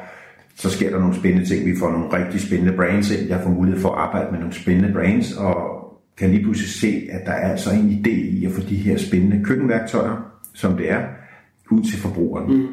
så 0.57 0.71
sker 0.71 0.91
der 0.91 0.99
nogle 0.99 1.15
spændende 1.15 1.47
ting. 1.47 1.67
Vi 1.67 1.77
får 1.79 1.91
nogle 1.91 2.07
rigtig 2.13 2.41
spændende 2.41 2.73
brands 2.73 3.11
ind. 3.11 3.29
Jeg 3.29 3.41
får 3.43 3.51
mulighed 3.51 3.81
for 3.81 3.89
at 3.89 3.99
arbejde 3.99 4.29
med 4.31 4.39
nogle 4.39 4.55
spændende 4.55 4.93
brands, 4.93 5.37
og 5.37 5.57
kan 6.19 6.31
lige 6.31 6.43
pludselig 6.43 6.71
se, 6.71 7.09
at 7.11 7.27
der 7.27 7.33
er 7.33 7.51
altså 7.51 7.71
en 7.71 7.91
idé 7.91 8.11
i 8.11 8.45
at 8.45 8.53
få 8.53 8.61
de 8.61 8.77
her 8.77 8.97
spændende 8.97 9.45
køkkenværktøjer, 9.45 10.17
som 10.55 10.77
det 10.77 10.91
er, 10.91 11.01
ud 11.71 11.83
til 11.83 11.99
forbrugeren. 11.99 12.57
Mm. 12.57 12.67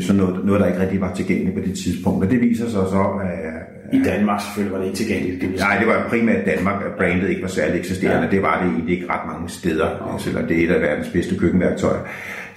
Så 0.00 0.12
noget, 0.12 0.46
noget, 0.46 0.60
der 0.60 0.66
ikke 0.66 0.80
rigtig 0.80 1.00
var 1.00 1.14
tilgængeligt 1.14 1.56
på 1.56 1.62
det 1.68 1.78
tidspunkt. 1.78 2.24
Og 2.24 2.30
det 2.30 2.40
viser 2.40 2.64
sig 2.64 2.86
så, 2.90 3.20
at, 3.22 3.58
I 3.92 4.02
Danmark 4.04 4.40
selvfølgelig 4.40 4.72
var 4.72 4.78
det 4.78 4.86
ikke 4.86 4.96
tilgængeligt. 4.96 5.40
Det. 5.40 5.50
Nej, 5.58 5.78
det 5.78 5.86
var 5.86 6.06
primært 6.08 6.46
Danmark, 6.46 6.82
at 6.86 6.92
brandet 6.98 7.30
ikke 7.30 7.42
var 7.42 7.48
særlig 7.48 7.78
eksisterende. 7.78 8.24
Ja. 8.24 8.30
Det 8.30 8.42
var 8.42 8.62
det 8.62 8.70
egentlig 8.70 8.94
ikke 8.94 9.12
ret 9.12 9.26
mange 9.26 9.48
steder, 9.48 9.88
okay. 10.00 10.24
selvom 10.24 10.46
det 10.46 10.60
er 10.60 10.64
et 10.68 10.74
af 10.74 10.80
verdens 10.80 11.08
bedste 11.08 11.38
køkkenværktøjer. 11.38 12.00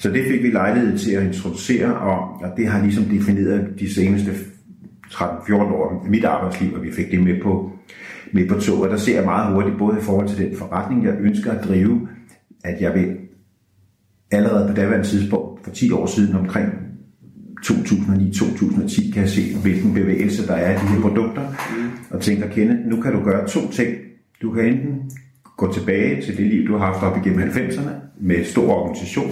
Så 0.01 0.11
det 0.11 0.25
fik 0.27 0.43
vi 0.43 0.47
lejlighed 0.47 0.97
til 0.97 1.11
at 1.11 1.23
introducere, 1.23 1.95
og, 1.95 2.41
og 2.41 2.57
det 2.57 2.67
har 2.67 2.83
ligesom 2.83 3.03
defineret 3.03 3.79
de 3.79 3.93
seneste 3.93 4.31
13-14 5.07 5.53
år 5.53 6.05
mit 6.09 6.25
arbejdsliv, 6.25 6.73
og 6.73 6.83
vi 6.83 6.91
fik 6.91 7.11
det 7.11 7.23
med 7.23 7.41
på, 7.43 7.71
med 8.31 8.47
på 8.47 8.55
toget. 8.59 8.91
Der 8.91 8.97
ser 8.97 9.15
jeg 9.15 9.25
meget 9.25 9.53
hurtigt, 9.53 9.77
både 9.77 9.97
i 9.97 10.01
forhold 10.01 10.27
til 10.27 10.37
den 10.37 10.57
forretning, 10.57 11.05
jeg 11.05 11.13
ønsker 11.19 11.51
at 11.51 11.67
drive, 11.67 12.07
at 12.63 12.81
jeg 12.81 12.93
vil 12.93 13.17
allerede 14.31 14.67
på 14.67 14.73
daværende 14.73 15.07
tidspunkt, 15.07 15.63
for 15.63 15.71
10 15.71 15.91
år 15.91 16.05
siden 16.05 16.35
omkring 16.35 16.69
2009-2010 17.65 19.13
kan 19.13 19.21
jeg 19.21 19.29
se, 19.29 19.41
hvilken 19.61 19.93
bevægelse 19.93 20.47
der 20.47 20.53
er 20.53 20.71
i 20.71 20.75
de 20.75 20.93
her 20.93 21.01
produkter, 21.01 21.41
og 22.09 22.21
tænker, 22.21 22.47
kende, 22.47 22.89
nu 22.89 23.01
kan 23.01 23.13
du 23.13 23.23
gøre 23.23 23.47
to 23.47 23.71
ting. 23.71 23.95
Du 24.41 24.51
kan 24.51 24.65
enten 24.65 25.11
gå 25.57 25.73
tilbage 25.73 26.21
til 26.21 26.37
det 26.37 26.47
liv, 26.47 26.67
du 26.67 26.77
har 26.77 26.85
haft 26.85 27.03
op 27.03 27.17
igennem 27.17 27.49
90'erne, 27.49 27.91
med 28.19 28.45
stor 28.45 28.73
organisation, 28.73 29.31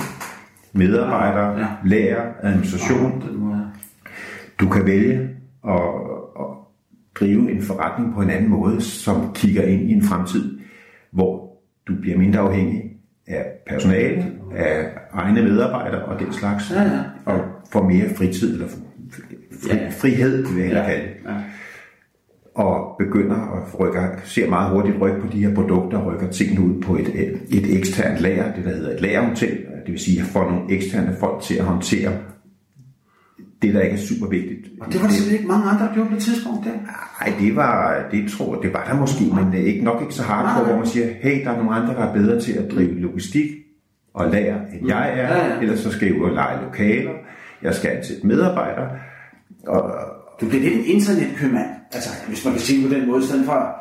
medarbejdere, 0.73 1.59
Ja. 1.59 1.65
lærer, 1.85 2.21
administration. 2.43 3.23
Du 4.59 4.69
kan 4.69 4.85
vælge 4.85 5.29
at, 5.67 5.81
at 6.39 6.45
drive 7.19 7.51
en 7.51 7.61
forretning 7.61 8.13
på 8.13 8.21
en 8.21 8.29
anden 8.29 8.49
måde, 8.49 8.81
som 8.81 9.31
kigger 9.35 9.63
ind 9.63 9.81
i 9.89 9.93
en 9.93 10.01
fremtid, 10.03 10.59
hvor 11.11 11.57
du 11.87 11.93
bliver 12.01 12.17
mindre 12.17 12.39
afhængig 12.39 12.83
af 13.27 13.45
personale, 13.69 14.25
af 14.55 14.87
egne 15.13 15.41
medarbejdere 15.41 16.01
og 16.05 16.19
den 16.19 16.33
slags, 16.33 16.71
Ja, 16.71 16.81
ja. 16.81 16.99
og 17.25 17.39
får 17.71 17.83
mere 17.89 18.09
fritid, 18.17 18.53
eller 18.53 18.67
fri, 18.67 18.79
Ja, 19.67 19.89
frihed, 19.89 20.45
vil 20.47 20.55
jeg 20.57 20.65
hellere 20.65 20.85
kalde 20.85 21.07
Ja. 21.25 21.35
og 22.55 22.95
begynder 22.99 23.35
at 23.35 23.79
rykke, 23.79 23.99
ser 24.23 24.49
meget 24.49 24.71
hurtigt 24.71 25.01
ryk 25.01 25.21
på 25.21 25.27
de 25.31 25.45
her 25.45 25.55
produkter, 25.55 26.05
rykker 26.13 26.31
tingene 26.31 26.61
ud 26.61 26.81
på 26.81 26.95
et, 26.95 27.07
et 27.49 27.77
eksternt 27.77 28.19
lager, 28.21 28.55
det 28.55 28.65
der 28.65 28.69
hedder 28.75 28.93
et 28.95 29.01
lagerhotel, 29.01 29.57
det 29.89 29.93
vil 29.97 29.99
sige 30.05 30.19
at 30.21 30.25
få 30.27 30.49
nogle 30.49 30.71
eksterne 30.71 31.15
folk 31.19 31.41
til 31.41 31.55
at 31.55 31.65
håndtere 31.65 32.11
det, 33.61 33.73
der 33.73 33.81
ikke 33.81 33.95
er 33.95 33.99
super 34.01 34.27
vigtigt. 34.27 34.59
Og 34.81 34.87
det 34.93 35.01
var 35.01 35.07
der 35.07 35.13
simpelthen 35.13 35.39
ikke 35.39 35.47
mange 35.47 35.69
andre, 35.69 35.85
der 35.85 35.93
gjorde 35.93 36.09
på 36.09 36.15
det 36.15 36.23
tidspunkt 36.23 36.65
der. 36.65 36.71
Nej, 36.71 37.33
det 37.39 37.55
var, 37.55 38.03
det 38.11 38.31
tror 38.31 38.55
jeg, 38.55 38.63
det 38.63 38.73
var 38.73 38.85
der 38.89 38.99
måske, 38.99 39.23
men 39.35 39.53
er 39.53 39.65
ikke 39.65 39.83
nok 39.83 40.01
ikke 40.01 40.13
så 40.13 40.23
hardcore, 40.23 40.65
hvor 40.67 40.77
man 40.77 40.87
siger, 40.87 41.07
hey, 41.21 41.43
der 41.43 41.51
er 41.51 41.57
nogle 41.57 41.75
andre, 41.75 41.93
der 41.93 41.99
er 42.07 42.13
bedre 42.13 42.39
til 42.41 42.53
at 42.53 42.71
drive 42.71 42.99
logistik 42.99 43.49
og 44.13 44.29
lager, 44.31 44.57
end 44.73 44.87
jeg 44.87 45.09
er, 45.19 45.33
Ja, 45.37 45.47
ja. 45.47 45.59
ellers 45.61 45.79
så 45.79 45.91
skal 45.91 46.07
jeg 46.07 46.21
ud 46.21 46.25
og 46.25 46.31
lege 46.31 46.63
lokaler, 46.65 47.11
jeg 47.61 47.73
skal 47.75 47.89
ansætte 47.89 48.27
medarbejdere, 48.27 48.89
og, 49.67 49.91
Du 50.41 50.45
bliver 50.49 50.63
lidt 50.63 50.73
en 50.73 50.85
internetkøbmand, 50.85 51.67
altså 51.93 52.09
hvis 52.27 52.45
man 52.45 52.53
kan 52.53 52.61
sige 52.61 52.87
på 52.87 52.93
den 52.93 53.07
måde, 53.07 53.23
i 53.23 53.25
stedet 53.25 53.45
for, 53.45 53.75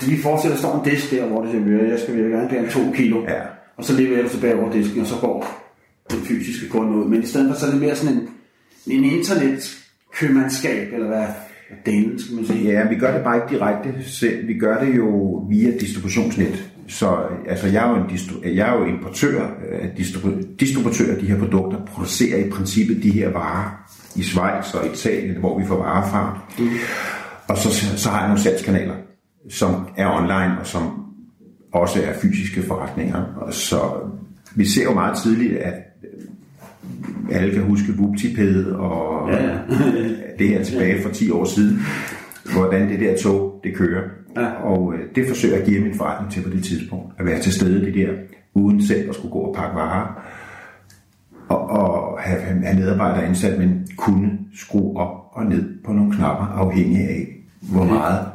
det 0.00 0.10
vi 0.10 0.16
forestiller, 0.22 0.54
der 0.56 0.62
står 0.62 0.78
en 0.84 0.90
disk 0.90 1.10
der, 1.10 1.26
hvor 1.26 1.42
det 1.42 1.50
siger, 1.50 1.84
jeg 1.84 1.98
skal 1.98 2.14
virkelig 2.14 2.32
gerne 2.36 2.48
bære 2.48 2.70
to 2.70 2.80
kilo, 2.94 3.22
Ja. 3.22 3.40
Og 3.78 3.84
så 3.84 3.92
leverer 3.92 4.22
du 4.22 4.28
tilbage 4.28 4.56
over 4.60 4.72
disken, 4.72 5.00
og 5.00 5.06
så 5.06 5.14
går 5.20 5.62
den 6.10 6.18
fysiske 6.20 6.68
kunde 6.68 6.98
ud. 6.98 7.08
Men 7.08 7.22
i 7.22 7.26
stedet 7.26 7.48
for, 7.50 7.60
så 7.60 7.66
er 7.66 7.70
det 7.70 7.80
mere 7.80 7.96
sådan 7.96 8.14
en, 8.14 8.28
en 8.86 9.04
internetkøbmandskab, 9.04 10.92
eller 10.92 11.06
hvad, 11.06 11.26
delen, 11.86 12.18
skal 12.18 12.34
man 12.36 12.46
sige. 12.46 12.72
Ja, 12.72 12.88
vi 12.88 12.94
gør 12.94 13.14
det 13.14 13.24
bare 13.24 13.36
ikke 13.36 13.48
direkte 13.54 13.94
selv. 14.04 14.48
Vi 14.48 14.54
gør 14.54 14.84
det 14.84 14.96
jo 14.96 15.06
via 15.50 15.70
distributionsnet. 15.80 16.70
Så 16.88 17.16
altså, 17.48 17.66
jeg, 17.66 17.86
er 17.86 17.90
jo 17.90 17.96
en 17.96 18.10
distru- 18.10 18.48
jeg 18.48 18.68
er 18.68 18.78
jo 18.78 18.84
importør, 18.84 19.42
øh, 19.70 19.88
distribu- 19.98 20.56
distributør 20.60 21.14
af 21.14 21.18
de 21.20 21.26
her 21.26 21.38
produkter, 21.38 21.84
producerer 21.86 22.44
i 22.44 22.50
princippet 22.50 23.02
de 23.02 23.10
her 23.10 23.28
varer 23.28 23.90
i 24.16 24.22
Schweiz 24.22 24.74
og 24.74 24.86
Italien, 24.86 25.36
hvor 25.36 25.58
vi 25.58 25.66
får 25.66 25.76
varer 25.76 26.10
fra. 26.10 26.40
Mm. 26.58 26.68
Og 27.48 27.58
så, 27.58 27.96
så 27.96 28.10
har 28.10 28.18
jeg 28.18 28.28
nogle 28.28 28.42
salgskanaler, 28.42 28.94
som 29.50 29.88
er 29.96 30.08
online 30.10 30.60
og 30.60 30.66
som 30.66 31.05
også 31.80 32.02
er 32.02 32.12
fysiske 32.22 32.62
forretninger. 32.62 33.22
Og 33.36 33.52
så 33.52 33.80
vi 34.54 34.64
ser 34.64 34.84
jo 34.84 34.94
meget 34.94 35.18
tidligt, 35.22 35.56
at 35.56 35.74
øh, 36.04 37.40
alle 37.40 37.54
kan 37.54 37.62
huske 37.62 37.92
Wuptiped 37.98 38.64
og 38.66 39.30
Ja, 39.30 39.44
ja. 39.44 39.58
det 40.38 40.48
her 40.48 40.64
tilbage 40.64 41.02
for 41.02 41.10
10 41.10 41.30
år 41.30 41.44
siden, 41.44 41.78
hvordan 42.52 42.88
det 42.88 43.00
der 43.00 43.16
tog, 43.16 43.60
det 43.64 43.74
kører. 43.74 44.02
Ja. 44.36 44.46
Og 44.46 44.94
øh, 44.94 45.00
det 45.14 45.28
forsøger 45.28 45.54
jeg 45.54 45.62
at 45.62 45.68
give 45.68 45.80
min 45.80 45.94
forretning 45.94 46.32
til 46.32 46.42
på 46.42 46.50
det 46.50 46.64
tidspunkt, 46.64 47.12
at 47.18 47.26
være 47.26 47.40
til 47.40 47.52
stede 47.52 47.86
det 47.86 47.94
der, 47.94 48.08
uden 48.54 48.82
selv 48.82 49.08
at 49.08 49.14
skulle 49.14 49.32
gå 49.32 49.38
og 49.38 49.54
pakke 49.54 49.76
varer, 49.76 50.22
og, 51.48 51.70
og 51.70 52.18
have, 52.20 52.40
have 52.40 52.76
medarbejdere 52.78 53.24
ansat, 53.24 53.58
men 53.58 53.86
kunne 53.96 54.38
skrue 54.54 54.96
op 54.96 55.30
og 55.32 55.46
ned 55.46 55.84
på 55.84 55.92
nogle 55.92 56.12
knapper, 56.12 56.46
afhængig 56.46 57.00
af, 57.00 57.26
hvor 57.60 57.84
meget, 57.84 58.26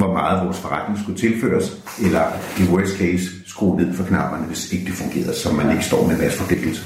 hvor 0.00 0.12
meget 0.12 0.44
vores 0.44 0.58
forretning 0.58 0.98
skulle 0.98 1.18
tilføres, 1.18 1.66
eller 2.04 2.24
i 2.60 2.62
worst 2.72 2.98
case 2.98 3.24
skrue 3.46 3.76
ned 3.80 3.92
for 3.94 4.04
knapperne, 4.04 4.46
hvis 4.46 4.72
ikke 4.72 4.84
det 4.84 4.94
fungerede, 4.94 5.34
så 5.34 5.52
man 5.52 5.70
ikke 5.70 5.84
står 5.84 6.06
med 6.06 6.14
en 6.14 6.20
masse 6.20 6.38
forpligtelser. 6.38 6.84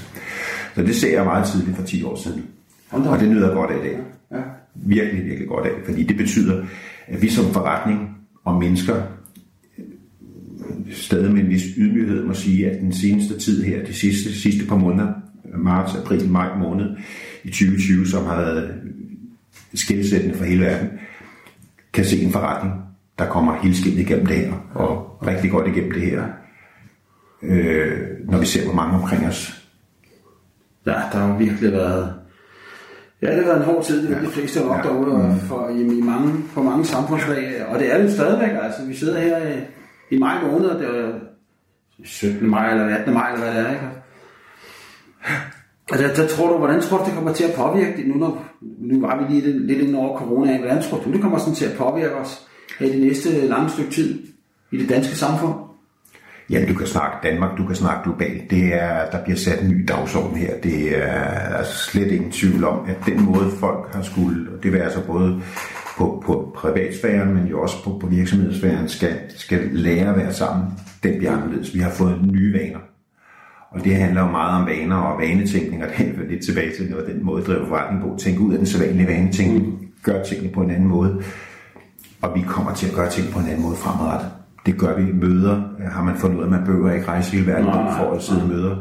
Så 0.75 0.83
det 0.83 0.97
ser 0.97 1.13
jeg 1.13 1.25
meget 1.25 1.47
tidligt 1.47 1.77
for 1.77 1.85
10 1.85 2.03
år 2.03 2.17
siden. 2.17 2.45
Og 2.91 3.21
det 3.21 3.29
nyder 3.29 3.47
jeg 3.47 3.57
godt 3.57 3.71
af 3.71 3.77
i 3.77 3.89
dag. 3.89 3.99
Ja. 4.33 4.43
Virkelig, 4.75 5.25
virkelig 5.25 5.49
godt 5.49 5.67
af. 5.67 5.73
Fordi 5.85 6.03
det 6.03 6.17
betyder, 6.17 6.65
at 7.07 7.23
vi 7.23 7.31
som 7.31 7.53
forretning 7.53 8.17
og 8.45 8.55
mennesker 8.55 9.03
stadig 10.91 11.33
med 11.33 11.43
en 11.43 11.51
vis 11.51 11.63
ydmyghed 11.77 12.25
må 12.25 12.35
sige, 12.35 12.71
at 12.71 12.81
den 12.81 12.93
seneste 12.93 13.39
tid 13.39 13.63
her, 13.63 13.85
de 13.85 13.95
sidste, 13.95 14.41
sidste 14.41 14.67
par 14.67 14.77
måneder, 14.77 15.13
marts, 15.59 15.95
april, 15.95 16.29
maj 16.29 16.59
måned 16.59 16.97
i 17.45 17.49
2020, 17.49 18.07
som 18.07 18.25
har 18.25 18.37
været 18.37 18.75
skilsættende 19.75 20.35
for 20.35 20.45
hele 20.45 20.65
verden, 20.65 20.89
kan 21.93 22.05
se 22.05 22.23
en 22.23 22.33
forretning, 22.33 22.75
der 23.19 23.27
kommer 23.27 23.55
helt 23.55 23.77
skilt 23.77 23.99
igennem 23.99 24.27
det 24.27 24.37
her, 24.37 24.53
og 24.75 25.19
rigtig 25.27 25.51
godt 25.51 25.69
igennem 25.69 25.93
det 25.93 26.03
her. 26.03 26.25
Øh, 27.43 28.01
når 28.25 28.39
vi 28.39 28.47
ser, 28.47 28.65
hvor 28.65 28.75
mange 28.75 28.95
omkring 28.95 29.27
os 29.27 29.65
Ja, 30.87 30.93
der 31.13 31.19
har 31.19 31.39
virkelig 31.39 31.73
været... 31.73 32.15
Ja, 33.23 33.29
det 33.29 33.37
har 33.37 33.45
været 33.45 33.57
en 33.57 33.65
hård 33.65 33.85
tid, 33.85 34.09
det 34.09 34.17
ja. 34.17 34.21
de 34.21 34.31
fleste 34.31 34.61
nok 34.61 34.77
ja. 34.77 34.83
derude 34.83 35.15
og 35.15 35.37
for, 35.49 35.69
i, 35.69 35.81
i 35.81 36.01
mange, 36.01 36.33
på 36.55 36.63
mange 36.63 36.85
samfundslag, 36.85 37.67
og 37.69 37.79
det 37.79 37.93
er 37.93 37.99
det 37.99 38.13
stadigvæk, 38.13 38.51
altså 38.63 38.85
vi 38.85 38.95
sidder 38.95 39.21
her 39.21 39.39
i, 39.49 39.61
i 40.11 40.19
maj 40.19 40.43
måned, 40.43 40.69
det 40.69 40.89
er 40.89 41.13
17. 42.05 42.51
maj 42.51 42.71
eller 42.71 42.97
18. 42.97 43.15
maj 43.15 43.33
eller 43.33 43.45
hvad 43.45 43.55
det 43.55 43.69
er, 43.69 43.73
ikke? 43.73 43.89
Og 45.93 45.99
der, 45.99 46.15
der 46.15 46.27
tror 46.27 46.53
du, 46.53 46.59
hvordan 46.59 46.81
tror 46.81 46.99
du, 46.99 47.05
det 47.05 47.15
kommer 47.15 47.33
til 47.33 47.45
at 47.45 47.55
påvirke 47.57 47.97
det 47.97 48.07
nu, 48.07 48.15
når, 48.15 48.45
nu 48.61 49.01
var 49.01 49.17
vi 49.19 49.35
lige 49.35 49.47
lidt, 49.47 49.67
lidt 49.67 49.79
ind 49.79 49.97
over 49.97 50.19
corona, 50.19 50.59
hvordan 50.59 50.83
tror 50.83 50.99
du, 50.99 51.13
det 51.13 51.21
kommer 51.21 51.39
sådan 51.39 51.55
til 51.55 51.67
at 51.67 51.77
påvirke 51.79 52.15
os 52.15 52.49
i 52.81 52.85
det 52.85 53.01
næste 53.01 53.47
lange 53.47 53.71
stykke 53.71 53.91
tid 53.91 54.19
i 54.71 54.77
det 54.77 54.89
danske 54.89 55.17
samfund? 55.17 55.55
Ja, 56.51 56.65
du 56.69 56.75
kan 56.75 56.87
snakke 56.87 57.17
Danmark, 57.23 57.59
du 57.59 57.67
kan 57.67 57.77
snakke 57.77 58.03
globalt. 58.05 58.51
Det 58.51 58.75
er, 58.75 59.11
der 59.11 59.25
bliver 59.25 59.37
sat 59.37 59.63
en 59.63 59.69
ny 59.69 59.85
dagsorden 59.89 60.37
her. 60.37 60.61
Det 60.63 60.99
er 60.99 61.57
altså 61.57 61.91
slet 61.91 62.13
ingen 62.13 62.31
tvivl 62.31 62.65
om, 62.65 62.89
at 62.89 62.97
den 63.07 63.25
måde 63.25 63.51
folk 63.61 63.95
har 63.95 64.03
skulle, 64.03 64.53
og 64.53 64.63
det 64.63 64.73
vil 64.73 64.79
altså 64.79 65.01
både 65.07 65.41
på, 65.97 66.23
på 66.27 66.53
privatsfæren, 66.57 67.35
men 67.35 67.47
jo 67.47 67.63
også 67.63 67.85
på, 67.85 67.99
på 68.01 68.07
virksomhedssfæren, 68.07 68.89
skal, 68.89 69.15
skal 69.29 69.69
lære 69.73 70.11
at 70.11 70.17
være 70.17 70.33
sammen, 70.33 70.67
den 71.03 71.19
bliver 71.19 71.33
anderledes. 71.33 71.75
Vi 71.75 71.79
har 71.79 71.91
fået 71.91 72.29
nye 72.33 72.53
vaner. 72.53 72.79
Og 73.71 73.85
det 73.85 73.97
handler 73.97 74.21
jo 74.21 74.31
meget 74.31 74.61
om 74.61 74.67
vaner 74.67 74.97
og 74.97 75.21
vanetænkning, 75.21 75.85
og 75.85 75.91
det 75.99 76.07
er 76.07 76.29
lidt 76.31 76.45
tilbage 76.45 76.77
til 76.77 76.91
noget, 76.91 77.07
den 77.07 77.25
måde 77.25 77.41
at 77.41 77.47
drive 77.47 77.67
forretning 77.69 78.03
på. 78.03 78.17
Tænke 78.19 78.41
ud 78.41 78.53
af 78.53 78.59
den 78.59 78.67
sædvanlige 78.67 79.09
vanetænkning, 79.09 79.89
gør 80.03 80.23
tingene 80.23 80.53
på 80.53 80.61
en 80.61 80.71
anden 80.71 80.89
måde. 80.89 81.23
Og 82.25 82.35
vi 82.35 82.43
kommer 82.47 82.75
til 82.75 82.87
at 82.89 82.95
gøre 82.95 83.11
ting 83.11 83.33
på 83.33 83.39
en 83.39 83.47
anden 83.47 83.63
måde 83.63 83.77
fremadrettet. 83.77 84.31
Det 84.67 84.79
gør 84.79 84.97
vi 84.97 85.13
møder. 85.13 85.63
Har 85.97 86.03
man 86.05 86.17
fundet 86.17 86.37
ud 86.37 86.43
af, 86.43 86.47
at 86.47 86.51
man 86.51 86.65
behøver 86.65 86.93
ikke 86.93 87.09
rejse 87.09 87.33
hele 87.33 87.47
verden 87.47 87.67
rundt 87.67 87.93
for 87.99 88.11
at 88.11 88.23
sidde 88.23 88.43
i 88.45 88.49
møder. 88.49 88.77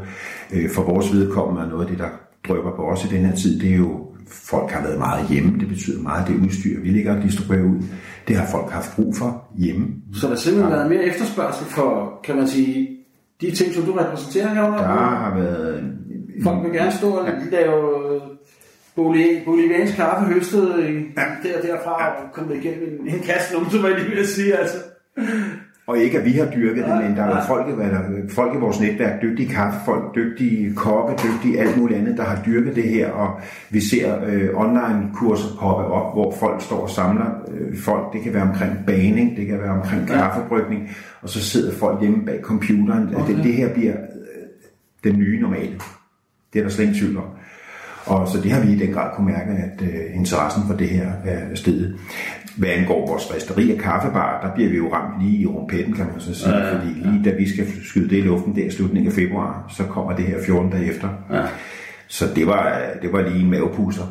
Øh, 0.52 0.70
for 0.74 0.82
vores 0.82 1.12
vedkommende 1.12 1.62
er 1.62 1.68
noget 1.68 1.84
af 1.84 1.90
det, 1.90 1.98
der 1.98 2.10
drøber 2.48 2.76
på 2.76 2.82
os 2.82 3.04
i 3.04 3.08
den 3.08 3.24
her 3.26 3.34
tid, 3.36 3.60
det 3.60 3.70
er 3.72 3.76
jo, 3.76 4.06
folk 4.28 4.70
har 4.70 4.82
været 4.82 4.98
meget 4.98 5.28
hjemme. 5.28 5.60
Det 5.60 5.68
betyder 5.68 6.02
meget, 6.02 6.28
det 6.28 6.40
udstyr, 6.44 6.80
vi 6.80 6.88
ligger 6.88 7.16
og 7.16 7.22
distribuerer 7.22 7.64
ud. 7.64 7.82
Det 8.28 8.36
har 8.36 8.46
folk 8.46 8.70
haft 8.70 8.96
brug 8.96 9.16
for 9.16 9.44
hjemme. 9.58 9.86
Så 10.12 10.26
der 10.26 10.32
har 10.32 10.36
simpelthen 10.36 10.72
været 10.72 10.90
mere 10.90 11.04
efterspørgsel 11.04 11.66
for, 11.66 12.20
kan 12.24 12.36
man 12.36 12.48
sige, 12.48 12.88
de 13.40 13.50
ting, 13.50 13.74
som 13.74 13.84
du 13.84 13.92
repræsenterer 13.92 14.54
herunder? 14.54 14.78
Der 14.78 14.86
har 14.86 15.34
været... 15.36 15.84
Folk 16.42 16.64
vil 16.64 16.72
gerne 16.72 16.92
stå 16.92 17.10
og 17.10 17.28
lave 17.50 18.20
boliviansk 19.44 19.96
kaffe 19.96 20.34
høstet 20.34 20.68
ja. 21.16 21.22
der 21.48 21.60
derfra 21.62 22.04
ja. 22.04 22.08
og 22.08 22.32
komme 22.32 22.56
igennem 22.56 23.00
en, 23.00 23.14
en 23.14 23.20
kasse 23.20 23.52
nogen, 23.52 23.70
som 23.70 23.84
jeg 23.84 23.94
lige 23.98 24.16
vil 24.16 24.26
sige. 24.26 24.56
Altså. 24.56 24.76
Og 25.86 25.98
ikke 25.98 26.18
at 26.18 26.24
vi 26.24 26.30
har 26.30 26.50
dyrket 26.50 26.84
det, 26.84 27.02
men 27.02 27.16
der 27.16 27.22
er 27.22 27.46
folk, 27.46 27.66
der, 27.66 28.00
folk 28.28 28.54
i 28.54 28.58
vores 28.58 28.80
netværk, 28.80 29.22
dygtige 29.22 29.48
kaffefolk, 29.48 30.14
dygtige 30.14 30.74
kokke, 30.74 31.14
dygtige 31.24 31.60
alt 31.60 31.78
muligt 31.78 31.98
andet, 31.98 32.16
der 32.16 32.24
har 32.24 32.42
dyrket 32.46 32.76
det 32.76 32.82
her, 32.82 33.10
og 33.10 33.40
vi 33.70 33.80
ser 33.80 34.24
øh, 34.26 34.48
online-kurser 34.54 35.48
poppe 35.60 35.84
op, 35.84 36.14
hvor 36.14 36.34
folk 36.40 36.62
står 36.62 36.76
og 36.76 36.90
samler 36.90 37.26
øh, 37.48 37.78
folk. 37.78 38.12
Det 38.12 38.22
kan 38.22 38.34
være 38.34 38.42
omkring 38.42 38.72
baning, 38.86 39.36
det 39.36 39.46
kan 39.46 39.58
være 39.58 39.70
omkring 39.70 40.08
kaffebrygning, 40.08 40.90
og 41.22 41.28
så 41.28 41.40
sidder 41.40 41.72
folk 41.72 42.00
hjemme 42.00 42.24
bag 42.24 42.40
computeren. 42.42 43.14
Okay. 43.14 43.36
Det, 43.36 43.44
det 43.44 43.54
her 43.54 43.74
bliver 43.74 43.94
øh, 43.94 45.10
den 45.10 45.18
nye 45.18 45.40
normale. 45.40 45.80
Det 46.52 46.58
er 46.58 46.62
der 46.62 46.70
slet 46.70 46.86
ikke 46.86 46.98
tvivl 46.98 47.16
om. 47.16 47.28
Og 48.06 48.28
så 48.28 48.40
det 48.40 48.50
har 48.50 48.60
vi 48.60 48.72
i 48.72 48.78
den 48.78 48.92
grad 48.92 49.10
kunne 49.16 49.26
mærke, 49.26 49.50
at 49.50 49.82
øh, 49.82 50.16
interessen 50.16 50.62
for 50.66 50.74
det 50.74 50.88
her 50.88 51.10
er 51.24 51.54
steget. 51.54 51.96
Hvad 52.56 52.68
angår 52.68 53.06
vores 53.06 53.34
resteri 53.34 53.72
og 53.72 53.78
kaffebar, 53.78 54.40
der 54.46 54.54
bliver 54.54 54.70
vi 54.70 54.76
jo 54.76 54.92
ramt 54.92 55.22
lige 55.22 55.38
i 55.42 55.46
rumpetten, 55.46 55.94
kan 55.94 56.06
man 56.06 56.20
så 56.20 56.34
sige. 56.34 56.56
Ja, 56.56 56.66
ja, 56.66 56.74
fordi 56.78 56.88
lige 56.88 57.24
da 57.24 57.36
vi 57.36 57.48
skal 57.48 57.66
skyde 57.84 58.10
det 58.10 58.16
i 58.16 58.20
luften 58.20 58.56
der 58.56 58.64
i 58.64 58.70
slutningen 58.70 59.08
af 59.08 59.14
februar, 59.14 59.72
så 59.76 59.84
kommer 59.84 60.16
det 60.16 60.24
her 60.24 60.38
14 60.46 60.70
dage 60.70 60.86
efter. 60.86 61.08
Ja. 61.32 61.42
Så 62.08 62.24
det 62.34 62.46
var, 62.46 62.80
det 63.02 63.12
var 63.12 63.22
lige 63.22 63.40
en 63.44 63.50
mavepuser. 63.50 64.04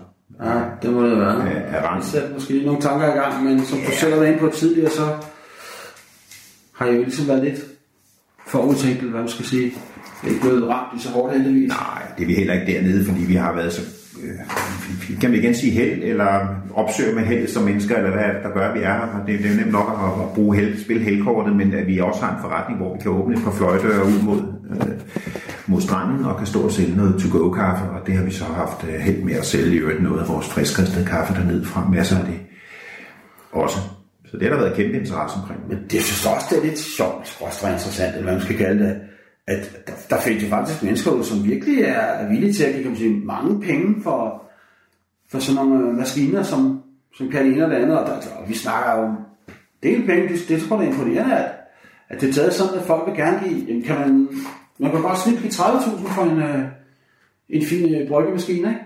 Ja, 0.44 0.62
det 0.82 0.94
må 0.94 1.06
det 1.06 1.18
være. 1.18 1.48
Ja, 1.48 1.94
Jeg 1.94 2.04
sætter 2.04 2.34
måske 2.34 2.62
nogle 2.66 2.82
tanker 2.82 3.08
i 3.14 3.18
gang, 3.18 3.44
men 3.44 3.66
som 3.66 3.78
du 3.78 3.84
ja. 3.84 3.96
selv 3.96 4.14
har 4.14 4.20
været 4.20 4.32
inde 4.32 4.40
på 4.40 4.52
tidligere, 4.56 4.90
så 4.90 5.06
har 6.76 6.86
jeg 6.86 6.96
jo 6.96 7.02
ligesom 7.02 7.28
været 7.28 7.44
lidt 7.44 7.60
forudtænkt, 8.48 9.02
hvad 9.02 9.20
man 9.20 9.30
skal 9.30 9.46
sige. 9.46 9.72
Det 10.24 10.30
er 10.30 10.34
ikke 10.34 10.42
blevet 10.42 10.70
ramt 10.70 11.00
i 11.00 11.04
så 11.04 11.10
hårdt 11.10 11.34
heldigvis. 11.34 11.70
Nej, 11.70 12.02
det 12.18 12.24
er 12.24 12.28
vi 12.28 12.34
heller 12.34 12.54
ikke 12.54 12.74
dernede, 12.74 13.06
fordi 13.06 13.22
vi 13.22 13.36
har 13.36 13.54
været 13.56 13.74
så 13.74 13.82
øh, 14.24 15.20
kan 15.22 15.32
vi 15.32 15.38
igen 15.38 15.56
sige 15.56 15.72
held, 15.72 16.04
eller 16.04 16.48
opsøge 16.74 17.16
med 17.16 17.24
held 17.24 17.48
som 17.48 17.64
mennesker, 17.64 17.96
eller 17.96 18.12
hvad 18.12 18.24
der 18.44 18.50
gør, 18.54 18.68
at 18.70 18.76
vi 18.80 18.80
er 18.84 18.94
her. 18.94 19.24
Det, 19.28 19.40
det 19.40 19.46
er 19.46 19.50
jo 19.50 19.60
nemt 19.60 19.72
nok 19.72 19.88
at, 20.04 20.24
at 20.24 20.34
bruge 20.36 20.56
held, 20.56 20.84
spille 20.84 21.04
heldkortet, 21.04 21.56
men 21.56 21.74
at 21.74 21.88
vi 21.88 22.00
også 22.00 22.22
har 22.22 22.36
en 22.36 22.42
forretning, 22.42 22.80
hvor 22.80 22.94
vi 22.96 23.00
kan 23.02 23.12
åbne 23.12 23.36
et 23.36 23.44
par 23.44 23.52
fløjdøre 23.52 24.06
ud 24.06 24.22
mod, 24.24 24.42
øh, 24.72 24.94
mod 25.68 25.82
stranden, 25.82 26.26
og 26.26 26.38
kan 26.38 26.48
stå 26.48 26.62
og 26.62 26.72
sælge 26.72 26.96
noget 26.98 27.22
to-go-kaffe, 27.22 27.86
og 27.86 28.08
det 28.08 28.16
har 28.16 28.24
vi 28.24 28.32
så 28.32 28.46
haft 28.46 28.84
øh, 28.84 28.94
held 28.94 29.24
med 29.24 29.34
at 29.34 29.46
sælge 29.46 29.80
jo 29.80 29.88
noget 30.00 30.22
af 30.22 30.28
vores 30.28 30.48
friskristede 30.48 31.06
kaffe 31.06 31.34
dernede 31.34 31.66
fra. 31.66 31.90
Masser 31.90 32.18
af 32.18 32.26
det 32.26 32.40
også. 33.52 33.78
Så 34.26 34.38
det 34.38 34.48
har 34.48 34.56
der 34.56 34.64
været 34.64 34.76
kæmpe 34.76 35.00
interesse 35.00 35.38
omkring. 35.42 35.60
Men 35.70 35.78
det 35.92 36.02
synes 36.02 36.26
også, 36.26 36.46
det 36.50 36.58
er 36.58 36.64
lidt 36.64 36.80
sjovt, 36.80 37.38
også 37.42 37.68
interessant, 37.68 38.12
eller 38.16 38.24
hvad 38.24 38.34
man 38.34 38.42
skal 38.42 38.58
kalde 38.58 38.84
det, 38.86 38.96
at 39.48 39.88
der, 39.88 39.94
der 40.10 40.22
findes 40.22 40.44
jo 40.44 40.50
faktisk 40.50 40.84
mennesker 40.84 41.12
ud, 41.12 41.24
som 41.24 41.46
virkelig 41.46 41.84
er, 41.84 42.30
villige 42.30 42.54
til 42.54 42.64
at 42.64 42.74
give 42.74 42.84
kan 42.84 42.92
man 42.92 43.00
sige, 43.00 43.26
mange 43.26 43.62
penge 43.62 44.04
for, 44.04 44.44
for 45.32 45.40
sådan 45.40 45.66
nogle 45.66 45.90
øh, 45.90 45.98
maskiner, 45.98 46.44
som, 46.44 46.82
som 47.18 47.30
kan 47.30 47.46
det 47.46 47.54
ene 47.54 47.64
eller 47.64 47.78
andet. 47.78 48.00
Og, 48.00 48.08
der, 48.08 48.14
og 48.14 48.50
vi 48.50 48.54
snakker 48.54 48.92
jo 48.92 49.08
om 49.08 49.18
del 49.84 50.06
penge, 50.06 50.30
det, 50.30 50.50
det 50.50 50.62
tror 50.62 50.82
jeg 50.82 50.88
er 50.88 50.92
imponerende, 50.92 51.38
at, 51.38 51.52
at 52.10 52.22
det 52.22 52.30
er 52.30 52.34
taget 52.34 52.54
sådan, 52.54 52.80
at 52.80 52.86
folk 52.86 53.08
vil 53.08 53.16
gerne 53.16 53.48
give, 53.48 53.66
jamen 53.68 53.84
kan 53.84 54.00
man, 54.00 54.30
man 54.80 54.92
kan 54.92 55.02
bare 55.02 55.18
snit 55.18 55.40
give 55.40 55.52
30.000 55.52 56.14
for 56.14 56.24
en, 56.24 56.38
øh, 56.38 56.66
en 57.50 57.66
fin 57.66 57.96
øh, 57.96 58.08
bryggemaskine, 58.08 58.70
ikke? 58.70 58.82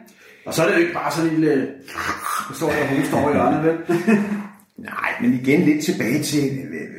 Og 0.45 0.53
så 0.53 0.63
er 0.63 0.67
det 0.67 0.75
jo 0.75 0.79
ikke 0.79 0.93
bare 0.93 1.11
sådan 1.11 1.29
en 1.29 1.39
lille, 1.39 1.67
Så 2.47 2.53
står 2.53 2.67
der 2.67 2.87
hun 2.87 3.05
står 3.05 3.29
i 3.29 3.33
hjørnet, 3.33 3.63
vel? 3.63 3.77
Nej, 4.77 5.09
men 5.21 5.33
igen 5.33 5.61
lidt 5.61 5.83
tilbage 5.83 6.23
til, 6.23 6.41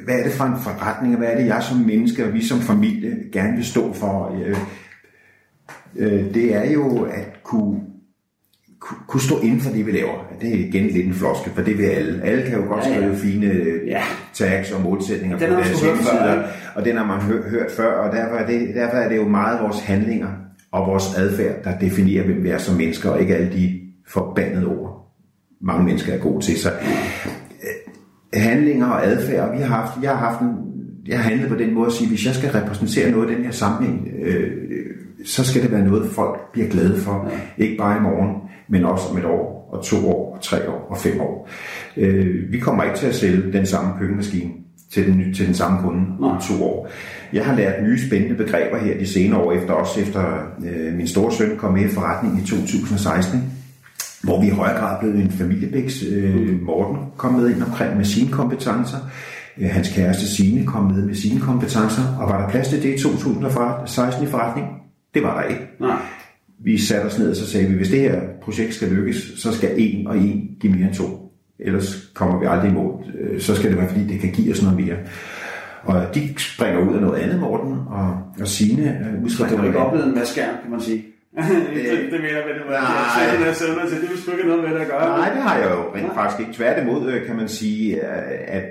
hvad 0.04 0.18
er 0.18 0.22
det 0.22 0.32
for 0.32 0.44
en 0.44 0.62
forretning, 0.62 1.14
og 1.14 1.18
hvad 1.18 1.28
er 1.28 1.36
det, 1.36 1.46
jeg 1.46 1.62
som 1.62 1.76
menneske 1.78 2.24
og 2.24 2.34
vi 2.34 2.44
som 2.44 2.60
familie 2.60 3.16
gerne 3.32 3.56
vil 3.56 3.64
stå 3.64 3.92
for? 3.92 4.36
Øh, 4.44 4.56
øh, 5.96 6.34
det 6.34 6.54
er 6.54 6.72
jo 6.72 7.02
at 7.02 7.42
kunne, 7.42 7.80
kunne 9.08 9.20
stå 9.20 9.40
inden 9.40 9.60
for 9.60 9.70
det, 9.70 9.86
vi 9.86 9.92
laver. 9.92 10.32
Det 10.40 10.54
er 10.54 10.58
igen 10.58 10.86
lidt 10.86 11.06
en 11.06 11.14
floske, 11.14 11.50
for 11.54 11.62
det 11.62 11.78
vil 11.78 11.84
alle. 11.84 12.22
Alle 12.24 12.42
kan 12.42 12.60
jo 12.60 12.68
godt 12.68 12.84
ja, 12.84 12.90
ja. 12.90 12.96
skrive 12.96 13.16
fine 13.16 13.62
ja. 13.86 14.02
tags 14.34 14.72
og 14.72 14.82
målsætninger 14.82 15.38
den 15.38 15.48
på 15.48 15.54
deres 15.54 15.80
hjemmesider, 15.82 16.42
og 16.74 16.84
den 16.84 16.96
har 16.96 17.06
man 17.06 17.20
hørt, 17.20 17.44
hørt 17.44 17.70
før, 17.70 17.92
og 17.92 18.16
derfor 18.16 18.36
er, 18.36 18.46
det, 18.46 18.74
derfor 18.74 18.96
er 18.96 19.08
det 19.08 19.16
jo 19.16 19.28
meget 19.28 19.62
vores 19.62 19.80
handlinger 19.80 20.28
og 20.72 20.86
vores 20.86 21.14
adfærd, 21.16 21.64
der 21.64 21.78
definerer, 21.78 22.24
hvem 22.24 22.44
vi 22.44 22.48
er 22.48 22.58
som 22.58 22.76
mennesker, 22.76 23.10
og 23.10 23.20
ikke 23.20 23.36
alle 23.36 23.52
de 23.52 23.80
forbandede 24.08 24.66
ord, 24.66 25.14
mange 25.60 25.84
mennesker 25.84 26.12
er 26.12 26.18
gode 26.18 26.44
til. 26.44 26.58
Så 26.58 26.70
handlinger 28.34 28.86
og 28.86 29.06
adfærd, 29.06 29.56
vi 29.56 29.62
har 29.62 29.76
haft, 29.76 30.02
jeg 30.02 30.10
har 30.10 30.30
haft 30.30 30.40
en, 30.40 30.48
jeg 31.06 31.18
har 31.18 31.30
handlet 31.30 31.48
på 31.48 31.54
den 31.54 31.74
måde 31.74 31.86
at 31.86 31.92
sige, 31.92 32.08
hvis 32.08 32.26
jeg 32.26 32.34
skal 32.34 32.50
repræsentere 32.50 33.10
noget 33.10 33.30
i 33.30 33.34
den 33.34 33.44
her 33.44 33.50
sammenhæng, 33.50 34.08
øh, 34.22 34.50
så 35.24 35.44
skal 35.44 35.62
det 35.62 35.72
være 35.72 35.84
noget, 35.84 36.10
folk 36.10 36.52
bliver 36.52 36.68
glade 36.68 37.00
for. 37.00 37.30
Ikke 37.58 37.76
bare 37.76 37.96
i 37.96 38.00
morgen, 38.00 38.36
men 38.68 38.84
også 38.84 39.08
om 39.10 39.18
et 39.18 39.24
år, 39.24 39.68
og 39.72 39.84
to 39.84 40.08
år, 40.08 40.34
og 40.36 40.42
tre 40.42 40.68
år, 40.68 40.86
og 40.90 40.98
fem 40.98 41.20
år. 41.20 41.48
Øh, 41.96 42.52
vi 42.52 42.58
kommer 42.58 42.84
ikke 42.84 42.96
til 42.96 43.06
at 43.06 43.14
sælge 43.14 43.52
den 43.52 43.66
samme 43.66 43.92
køkkenmaskine 43.98 44.50
til 44.90 45.06
den, 45.06 45.34
til 45.34 45.46
den 45.46 45.54
samme 45.54 45.78
kunde 45.82 46.06
om 46.20 46.40
to 46.48 46.64
år. 46.64 46.88
Jeg 47.32 47.46
har 47.46 47.56
lært 47.56 47.82
nye 47.82 48.06
spændende 48.06 48.36
begreber 48.36 48.78
her 48.78 48.98
de 48.98 49.06
senere 49.06 49.40
år, 49.40 49.52
efter 49.52 49.72
også 49.72 50.00
efter 50.00 50.22
øh, 50.64 50.94
min 50.94 51.08
store 51.08 51.32
søn 51.32 51.56
kom 51.56 51.72
med 51.72 51.84
i 51.84 51.88
forretningen 51.88 52.38
i 52.38 52.46
2016 52.46 53.57
hvor 54.22 54.40
vi 54.40 54.46
i 54.46 54.50
højere 54.50 54.78
grad 54.78 55.00
blevet 55.00 55.20
en 55.20 55.30
familiebæks. 55.30 56.02
Øh, 56.02 56.62
Morten 56.62 56.96
kom 57.16 57.34
med 57.34 57.50
ind 57.50 57.62
omkring 57.62 57.96
med 57.96 58.04
sine 58.04 58.30
kompetencer. 58.30 58.98
Øh, 59.58 59.68
hans 59.70 59.88
kæreste 59.88 60.28
Signe 60.28 60.66
kom 60.66 60.84
med 60.84 61.06
med 61.06 61.14
sine 61.14 61.40
kompetencer. 61.40 62.16
Og 62.20 62.28
var 62.28 62.40
der 62.40 62.48
plads 62.48 62.68
til 62.68 62.82
det 62.82 62.94
i 62.94 63.02
2016 63.02 64.24
i 64.24 64.26
forretning? 64.26 64.66
Det 65.14 65.22
var 65.22 65.40
der 65.40 65.48
ikke. 65.48 65.62
Nej. 65.80 65.96
Vi 66.64 66.78
satte 66.78 67.06
os 67.06 67.18
ned 67.18 67.30
og 67.30 67.36
så 67.36 67.46
sagde 67.46 67.68
vi, 67.68 67.76
hvis 67.76 67.88
det 67.88 68.00
her 68.00 68.20
projekt 68.42 68.74
skal 68.74 68.88
lykkes, 68.88 69.32
så 69.36 69.52
skal 69.52 69.70
en 69.76 70.06
og 70.06 70.18
en 70.18 70.48
give 70.60 70.72
mere 70.72 70.86
end 70.86 70.94
to. 70.94 71.32
Ellers 71.58 72.10
kommer 72.14 72.40
vi 72.40 72.46
aldrig 72.46 72.70
imod. 72.70 73.04
Øh, 73.20 73.40
så 73.40 73.54
skal 73.54 73.70
det 73.70 73.78
være, 73.78 73.88
fordi 73.88 74.04
det 74.04 74.20
kan 74.20 74.32
give 74.32 74.52
os 74.52 74.62
noget 74.62 74.80
mere. 74.80 74.96
Og 75.82 76.14
de 76.14 76.34
springer 76.38 76.80
ud 76.80 76.94
af 76.94 77.00
noget 77.00 77.20
andet, 77.20 77.40
Morten 77.40 77.72
og, 77.72 78.18
og 78.40 78.48
Signe. 78.48 78.82
Øh, 79.24 79.30
så 79.30 79.46
du 79.50 79.56
har 79.56 79.66
ikke 79.66 79.78
oplevet 79.78 80.06
en 80.06 80.14
masse 80.14 80.34
kan 80.34 80.70
man 80.70 80.80
sige? 80.80 81.04
det, 81.74 82.12
det 82.12 82.20
mener 82.20 82.64
var. 82.66 82.80
Nej. 82.80 83.46
Jeg 83.46 83.56
søvner 83.56 83.86
til, 83.86 84.00
det 84.02 84.10
vil 84.10 84.18
sgu 84.22 84.30
ikke 84.30 84.46
noget 84.48 84.62
med 84.62 84.74
det 84.74 84.80
at 84.80 84.88
gøre. 84.88 85.18
Nej, 85.18 85.30
det 85.34 85.42
har 85.42 85.56
jeg 85.56 85.70
jo 85.70 85.94
rent 85.94 86.14
faktisk 86.14 86.40
ikke. 86.40 86.52
Tværtimod 86.52 87.12
øh, 87.12 87.26
kan 87.26 87.36
man 87.36 87.48
sige, 87.48 87.96
øh, 87.96 88.56
at 88.56 88.64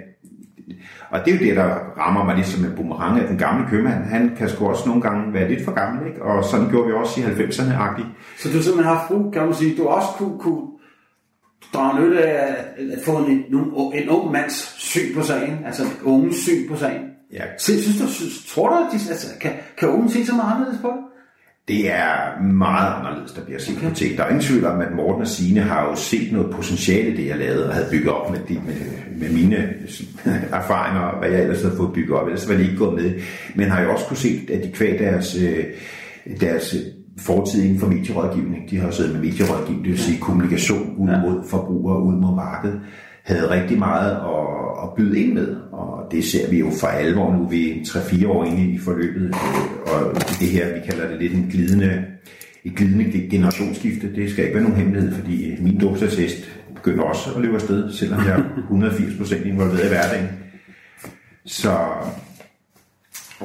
og 1.09 1.19
det 1.25 1.33
er 1.33 1.37
jo 1.37 1.45
det, 1.45 1.55
der 1.55 1.69
rammer 1.97 2.25
mig 2.25 2.35
lidt 2.35 2.47
som 2.47 2.65
en 2.65 2.75
boomerang, 2.75 3.19
at 3.21 3.29
den 3.29 3.37
gamle 3.37 3.67
købmand, 3.69 4.03
han 4.03 4.35
kan 4.37 4.49
sgu 4.49 4.67
også 4.67 4.83
nogle 4.87 5.01
gange 5.01 5.33
være 5.33 5.49
lidt 5.49 5.65
for 5.65 5.71
gammel, 5.71 6.07
ikke? 6.07 6.23
og 6.23 6.43
sådan 6.43 6.69
gjorde 6.69 6.87
vi 6.87 6.93
også 6.93 7.21
i 7.21 7.23
90'erne-agtigt. 7.23 8.07
Så 8.37 8.49
du 8.53 8.63
simpelthen 8.63 8.83
har 8.83 9.05
brug, 9.07 9.33
kan 9.33 9.45
man 9.45 9.53
sige, 9.53 9.77
du 9.77 9.87
også 9.87 10.07
kunne, 10.17 10.39
kunne 10.39 10.61
drage 11.73 12.01
nytte 12.01 12.23
af 12.23 12.55
at 12.77 12.99
få 13.05 13.17
en, 13.17 13.45
en 13.93 14.09
ung 14.09 14.31
mands 14.31 14.75
syn 14.77 15.15
på 15.15 15.21
sagen, 15.21 15.59
altså 15.65 15.83
unge 16.03 16.33
syn 16.33 16.69
på 16.69 16.75
sagen. 16.75 17.01
Ja. 17.33 17.43
Synes 17.57 17.85
du, 17.99 18.53
tror 18.53 18.69
du, 18.69 18.75
at 18.75 18.91
de, 18.91 19.09
altså, 19.09 19.27
kan, 19.41 19.51
kan 19.77 19.89
unge 19.89 20.11
se 20.11 20.25
så 20.25 20.35
meget 20.35 20.53
anderledes 20.53 20.81
på 20.81 20.87
det? 20.87 21.16
Det 21.67 21.91
er 21.91 22.41
meget 22.41 22.93
anderledes, 22.99 23.31
der 23.31 23.45
bliver 23.45 23.59
set 23.59 23.77
på 23.83 23.95
ting. 23.95 24.17
Der 24.17 24.23
er 24.23 24.27
ingen 24.27 24.43
tvivl 24.43 24.65
om, 24.65 24.79
at 24.81 24.95
Morten 24.95 25.21
og 25.21 25.27
Signe 25.27 25.61
har 25.61 25.89
jo 25.89 25.95
set 25.95 26.31
noget 26.31 26.51
potentiale, 26.51 27.13
i 27.13 27.17
det 27.17 27.27
jeg 27.27 27.37
lavede, 27.37 27.67
og 27.67 27.73
havde 27.73 27.87
bygget 27.91 28.09
op 28.13 28.31
med, 28.31 28.39
de, 28.49 28.53
med, 28.53 28.75
med 29.15 29.29
mine 29.29 29.55
erfaringer, 30.59 31.01
og 31.01 31.19
hvad 31.19 31.29
jeg 31.29 31.41
ellers 31.41 31.61
havde 31.61 31.77
fået 31.77 31.93
bygget 31.93 32.17
op. 32.17 32.27
Ellers 32.27 32.49
var 32.49 32.55
de 32.55 32.63
ikke 32.63 32.77
gået 32.77 33.03
med. 33.03 33.13
Men 33.55 33.69
har 33.69 33.81
jo 33.81 33.91
også 33.91 34.05
kunne 34.05 34.17
se, 34.17 34.47
at 34.53 34.63
de 34.63 34.71
kvæg 34.71 34.99
deres, 34.99 35.35
øh, 35.35 35.63
deres 36.39 36.75
fortid 37.19 37.63
inden 37.63 37.79
for 37.79 37.87
medierådgivning, 37.87 38.69
de 38.69 38.77
har 38.77 38.85
jo 38.85 38.91
siddet 38.91 39.13
med 39.13 39.21
medierådgivning, 39.21 39.85
det 39.85 39.91
vil 39.91 39.99
sige 39.99 40.19
kommunikation 40.19 40.95
ud 40.97 41.07
mod 41.07 41.49
forbrugere, 41.49 42.03
ud 42.03 42.13
mod 42.13 42.35
markedet, 42.35 42.81
havde 43.27 43.49
rigtig 43.49 43.79
meget 43.79 44.11
at, 44.11 44.83
at 44.83 44.93
byde 44.97 45.19
ind 45.19 45.33
med, 45.33 45.55
og 45.71 46.11
det 46.11 46.25
ser 46.25 46.49
vi 46.49 46.59
jo 46.59 46.71
for 46.79 46.87
alvor. 46.87 47.33
Nu, 47.33 47.47
vi 47.47 47.71
er 47.71 47.83
3-4 47.83 48.27
år 48.27 48.45
inde 48.45 48.71
i 48.71 48.77
forløbet, 48.77 49.25
øh, 49.25 49.93
og 49.93 50.15
det 50.15 50.47
her, 50.47 50.73
vi 50.73 50.79
kalder 50.89 51.07
det 51.07 51.19
lidt 51.19 51.33
en 51.33 51.47
glidende, 51.51 52.05
et 52.63 52.75
glidende 52.75 53.29
generationsskifte, 53.29 54.15
det 54.15 54.31
skal 54.31 54.43
ikke 54.43 54.55
være 54.55 54.63
nogen 54.63 54.79
hemmelighed, 54.79 55.15
fordi 55.15 55.55
min 55.59 55.79
dåbsattest 55.79 56.51
begynder 56.75 57.03
også 57.03 57.33
at 57.35 57.41
løbe 57.41 57.55
afsted, 57.55 57.93
selvom 57.93 58.25
jeg 58.25 58.39
er 58.39 58.43
180% 58.69 59.47
involveret 59.47 59.85
i 59.85 59.87
hverdagen. 59.87 60.27
Så, 61.45 61.77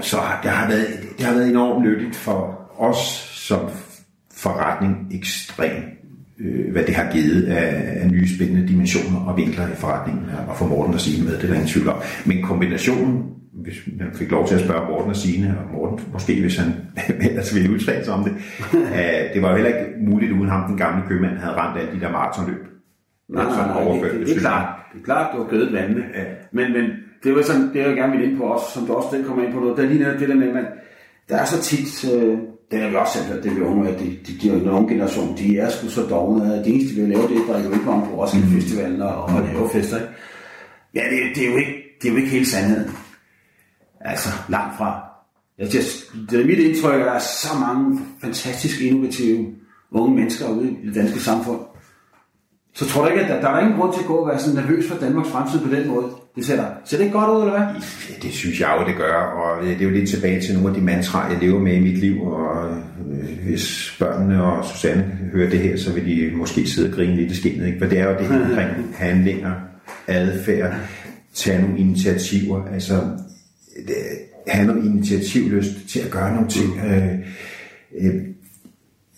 så 0.00 0.16
det, 0.42 0.50
har 0.50 0.68
været, 0.68 0.86
det 1.18 1.26
har 1.26 1.34
været 1.34 1.50
enormt 1.50 1.84
nyttigt 1.84 2.16
for 2.16 2.70
os 2.78 2.98
som 3.48 3.60
forretning 4.36 5.08
ekstremt 5.10 5.84
øh, 6.44 6.72
hvad 6.72 6.84
det 6.84 6.94
har 6.94 7.12
givet 7.12 7.44
af, 7.44 8.02
af 8.02 8.10
nye 8.10 8.28
spændende 8.36 8.68
dimensioner 8.68 9.20
og 9.20 9.36
vinkler 9.36 9.66
i 9.68 9.74
forretningen, 9.74 10.24
og 10.48 10.56
for 10.56 10.66
Morten 10.66 10.94
og 10.94 11.00
Signe 11.00 11.24
med, 11.24 11.36
det 11.36 11.42
er 11.42 11.46
der 11.46 11.54
ingen 11.54 11.68
tvivl 11.68 11.88
om. 11.88 11.96
Men 12.26 12.42
kombinationen, 12.42 13.24
hvis 13.52 13.76
man 13.98 14.08
fik 14.14 14.30
lov 14.30 14.48
til 14.48 14.54
at 14.54 14.60
spørge 14.60 14.88
Morten 14.90 15.10
og 15.10 15.16
Signe, 15.16 15.58
og 15.58 15.72
Morten 15.72 16.06
måske, 16.12 16.40
hvis 16.40 16.56
han 16.56 16.72
ellers 17.30 17.54
ville 17.54 17.70
udtale 17.70 18.04
sig 18.04 18.14
om 18.14 18.24
det, 18.24 18.32
uh, 18.72 18.78
det 19.34 19.42
var 19.42 19.50
jo 19.50 19.56
heller 19.56 19.72
ikke 19.74 19.90
muligt, 20.08 20.32
uden 20.32 20.48
ham, 20.48 20.68
den 20.68 20.78
gamle 20.78 21.02
købmand, 21.08 21.36
havde 21.38 21.54
ramt 21.54 21.78
alle 21.80 21.92
de 21.94 22.00
der 22.00 22.12
maratonløb. 22.12 22.62
Nej, 23.28 23.44
nej, 23.44 23.66
nej, 23.66 23.94
det, 23.94 24.12
det, 24.20 24.26
det, 24.26 24.36
er 24.36 24.40
klart. 24.40 24.68
Det 24.92 25.00
er 25.00 25.04
klart, 25.04 25.34
du 25.34 25.42
har 25.42 25.48
gødet 25.50 25.72
vandene. 25.72 26.04
Ja. 26.14 26.24
Men, 26.52 26.72
men 26.72 26.84
det 27.24 27.34
var 27.34 27.42
sådan, 27.42 27.68
det 27.72 27.76
jeg 27.76 27.96
gerne 27.96 28.16
vil 28.16 28.28
ind 28.28 28.36
på 28.38 28.42
også, 28.42 28.66
som 28.74 28.86
du 28.86 28.92
også 28.92 29.16
det 29.16 29.26
kommer 29.26 29.44
ind 29.44 29.52
på 29.52 29.60
noget, 29.60 29.76
der 29.76 29.82
er 29.82 29.86
lige 29.88 29.98
netop 29.98 30.20
det 30.20 30.28
der 30.28 30.34
med, 30.34 30.48
at 30.48 30.64
der 31.28 31.36
er 31.36 31.44
så 31.44 31.62
tit, 31.62 32.12
øh, 32.14 32.38
det 32.72 32.80
har 32.80 32.88
vi 32.88 32.96
også 32.96 33.18
selv 33.18 33.42
det 33.42 33.56
vi 33.56 33.60
unge, 33.60 33.88
at 33.88 33.98
de, 34.00 34.04
de, 34.26 34.32
de, 34.42 34.64
de 34.64 34.70
unge 34.70 34.88
generation, 34.88 35.36
de 35.38 35.58
er 35.58 35.70
sgu 35.70 35.88
så 35.88 36.02
dogne, 36.02 36.54
at 36.54 36.64
det 36.64 36.74
eneste, 36.74 36.94
vi 36.94 37.00
vil 37.00 37.10
lave, 37.10 37.28
det 37.28 37.36
er 37.36 37.40
at 37.40 37.48
drikke 37.48 37.74
ikke 37.74 37.84
på 37.84 37.90
Roskilde 37.90 38.88
mm. 38.88 39.00
Og, 39.00 39.24
og 39.24 39.42
lave 39.42 39.70
fester. 39.70 39.96
Ikke? 39.96 40.12
Ja, 40.94 41.00
det, 41.10 41.36
det, 41.36 41.46
er 41.46 41.50
jo 41.50 41.56
ikke, 41.56 41.72
det 42.02 42.08
er 42.08 42.12
jo 42.12 42.16
ikke 42.16 42.30
hele 42.30 42.46
sandheden. 42.46 42.90
Altså, 44.00 44.28
langt 44.48 44.76
fra. 44.76 45.04
Jeg 45.58 45.68
synes, 45.70 46.12
det 46.30 46.40
er 46.40 46.46
mit 46.46 46.58
indtryk, 46.58 47.00
at 47.00 47.06
der 47.06 47.12
er 47.12 47.18
så 47.18 47.48
mange 47.60 48.00
fantastisk 48.20 48.80
innovative 48.80 49.46
unge 49.90 50.16
mennesker 50.16 50.48
ude 50.48 50.70
i 50.82 50.86
det 50.86 50.94
danske 50.94 51.20
samfund. 51.20 51.60
Så 52.74 52.86
tror 52.86 53.02
du 53.02 53.08
ikke, 53.10 53.22
at 53.22 53.30
der, 53.30 53.40
der 53.40 53.48
er 53.48 53.60
ingen 53.60 53.80
grund 53.80 53.92
til 53.92 54.00
at 54.00 54.06
gå 54.06 54.14
og 54.14 54.28
være 54.28 54.40
sådan 54.40 54.64
nervøs 54.64 54.88
for 54.88 54.96
Danmarks 54.96 55.28
fremtid 55.28 55.60
på 55.60 55.74
den 55.74 55.88
måde? 55.88 56.10
Det 56.36 56.46
ser, 56.46 56.64
ser 56.84 56.96
det 56.96 57.04
ikke 57.04 57.18
godt 57.18 57.30
ud, 57.30 57.40
eller 57.40 57.58
hvad? 57.58 57.82
Ja, 58.10 58.14
det 58.22 58.32
synes 58.32 58.60
jeg 58.60 58.76
jo, 58.80 58.86
det 58.86 58.96
gør, 58.96 59.14
og 59.14 59.62
det 59.64 59.76
er 59.80 59.84
jo 59.84 59.90
lidt 59.90 60.10
tilbage 60.10 60.40
til 60.40 60.54
nogle 60.54 60.68
af 60.68 60.74
de 60.74 60.80
mantraer, 60.80 61.32
jeg 61.32 61.40
lever 61.40 61.60
med 61.60 61.74
i 61.74 61.80
mit 61.80 61.98
liv, 61.98 62.22
og 62.22 62.70
øh, 62.70 63.46
hvis 63.46 63.96
børnene 63.98 64.44
og 64.44 64.64
Susanne 64.64 65.02
hører 65.32 65.50
det 65.50 65.58
her, 65.58 65.76
så 65.76 65.92
vil 65.92 66.06
de 66.06 66.36
måske 66.36 66.66
sidde 66.66 66.88
og 66.88 66.94
grine 66.94 67.16
lidt 67.16 67.32
i 67.32 67.36
skinnet, 67.36 67.66
ikke? 67.66 67.78
for 67.78 67.86
det 67.86 67.98
er 67.98 68.04
jo 68.04 68.18
det 68.18 68.26
her 68.26 68.44
omkring 68.44 68.94
handlinger, 68.94 69.52
adfærd, 70.06 70.74
tage 71.34 71.62
nogle 71.62 71.78
initiativer, 71.78 72.64
altså 72.64 72.94
det, 73.86 73.94
have 74.46 74.66
noget 74.66 74.84
initiativlyst 74.84 75.88
til 75.88 76.00
at 76.00 76.10
gøre 76.10 76.34
nogle 76.34 76.48
ting. 76.48 76.80
Øh, 76.86 77.14
øh, 78.00 78.14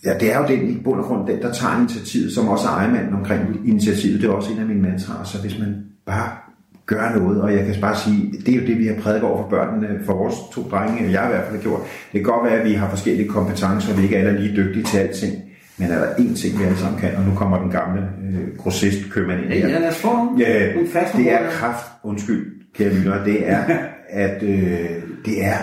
ja, 0.05 0.13
det 0.19 0.33
er 0.33 0.39
jo 0.39 0.47
den 0.47 0.69
i 0.69 0.81
bund 0.83 0.99
og 0.99 1.05
grund, 1.05 1.27
den 1.27 1.41
der 1.41 1.53
tager 1.53 1.79
initiativet, 1.79 2.31
som 2.31 2.47
også 2.47 2.67
er 2.67 2.71
ejermanden 2.71 3.13
omkring 3.13 3.41
initiativet, 3.65 4.21
det 4.21 4.29
er 4.29 4.33
også 4.33 4.51
en 4.51 4.59
af 4.59 4.65
mine 4.65 4.81
mantraer, 4.81 5.23
så 5.23 5.41
hvis 5.41 5.59
man 5.59 5.85
bare 6.05 6.44
gøre 6.85 7.19
noget, 7.19 7.41
og 7.41 7.53
jeg 7.53 7.65
kan 7.65 7.75
bare 7.81 7.97
sige, 7.97 8.31
det 8.45 8.55
er 8.55 8.59
jo 8.61 8.67
det, 8.67 8.79
vi 8.79 8.87
har 8.87 8.95
prædiket 8.95 9.23
over 9.23 9.43
for 9.43 9.49
børnene, 9.49 9.99
for 10.05 10.13
vores 10.13 10.35
to 10.53 10.61
drenge, 10.71 11.11
jeg 11.11 11.25
i 11.25 11.31
hvert 11.31 11.43
fald 11.43 11.55
har 11.55 11.63
gjort. 11.63 11.81
Det 11.81 12.11
kan 12.11 12.23
godt 12.23 12.45
være, 12.45 12.59
at 12.59 12.67
vi 12.69 12.73
har 12.73 12.89
forskellige 12.89 13.29
kompetencer, 13.29 13.91
og 13.91 13.97
vi 13.97 14.03
ikke 14.03 14.17
alle 14.17 14.29
er 14.29 14.39
lige 14.39 14.55
dygtige 14.55 14.83
til 14.83 14.97
alting, 14.97 15.33
men 15.77 15.91
er 15.91 15.99
der 15.99 16.13
én 16.13 16.35
ting, 16.35 16.59
vi 16.59 16.63
alle 16.63 16.77
sammen 16.77 16.99
kan, 16.99 17.15
og 17.15 17.23
nu 17.23 17.35
kommer 17.35 17.61
den 17.61 17.71
gamle 17.71 18.01
øh, 18.01 18.57
grossist 18.57 19.11
købmand 19.11 19.43
ind 19.43 19.51
her. 19.51 19.69
Ja, 19.69 19.79
lad 19.79 19.89
os 19.89 19.95
få 19.95 20.35
ja, 20.39 20.73
det 21.17 21.31
er 21.31 21.49
kraft, 21.49 21.85
undskyld, 22.03 22.61
kære 22.75 22.93
lytter, 22.93 23.23
det 23.23 23.49
er, 23.49 23.63
at 24.25 24.43
øh, 24.43 24.89
det 25.25 25.45
er 25.45 25.57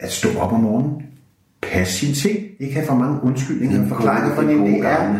at 0.00 0.12
stå 0.12 0.28
op 0.38 0.52
om 0.52 0.60
morgenen, 0.60 1.02
passe 1.62 1.98
sine 1.98 2.14
ting, 2.14 2.46
ikke 2.60 2.74
have 2.74 2.86
for 2.86 2.94
mange 2.94 3.22
undskyldninger. 3.22 3.82
Og 3.82 3.88
forklaringer 3.88 4.34
for 4.34 4.42
det, 4.42 4.58
det 4.58 4.86
er, 4.86 5.14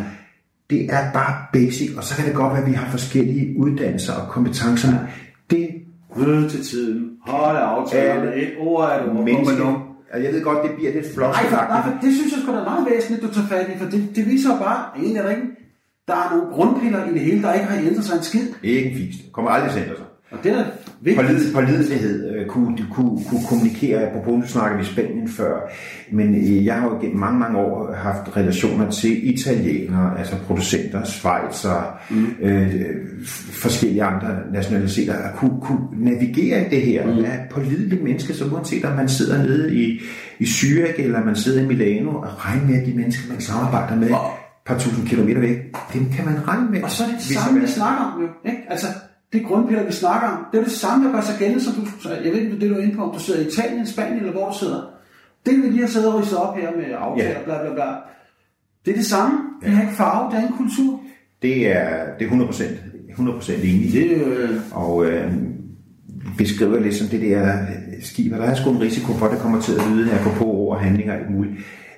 det 0.70 0.84
er 0.84 1.12
bare 1.12 1.34
basic, 1.52 1.96
og 1.96 2.04
så 2.04 2.16
kan 2.16 2.26
det 2.26 2.34
godt 2.34 2.52
være, 2.52 2.62
at 2.62 2.68
vi 2.70 2.74
har 2.74 2.90
forskellige 2.90 3.59
uddannelser 3.59 4.12
og 4.12 4.28
kompetencer, 4.28 4.88
det 5.51 5.68
Møde 6.16 6.49
til 6.49 6.64
tiden. 6.64 7.11
Hold 7.26 7.57
aftalerne. 7.57 8.34
Et 8.34 8.53
ord 8.59 8.90
er 8.90 9.07
du 9.07 9.12
menneske. 9.12 9.62
Jeg 10.14 10.32
ved 10.32 10.42
godt, 10.42 10.68
det 10.68 10.76
bliver 10.76 10.92
lidt 10.92 11.14
flot. 11.14 11.30
Nej, 11.30 11.44
for, 11.44 11.57
nej, 11.57 11.82
for 11.82 11.92
det 12.03 12.14
synes 12.14 12.32
jeg 12.32 12.40
sgu 12.42 12.53
da 12.53 12.59
er 12.59 12.64
meget 12.64 12.86
væsentligt, 12.90 13.22
du 13.22 13.34
tager 13.34 13.47
fat 13.47 13.68
i, 13.74 13.78
for 13.78 13.90
det, 13.90 14.16
det 14.16 14.26
viser 14.26 14.59
bare, 14.59 15.05
en 15.05 15.16
eller 15.16 15.30
ikke, 15.30 15.42
der 16.09 16.14
er 16.14 16.36
nogle 16.36 16.55
grundpiller 16.55 17.07
i 17.11 17.12
det 17.12 17.20
hele, 17.20 17.42
der 17.42 17.53
ikke 17.53 17.66
har 17.66 17.78
ændret 17.78 18.05
sig 18.05 18.16
en 18.16 18.22
skid. 18.22 18.47
Ikke 18.62 18.90
en 18.90 18.97
fisk. 18.97 19.32
Kommer 19.32 19.51
aldrig 19.51 19.72
til 19.72 19.80
at 19.80 19.84
ændre 19.86 19.97
sig. 19.97 20.07
Og 20.30 20.38
det 20.44 20.53
er. 20.53 20.64
Pålid, 21.05 21.55
pålidelighed, 21.55 22.34
øh, 22.34 22.47
kunne, 22.47 22.78
kunne, 22.92 23.24
kunne 23.28 23.40
kommunikere, 23.49 24.09
på 24.24 24.30
nu 24.30 24.47
snakker 24.47 24.78
vi 24.78 24.84
Spanien 24.84 25.28
før, 25.28 25.72
men 26.12 26.34
øh, 26.34 26.64
jeg 26.64 26.74
har 26.74 26.88
jo 26.88 26.99
gennem 27.01 27.18
mange, 27.18 27.38
mange 27.38 27.59
år 27.59 27.92
haft 27.94 28.36
relationer 28.36 28.90
til 28.90 29.34
italienere, 29.34 30.18
altså 30.18 30.36
producenter, 30.47 31.05
svejser, 31.05 31.99
mm. 32.11 32.26
øh, 32.40 32.76
forskellige 33.51 34.05
andre 34.05 34.28
nationaliteter, 34.53 35.14
at 35.14 35.34
kunne, 35.36 35.61
kunne 35.62 36.05
navigere 36.05 36.66
i 36.66 36.68
det 36.70 36.82
her 36.82 37.07
mm. 37.07 37.24
af 37.24 37.47
pålidelige 37.51 38.03
mennesker, 38.03 38.34
så 38.34 38.44
uanset 38.44 38.84
om 38.84 38.97
man 38.97 39.09
sidder 39.09 39.42
nede 39.42 39.74
i, 39.74 40.01
i 40.38 40.44
Zürich, 40.44 41.03
eller 41.03 41.24
man 41.24 41.36
sidder 41.36 41.62
i 41.62 41.66
Milano, 41.66 42.11
og 42.11 42.47
regne 42.47 42.66
med, 42.66 42.80
at 42.80 42.86
de 42.86 42.94
mennesker, 42.94 43.32
man 43.32 43.40
samarbejder 43.40 43.97
med, 43.97 44.11
et 44.11 44.16
par 44.66 44.78
tusind 44.78 45.09
kilometer 45.09 45.40
væk, 45.40 45.57
dem 45.94 46.11
kan 46.16 46.24
man 46.24 46.49
regne 46.49 46.70
med. 46.70 46.82
Og 46.82 46.90
så 46.90 47.03
er 47.03 47.07
det 47.07 47.16
det 47.16 47.24
samme, 47.24 47.61
vi 47.61 47.66
snakker 47.66 48.05
om 48.05 48.22
jo. 48.22 48.28
Ikke? 48.51 48.62
Altså, 48.70 48.86
det 49.39 49.47
grundpiller, 49.47 49.84
vi 49.84 49.93
snakker 49.93 50.28
om, 50.28 50.39
det 50.53 50.61
er 50.61 50.64
det 50.64 50.72
samme, 50.72 51.07
der 51.07 51.12
gør 51.12 51.20
sig 51.20 51.37
gældende, 51.39 51.64
som 51.64 51.72
du, 51.74 52.09
jeg 52.24 52.32
ved 52.32 52.41
ikke, 52.41 52.61
det 52.61 52.70
du 52.70 52.74
er 52.74 52.82
inde 52.82 52.97
på, 52.97 53.03
om 53.03 53.14
du 53.14 53.20
sidder 53.20 53.41
i 53.41 53.47
Italien, 53.47 53.87
Spanien, 53.87 54.18
eller 54.18 54.32
hvor 54.32 54.49
du 54.49 54.59
sidder. 54.59 54.80
Det 55.47 55.62
vi 55.62 55.68
lige 55.68 55.80
har 55.80 55.89
siddet 55.89 56.12
og 56.12 56.18
ridset 56.20 56.39
op 56.39 56.57
her 56.57 56.70
med 56.76 56.84
aftaler, 56.99 57.30
ja. 57.30 57.45
bla 57.45 57.62
bla 57.62 57.74
bla. 57.74 57.84
Det 58.84 58.91
er 58.91 58.97
det 58.97 59.07
samme. 59.07 59.39
Det 59.62 59.70
har 59.70 59.82
ikke 59.82 59.95
farve, 59.95 60.30
det 60.30 60.39
er 60.39 60.47
en 60.47 60.53
kultur. 60.53 61.01
Det 61.43 61.76
er, 61.76 62.05
det 62.18 62.26
er 62.26 62.30
100%, 62.30 62.62
100% 63.18 63.53
enig 63.53 63.93
det, 63.93 64.11
øh... 64.11 64.51
Og 64.72 65.07
øh, 65.07 65.32
beskriver 66.39 66.80
lidt 66.80 66.95
som 66.95 67.09
det 67.09 67.20
der 67.20 67.59
skib, 68.03 68.32
og 68.32 68.39
der 68.39 68.45
er 68.45 68.55
sgu 68.55 68.70
en 68.70 68.80
risiko 68.80 69.12
for, 69.12 69.26
at 69.26 69.32
det 69.32 69.41
kommer 69.41 69.61
til 69.61 69.72
at 69.72 69.80
lyde 69.91 70.09
her 70.09 70.24
på 70.39 70.45
ord, 70.45 70.80
handlinger 70.80 71.12
og 71.12 71.20
alt 71.20 71.30
muligt. 71.30 71.55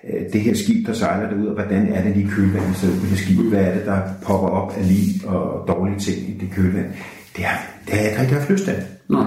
Øh, 0.09 0.33
det 0.33 0.41
her 0.41 0.55
skib, 0.55 0.87
der 0.87 0.93
sejler 0.93 1.31
derud, 1.31 1.47
og 1.47 1.55
hvordan 1.55 1.93
er 1.93 2.03
det 2.03 2.17
lige 2.17 2.29
kølvandet 2.29 2.77
så 2.77 2.87
det 3.11 3.19
skib? 3.19 3.39
Hvad 3.39 3.65
er 3.65 3.75
det, 3.75 3.87
der 3.87 4.01
popper 4.23 4.49
op 4.49 4.73
af 4.79 4.89
liv 4.89 5.27
og 5.27 5.69
dårlige 5.69 5.99
ting 5.99 6.29
i 6.29 6.33
det 6.41 6.51
kølvand? 6.51 6.87
Det 7.37 7.45
har, 7.45 7.67
det 7.87 7.95
har 7.95 8.01
jeg 8.01 8.11
ikke 8.11 8.21
rigtig 8.21 8.37
haft 8.37 8.51
lyst 8.51 8.65
til. 8.65 8.75
Nå. 9.09 9.27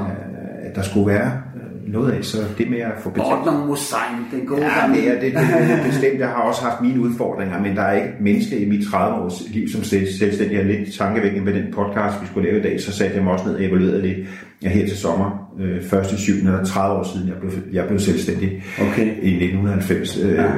At 0.63 0.75
der 0.75 0.81
skulle 0.81 1.07
være 1.07 1.41
noget 1.87 2.11
af, 2.11 2.25
så 2.25 2.37
det 2.57 2.69
med 2.69 2.79
at 2.79 2.91
få 2.99 3.09
betalt. 3.09 3.27
Ordner 3.27 3.65
Mosain, 3.65 4.17
den 4.31 4.45
gode 4.47 4.61
ja, 4.61 4.93
det 4.93 5.07
er, 5.07 5.13
det, 5.13 5.33
det, 5.33 5.69
det, 5.69 5.85
bestemt. 5.85 6.19
Jeg 6.19 6.27
har 6.27 6.35
også 6.35 6.61
haft 6.61 6.81
mine 6.81 6.99
udfordringer, 6.99 7.59
men 7.59 7.75
der 7.75 7.81
er 7.81 7.95
ikke 7.95 8.13
menneske 8.19 8.59
i 8.59 8.69
mit 8.69 8.87
30 8.87 9.15
års 9.15 9.43
liv 9.49 9.69
som 9.69 9.83
selvstændig. 9.83 10.57
Er 10.57 10.63
lidt 10.63 10.93
tankevækkende 10.93 11.45
med 11.45 11.53
den 11.53 11.73
podcast, 11.73 12.21
vi 12.21 12.27
skulle 12.27 12.49
lave 12.49 12.59
i 12.59 12.63
dag, 12.63 12.81
så 12.81 12.91
satte 12.91 13.15
jeg 13.15 13.23
mig 13.23 13.33
også 13.33 13.45
ned 13.45 13.55
og 13.55 13.63
evaluerede 13.63 14.01
lidt. 14.01 14.27
Jeg 14.61 14.71
her 14.71 14.87
til 14.87 14.97
sommer, 14.97 15.53
øh, 15.59 15.83
første 15.83 16.17
syv, 16.17 16.33
når 16.43 16.63
30 16.63 16.99
år 16.99 17.03
siden, 17.13 17.27
jeg 17.27 17.35
blev, 17.35 17.51
jeg 17.71 17.87
blev 17.87 17.99
selvstændig 17.99 18.63
okay. 18.81 19.05
i 19.21 19.45
1990, 19.45 20.17
øh, 20.17 20.33
ja, 20.33 20.51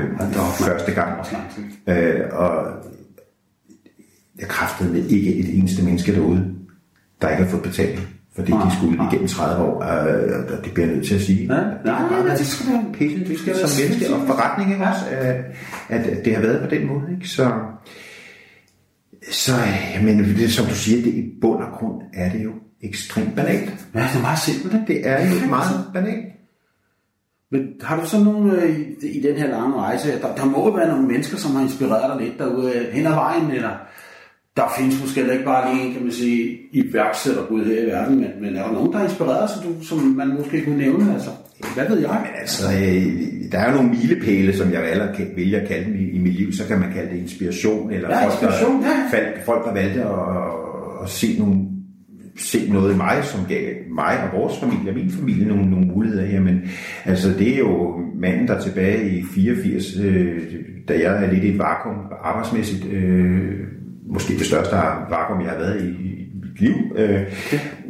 første 0.67 0.91
gang. 0.91 1.11
Øh, 1.89 2.21
og 2.31 2.65
jeg 4.39 4.47
kræftede 4.47 4.93
med 4.93 5.05
ikke 5.05 5.35
et 5.35 5.57
eneste 5.57 5.85
menneske 5.85 6.15
derude, 6.15 6.52
der 7.23 7.29
ikke 7.29 7.43
har 7.43 7.49
fået 7.51 7.63
betaling 7.63 8.07
fordi 8.35 8.51
de 8.51 8.75
skulle 8.77 9.07
igennem 9.07 9.27
30 9.27 9.63
år, 9.63 9.83
øh, 9.83 10.57
og 10.57 10.65
det 10.65 10.73
bliver 10.73 10.87
nødt 10.87 11.07
til 11.07 11.15
at 11.15 11.21
sige. 11.21 11.41
Ja, 11.41 11.47
nej, 11.47 11.63
nej, 11.85 12.23
nej, 12.23 12.35
det 12.35 12.47
skal 12.47 12.73
være 12.73 12.85
pisse, 12.93 13.25
det 13.25 13.39
skal 13.39 13.55
som 13.55 13.69
menneske 13.83 14.13
og 14.15 14.27
forretning 14.27 14.71
ikke 14.71 14.85
også, 14.85 15.05
at, 15.09 15.35
at 15.89 16.25
det 16.25 16.35
har 16.35 16.41
været 16.41 16.61
på 16.61 16.75
den 16.75 16.87
måde. 16.87 17.03
Ikke? 17.11 17.29
Så, 17.29 17.51
så 19.31 19.51
men 20.03 20.19
det, 20.19 20.53
som 20.53 20.65
du 20.65 20.75
siger, 20.75 21.03
det 21.03 21.13
i 21.13 21.23
bund 21.41 21.63
og 21.63 21.71
grund 21.79 22.01
er 22.13 22.31
det 22.31 22.43
jo 22.43 22.51
ekstremt 22.81 23.35
banalt. 23.35 23.87
Ja, 23.95 23.99
det 23.99 24.17
er 24.17 24.21
meget 24.21 24.39
simpelt. 24.39 24.87
Det 24.87 25.07
er 25.07 25.25
jo 25.25 25.49
meget 25.49 25.85
banalt. 25.93 26.25
Men 27.51 27.67
har 27.81 27.99
du 28.01 28.07
så 28.07 28.23
nogen 28.23 28.51
øh, 28.51 28.79
i, 28.79 29.07
i 29.07 29.21
den 29.21 29.35
her 29.35 29.47
lange 29.47 29.75
rejse, 29.75 30.21
der, 30.21 30.35
der 30.35 30.45
må 30.45 30.77
være 30.77 30.87
nogle 30.87 31.07
mennesker, 31.07 31.37
som 31.37 31.55
har 31.55 31.61
inspireret 31.61 32.11
dig 32.19 32.27
lidt 32.27 32.39
derude 32.39 32.73
øh, 32.73 32.93
hen 32.93 33.05
ad 33.05 33.13
vejen, 33.13 33.51
eller 33.51 33.69
der 34.57 34.73
findes 34.77 35.01
måske 35.01 35.33
ikke 35.33 35.45
bare 35.45 35.73
lige 35.73 35.85
en, 35.85 35.93
kan 35.93 36.03
man 36.03 36.11
sige, 36.11 36.57
iværksætterbrud 36.71 37.65
her 37.65 37.83
i 37.83 37.85
verden, 37.85 38.15
men, 38.19 38.29
men 38.41 38.55
er 38.55 38.63
der 38.63 38.71
nogen, 38.71 38.93
der 38.93 38.99
er 38.99 39.03
inspireret, 39.03 39.49
som, 39.49 39.63
du, 39.63 39.85
som 39.85 39.97
man 39.97 40.27
måske 40.27 40.63
kunne 40.63 40.77
nævne? 40.77 41.13
Altså, 41.13 41.29
hvad 41.75 41.87
ved 41.89 41.99
jeg? 41.99 42.09
Men 42.09 42.31
altså, 42.41 42.63
øh, 42.71 43.51
der 43.51 43.57
er 43.59 43.69
jo 43.71 43.75
nogle 43.75 43.89
milepæle, 43.89 44.57
som 44.57 44.71
jeg 44.71 44.81
valger, 44.81 45.25
vælger 45.35 45.61
at 45.61 45.67
kalde 45.67 45.85
dem 45.85 45.95
i, 45.95 46.09
i 46.09 46.19
mit 46.19 46.33
liv. 46.33 46.53
Så 46.53 46.67
kan 46.67 46.79
man 46.79 46.93
kalde 46.93 47.11
det 47.11 47.17
inspiration, 47.17 47.91
eller 47.91 48.09
Ja, 48.09 48.23
folk, 48.23 48.33
inspiration, 48.33 48.81
der, 48.81 48.87
ja. 48.87 49.17
folk, 49.17 49.45
folk, 49.45 49.65
der 49.65 49.73
valgte 49.73 50.01
at, 50.03 51.03
at 51.03 51.09
se 51.09 51.39
nogle 51.39 51.55
se 52.37 52.69
noget 52.71 52.93
i 52.93 52.97
mig, 52.97 53.23
som 53.23 53.39
gav 53.49 53.73
mig 53.95 54.23
og 54.23 54.39
vores 54.39 54.59
familie 54.59 54.91
og 54.91 54.95
min 54.95 55.11
familie 55.11 55.47
nogle, 55.47 55.69
nogle 55.69 55.85
muligheder 55.85 56.25
her. 56.25 56.41
Men 56.41 56.61
altså, 57.05 57.29
det 57.39 57.53
er 57.53 57.57
jo 57.57 57.99
manden, 58.21 58.47
der 58.47 58.61
tilbage 58.61 59.09
i 59.09 59.23
84, 59.35 59.99
øh, 60.03 60.41
da 60.87 60.93
jeg 60.93 61.23
er 61.23 61.31
lidt 61.31 61.43
i 61.43 61.49
et 61.49 61.59
vakuum 61.59 61.95
arbejdsmæssigt, 62.23 62.85
øh, 62.93 63.59
måske 64.09 64.33
det 64.37 64.45
største 64.45 64.75
vakuum, 65.09 65.41
jeg 65.41 65.49
har 65.49 65.57
været 65.57 65.81
i, 65.81 65.87
i 65.87 66.29
mit 66.43 66.61
liv, 66.61 66.75
øh, 66.95 67.21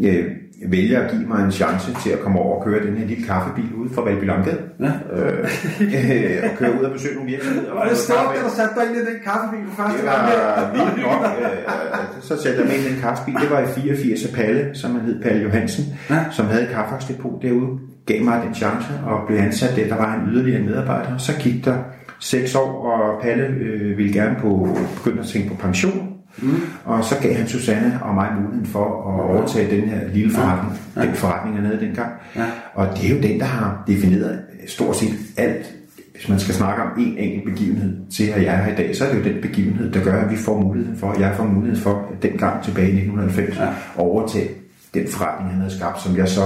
øh, 0.04 0.26
vælger 0.68 1.00
at 1.02 1.12
give 1.12 1.28
mig 1.28 1.46
en 1.46 1.52
chance 1.52 1.94
til 2.04 2.10
at 2.10 2.20
komme 2.20 2.40
over 2.40 2.56
og 2.60 2.66
køre 2.66 2.86
den 2.88 2.98
her 2.98 3.08
lille 3.08 3.24
kaffebil 3.26 3.74
ude 3.76 3.90
fra 3.96 4.02
Valby 4.04 4.24
Langgade. 4.26 4.62
Ja. 4.80 4.92
Øh, 5.14 5.40
øh, 5.82 6.44
og 6.52 6.58
køre 6.58 6.72
ud 6.80 6.84
og 6.86 6.92
besøge 6.92 7.16
nogle 7.16 7.32
virksomheder. 7.32 7.74
Var 7.74 7.88
det 7.90 7.98
stort, 7.98 8.18
da 8.36 8.42
du 8.48 8.56
satte 8.56 8.74
dig 8.76 8.84
ind 8.90 8.96
i 8.96 9.00
den 9.00 9.20
kaffebil 9.30 9.64
for 9.70 9.76
første 9.84 9.98
Det 9.98 10.06
gang? 10.10 10.22
var 10.28 10.72
vildt 10.74 10.98
nok. 11.08 11.22
Øh, 11.42 12.22
så 12.22 12.34
satte 12.44 12.58
jeg 12.60 12.68
mig 12.68 12.76
ind 12.78 12.86
i 12.86 12.90
den 12.94 13.00
kaffebil. 13.02 13.36
Det 13.42 13.50
var 13.50 13.60
i 13.60 13.66
84 13.66 14.26
af 14.26 14.34
Palle, 14.36 14.70
som 14.74 14.92
han 14.92 15.02
hed 15.02 15.22
Palle 15.24 15.42
Johansen, 15.44 15.84
Ja. 16.10 16.20
som 16.32 16.46
havde 16.46 16.64
et 16.64 16.70
kaffeaksdepot 16.70 17.42
derude. 17.42 17.70
Gav 18.06 18.24
mig 18.24 18.42
den 18.46 18.56
chance 18.56 18.88
og 19.06 19.18
blev 19.28 19.38
ansat 19.38 19.76
der. 19.76 19.88
Der 19.88 19.96
var 19.96 20.14
en 20.16 20.34
yderligere 20.34 20.62
medarbejder. 20.64 21.18
Så 21.18 21.32
gik 21.40 21.66
der 21.66 21.78
seks 22.24 22.56
år, 22.56 22.86
og 22.86 23.22
Palle 23.22 23.46
øh, 23.46 23.98
ville 23.98 24.14
gerne 24.14 24.36
på, 24.40 24.78
begynde 24.96 25.20
at 25.20 25.28
tænke 25.28 25.50
på 25.50 25.56
pension. 25.56 26.10
Mm. 26.38 26.56
Og 26.86 27.04
så 27.04 27.16
gav 27.22 27.34
han 27.34 27.48
Susanne 27.48 28.00
og 28.02 28.14
mig 28.14 28.32
muligheden 28.42 28.66
for 28.66 28.86
at 28.86 29.36
overtage 29.36 29.76
den 29.76 29.90
her 29.90 30.08
lille 30.14 30.32
forretning. 30.32 30.80
Ja. 30.96 31.02
Den 31.02 31.14
forretning, 31.14 31.66
havde 31.66 31.80
dengang. 31.80 32.12
Ja. 32.36 32.46
Og 32.74 32.88
det 32.98 33.12
er 33.12 33.16
jo 33.16 33.22
den, 33.22 33.40
der 33.40 33.46
har 33.46 33.84
defineret 33.88 34.40
stort 34.68 34.96
set 34.96 35.14
alt 35.38 35.74
hvis 36.14 36.30
man 36.30 36.40
skal 36.40 36.56
snakke 36.56 36.84
om 36.84 36.90
en 37.00 37.18
enkelt 37.18 37.46
begivenhed 37.46 37.98
til, 38.12 38.24
at 38.24 38.44
jeg 38.44 38.56
er 38.56 38.64
her 38.64 38.74
i 38.74 38.76
dag, 38.76 38.96
så 38.96 39.06
er 39.06 39.14
det 39.14 39.20
jo 39.20 39.34
den 39.34 39.42
begivenhed, 39.42 39.92
der 39.92 40.04
gør, 40.04 40.22
at 40.22 40.32
vi 40.32 40.36
får 40.36 40.60
muligheden 40.60 40.98
for, 40.98 41.12
at 41.12 41.20
jeg 41.20 41.34
får 41.38 41.44
muligheden 41.44 41.84
for, 41.84 42.10
at 42.12 42.24
dengang 42.24 42.64
tilbage 42.64 42.88
i 42.88 42.96
1990, 42.96 43.58
ja. 43.58 43.68
overtage 43.98 44.50
den 44.94 45.08
forretning, 45.08 45.50
han 45.52 45.60
havde 45.60 45.76
skabt, 45.78 46.02
som 46.02 46.18
jeg 46.18 46.28
så 46.30 46.42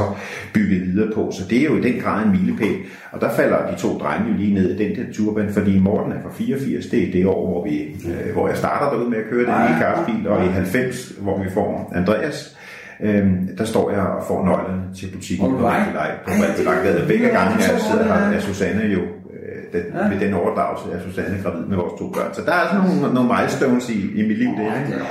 byggede 0.53 0.81
videre 0.85 1.11
på. 1.15 1.31
Så 1.31 1.43
det 1.49 1.57
er 1.61 1.65
jo 1.65 1.75
i 1.77 1.81
den 1.81 2.01
grad 2.01 2.25
en 2.25 2.31
milepæl. 2.31 2.75
Og 3.11 3.21
der 3.21 3.29
falder 3.29 3.71
de 3.71 3.75
to 3.77 3.97
drenge 3.97 4.27
jo 4.31 4.37
lige 4.37 4.53
ned 4.53 4.79
i 4.79 4.83
den 4.87 4.95
der 4.95 5.13
turban, 5.13 5.49
fordi 5.53 5.79
Morten 5.79 6.11
er 6.11 6.21
fra 6.23 6.29
84, 6.31 6.85
det 6.85 7.07
er 7.07 7.11
det 7.11 7.25
år, 7.25 7.51
hvor, 7.51 7.63
vi, 7.63 7.77
øh, 8.11 8.33
hvor 8.33 8.47
jeg 8.47 8.57
starter 8.57 8.89
derude 8.89 9.09
med 9.09 9.17
at 9.17 9.23
køre 9.29 9.39
den 9.45 9.49
ja. 9.49 9.79
kaffebil, 9.79 10.27
og 10.27 10.45
i 10.45 10.47
90, 10.47 11.11
hvor 11.21 11.43
vi 11.43 11.49
får 11.49 11.91
Andreas, 11.95 12.57
Øhm, 13.01 13.49
der 13.57 13.65
står 13.65 13.91
jeg 13.91 13.99
og 14.01 14.23
får 14.27 14.45
nøglerne 14.45 14.83
til 14.95 15.07
butikken 15.13 15.49
på. 15.49 15.57
Valby 15.57 16.57
på 16.57 16.63
Langgade. 16.63 17.07
Begge 17.07 17.27
gange 17.27 17.55
jeg 17.55 17.81
sidder 17.89 18.03
her, 18.03 18.13
er. 18.13 18.39
Susanne 18.39 18.83
jo 18.83 18.99
øh, 18.99 19.61
den, 19.73 19.81
Ja. 19.95 20.07
med 20.09 20.19
den 20.19 20.33
overdragelse 20.33 20.85
er 20.93 20.99
Susanne 21.09 21.37
gravid 21.43 21.65
med 21.65 21.77
vores 21.77 21.93
to 21.99 22.09
børn. 22.09 22.33
Så 22.33 22.41
der 22.45 22.53
er 22.53 22.67
sådan 22.71 22.89
nogle, 22.89 23.13
nogle 23.13 23.29
milestones 23.35 23.89
i, 23.89 23.99
i 24.15 24.27
mit 24.27 24.37
liv 24.37 24.47
der. 24.47 24.79
Ikke? 24.79 25.01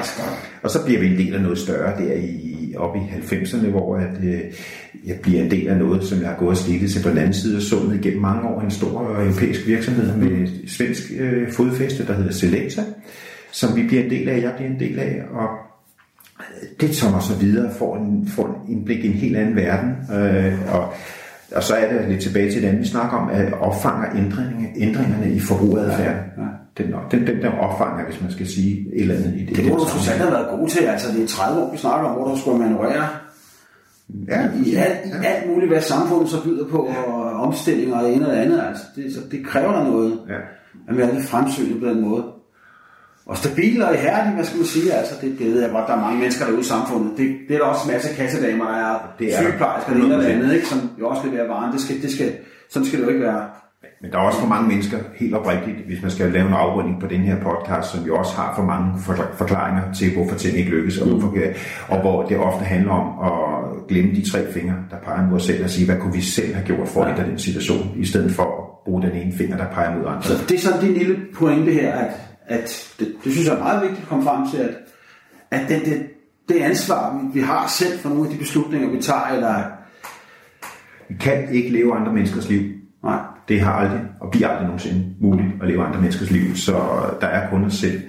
Og 0.62 0.70
så 0.70 0.84
bliver 0.84 1.00
vi 1.00 1.06
en 1.06 1.18
del 1.18 1.34
af 1.34 1.40
noget 1.42 1.58
større 1.58 1.92
der 1.98 2.12
i 2.14 2.55
op 2.76 2.96
i 2.96 2.98
90'erne, 2.98 3.66
hvor 3.66 3.96
at, 3.96 4.24
øh, 4.24 4.40
jeg 5.06 5.16
bliver 5.22 5.42
en 5.42 5.50
del 5.50 5.68
af 5.68 5.76
noget, 5.76 6.04
som 6.04 6.20
jeg 6.20 6.28
har 6.28 6.36
gået 6.36 6.50
og 6.50 6.56
slidt 6.56 6.92
til 6.92 7.02
på 7.02 7.08
den 7.08 7.18
anden 7.18 7.34
side 7.34 7.56
af 7.56 7.62
sundet 7.62 7.96
igennem 7.96 8.22
mange 8.22 8.48
år. 8.48 8.60
En 8.60 8.70
stor 8.70 9.10
øh, 9.10 9.26
europæisk 9.26 9.66
virksomhed 9.66 10.16
med 10.16 10.48
svensk 10.68 11.02
øh, 11.18 11.52
fodfæste, 11.52 12.06
der 12.06 12.14
hedder 12.14 12.32
Selecta, 12.32 12.82
som 13.52 13.76
vi 13.76 13.86
bliver 13.86 14.02
en 14.02 14.10
del 14.10 14.28
af, 14.28 14.42
jeg 14.42 14.52
bliver 14.56 14.70
en 14.70 14.80
del 14.80 14.98
af, 14.98 15.22
og 15.30 15.48
det 16.80 16.90
tager 16.90 17.12
mig 17.12 17.22
så 17.22 17.34
videre, 17.34 17.74
får 17.78 17.96
en, 17.96 18.28
får 18.28 18.46
en 18.46 18.72
indblik 18.72 19.04
i 19.04 19.06
en 19.06 19.12
helt 19.12 19.36
anden 19.36 19.56
verden, 19.56 19.90
øh, 20.16 20.74
og, 20.74 20.92
og 21.54 21.62
så 21.62 21.74
er 21.74 21.92
det 21.92 22.08
lidt 22.08 22.22
tilbage 22.22 22.52
til 22.52 22.62
det 22.62 22.68
andet, 22.68 22.82
vi 22.82 22.88
snakker 22.88 23.16
om, 23.16 23.30
at 23.30 23.52
opfanger 23.52 24.08
ændringerne, 24.16 24.68
ændringerne 24.76 25.30
i 25.30 25.40
forbrugeradfærden. 25.40 26.22
Ja, 26.36 26.42
ja. 26.42 26.48
Den, 26.78 26.94
den, 27.10 27.26
den 27.26 27.42
der 27.42 27.50
opfanger, 27.50 28.04
hvis 28.04 28.20
man 28.22 28.30
skal 28.30 28.46
sige 28.46 28.94
et 28.94 29.00
eller 29.00 29.14
andet 29.14 29.34
i 29.36 29.44
det. 29.44 29.56
Det 29.56 29.68
må 29.68 29.76
du 29.76 29.86
Susanne 29.88 30.22
have 30.22 30.32
været 30.32 30.48
god 30.58 30.68
til. 30.68 30.84
Altså, 30.84 31.12
det 31.12 31.22
er 31.22 31.26
30 31.26 31.62
år, 31.62 31.72
vi 31.72 31.78
snakker 31.78 32.08
om, 32.08 32.14
hvor 32.16 32.28
du 32.28 32.40
skulle 32.40 32.58
manøvrere 32.58 33.08
Ja, 34.28 34.48
i 34.64 34.74
alt, 34.74 35.06
i 35.06 35.26
alt 35.26 35.50
muligt, 35.50 35.72
hvad 35.72 35.80
samfundet 35.80 36.30
så 36.30 36.42
byder 36.44 36.68
på, 36.68 36.78
og 37.06 37.32
omstillinger 37.32 37.98
og 37.98 38.04
det 38.04 38.14
ene 38.14 38.26
og 38.26 38.32
det 38.32 38.40
andet. 38.40 38.62
Altså, 38.68 38.84
det, 38.96 39.14
så 39.14 39.20
det 39.30 39.46
kræver 39.46 39.72
der 39.72 39.84
noget, 39.84 40.20
ja. 40.28 40.38
at 40.88 40.96
være 40.96 41.14
lidt 41.14 41.26
fremsynet 41.26 41.80
på 41.80 41.86
den 41.86 42.00
måde. 42.00 42.24
Og 43.26 43.36
stabil 43.36 43.82
og 43.82 43.94
ihærdig, 43.94 44.32
hvad 44.34 44.44
skal 44.44 44.56
man 44.56 44.66
sige, 44.66 44.92
altså 44.92 45.14
det, 45.20 45.38
det 45.38 45.46
ved 45.46 45.60
jeg 45.60 45.70
godt, 45.70 45.86
der 45.86 45.92
er 45.92 46.00
mange 46.00 46.20
mennesker 46.20 46.44
derude 46.44 46.60
i 46.60 46.64
samfundet. 46.64 47.18
Det, 47.18 47.36
det 47.48 47.54
er 47.54 47.58
der 47.58 47.66
også 47.66 47.88
en 47.88 47.92
masse 47.92 48.14
kassedamer, 48.14 48.64
der 48.64 48.74
er, 48.74 49.14
Det 49.18 49.34
er 49.34 49.42
sygeplejersker, 49.42 49.94
det 49.94 50.04
ene 50.04 50.16
og 50.16 50.22
det 50.22 50.28
andet, 50.28 50.54
ikke, 50.54 50.66
som 50.66 50.90
jo 51.00 51.08
også 51.08 51.26
leverer 51.26 51.48
varen. 51.48 51.72
Det 51.72 51.80
skal, 51.80 52.02
det 52.02 52.10
skal, 52.10 52.32
sådan 52.70 52.86
skal 52.86 52.98
det 52.98 53.04
jo 53.04 53.10
ikke 53.10 53.24
være. 53.24 53.44
Men 54.02 54.10
der 54.10 54.18
er 54.18 54.22
også 54.22 54.40
for 54.40 54.46
mange 54.46 54.68
mennesker, 54.68 54.98
helt 55.14 55.34
oprigtigt, 55.34 55.76
hvis 55.86 56.02
man 56.02 56.10
skal 56.10 56.32
lave 56.32 56.48
en 56.48 56.54
afrunding 56.54 57.00
på 57.00 57.06
den 57.06 57.20
her 57.20 57.36
podcast, 57.40 57.90
som 57.90 58.04
jo 58.06 58.16
også 58.16 58.36
har 58.36 58.54
for 58.56 58.62
mange 58.62 58.92
forkla- 58.98 59.36
forklaringer 59.38 59.92
til, 59.92 60.14
hvorfor 60.14 60.36
ting 60.36 60.56
ikke 60.56 60.70
lykkes, 60.70 60.98
og, 60.98 61.08
hvorfor, 61.08 61.34
og 61.88 62.00
hvor 62.00 62.22
det 62.22 62.38
ofte 62.38 62.64
handler 62.64 62.92
om 62.92 63.08
at 63.28 63.86
glemme 63.88 64.14
de 64.14 64.30
tre 64.30 64.52
fingre, 64.52 64.74
der 64.90 64.96
peger 65.04 65.26
mod 65.26 65.36
os 65.36 65.44
selv, 65.44 65.64
og 65.64 65.70
sige, 65.70 65.86
hvad 65.86 65.96
kunne 65.96 66.12
vi 66.12 66.20
selv 66.20 66.54
have 66.54 66.66
gjort 66.66 66.88
for 66.88 67.02
at 67.02 67.10
ændre 67.10 67.30
den 67.30 67.38
situation, 67.38 67.92
i 67.96 68.04
stedet 68.04 68.32
for 68.32 68.42
at 68.42 68.84
bruge 68.84 69.02
den 69.02 69.12
ene 69.12 69.32
finger, 69.32 69.56
der 69.56 69.66
peger 69.66 69.96
mod 69.98 70.06
andre. 70.06 70.22
Så 70.22 70.44
det 70.48 70.54
er 70.54 70.58
sådan 70.58 70.80
din 70.80 70.94
lille 70.94 71.16
pointe 71.34 71.72
her, 71.72 71.92
at, 71.92 72.10
at 72.46 72.92
det, 72.98 73.14
det 73.24 73.32
synes 73.32 73.46
jeg 73.46 73.54
er 73.54 73.58
meget 73.58 73.82
vigtigt 73.82 74.02
at 74.02 74.08
komme 74.08 74.24
frem 74.24 74.50
til, 74.50 74.58
at, 74.58 74.70
at 75.50 75.68
det, 75.68 75.82
det, 75.84 76.06
det 76.48 76.56
ansvar, 76.60 77.18
vi, 77.18 77.40
vi 77.40 77.40
har 77.40 77.68
selv 77.68 77.98
for 77.98 78.08
nogle 78.08 78.24
af 78.24 78.32
de 78.32 78.38
beslutninger, 78.38 78.90
vi 78.90 79.02
tager, 79.02 79.26
eller 79.34 79.64
Vi 81.08 81.14
kan 81.20 81.48
ikke 81.54 81.68
leve 81.68 81.94
andre 81.94 82.12
menneskers 82.12 82.48
liv. 82.48 82.75
Det 83.48 83.60
har 83.60 83.72
aldrig, 83.72 84.00
og 84.20 84.30
bliver 84.30 84.48
aldrig 84.48 84.66
nogensinde 84.66 85.04
muligt 85.20 85.48
at 85.62 85.68
leve 85.68 85.84
andre 85.84 86.00
menneskers 86.00 86.30
liv, 86.30 86.56
så 86.56 86.72
der 87.20 87.26
er 87.26 87.50
kun 87.50 87.64
os 87.64 87.74
selv. 87.74 88.02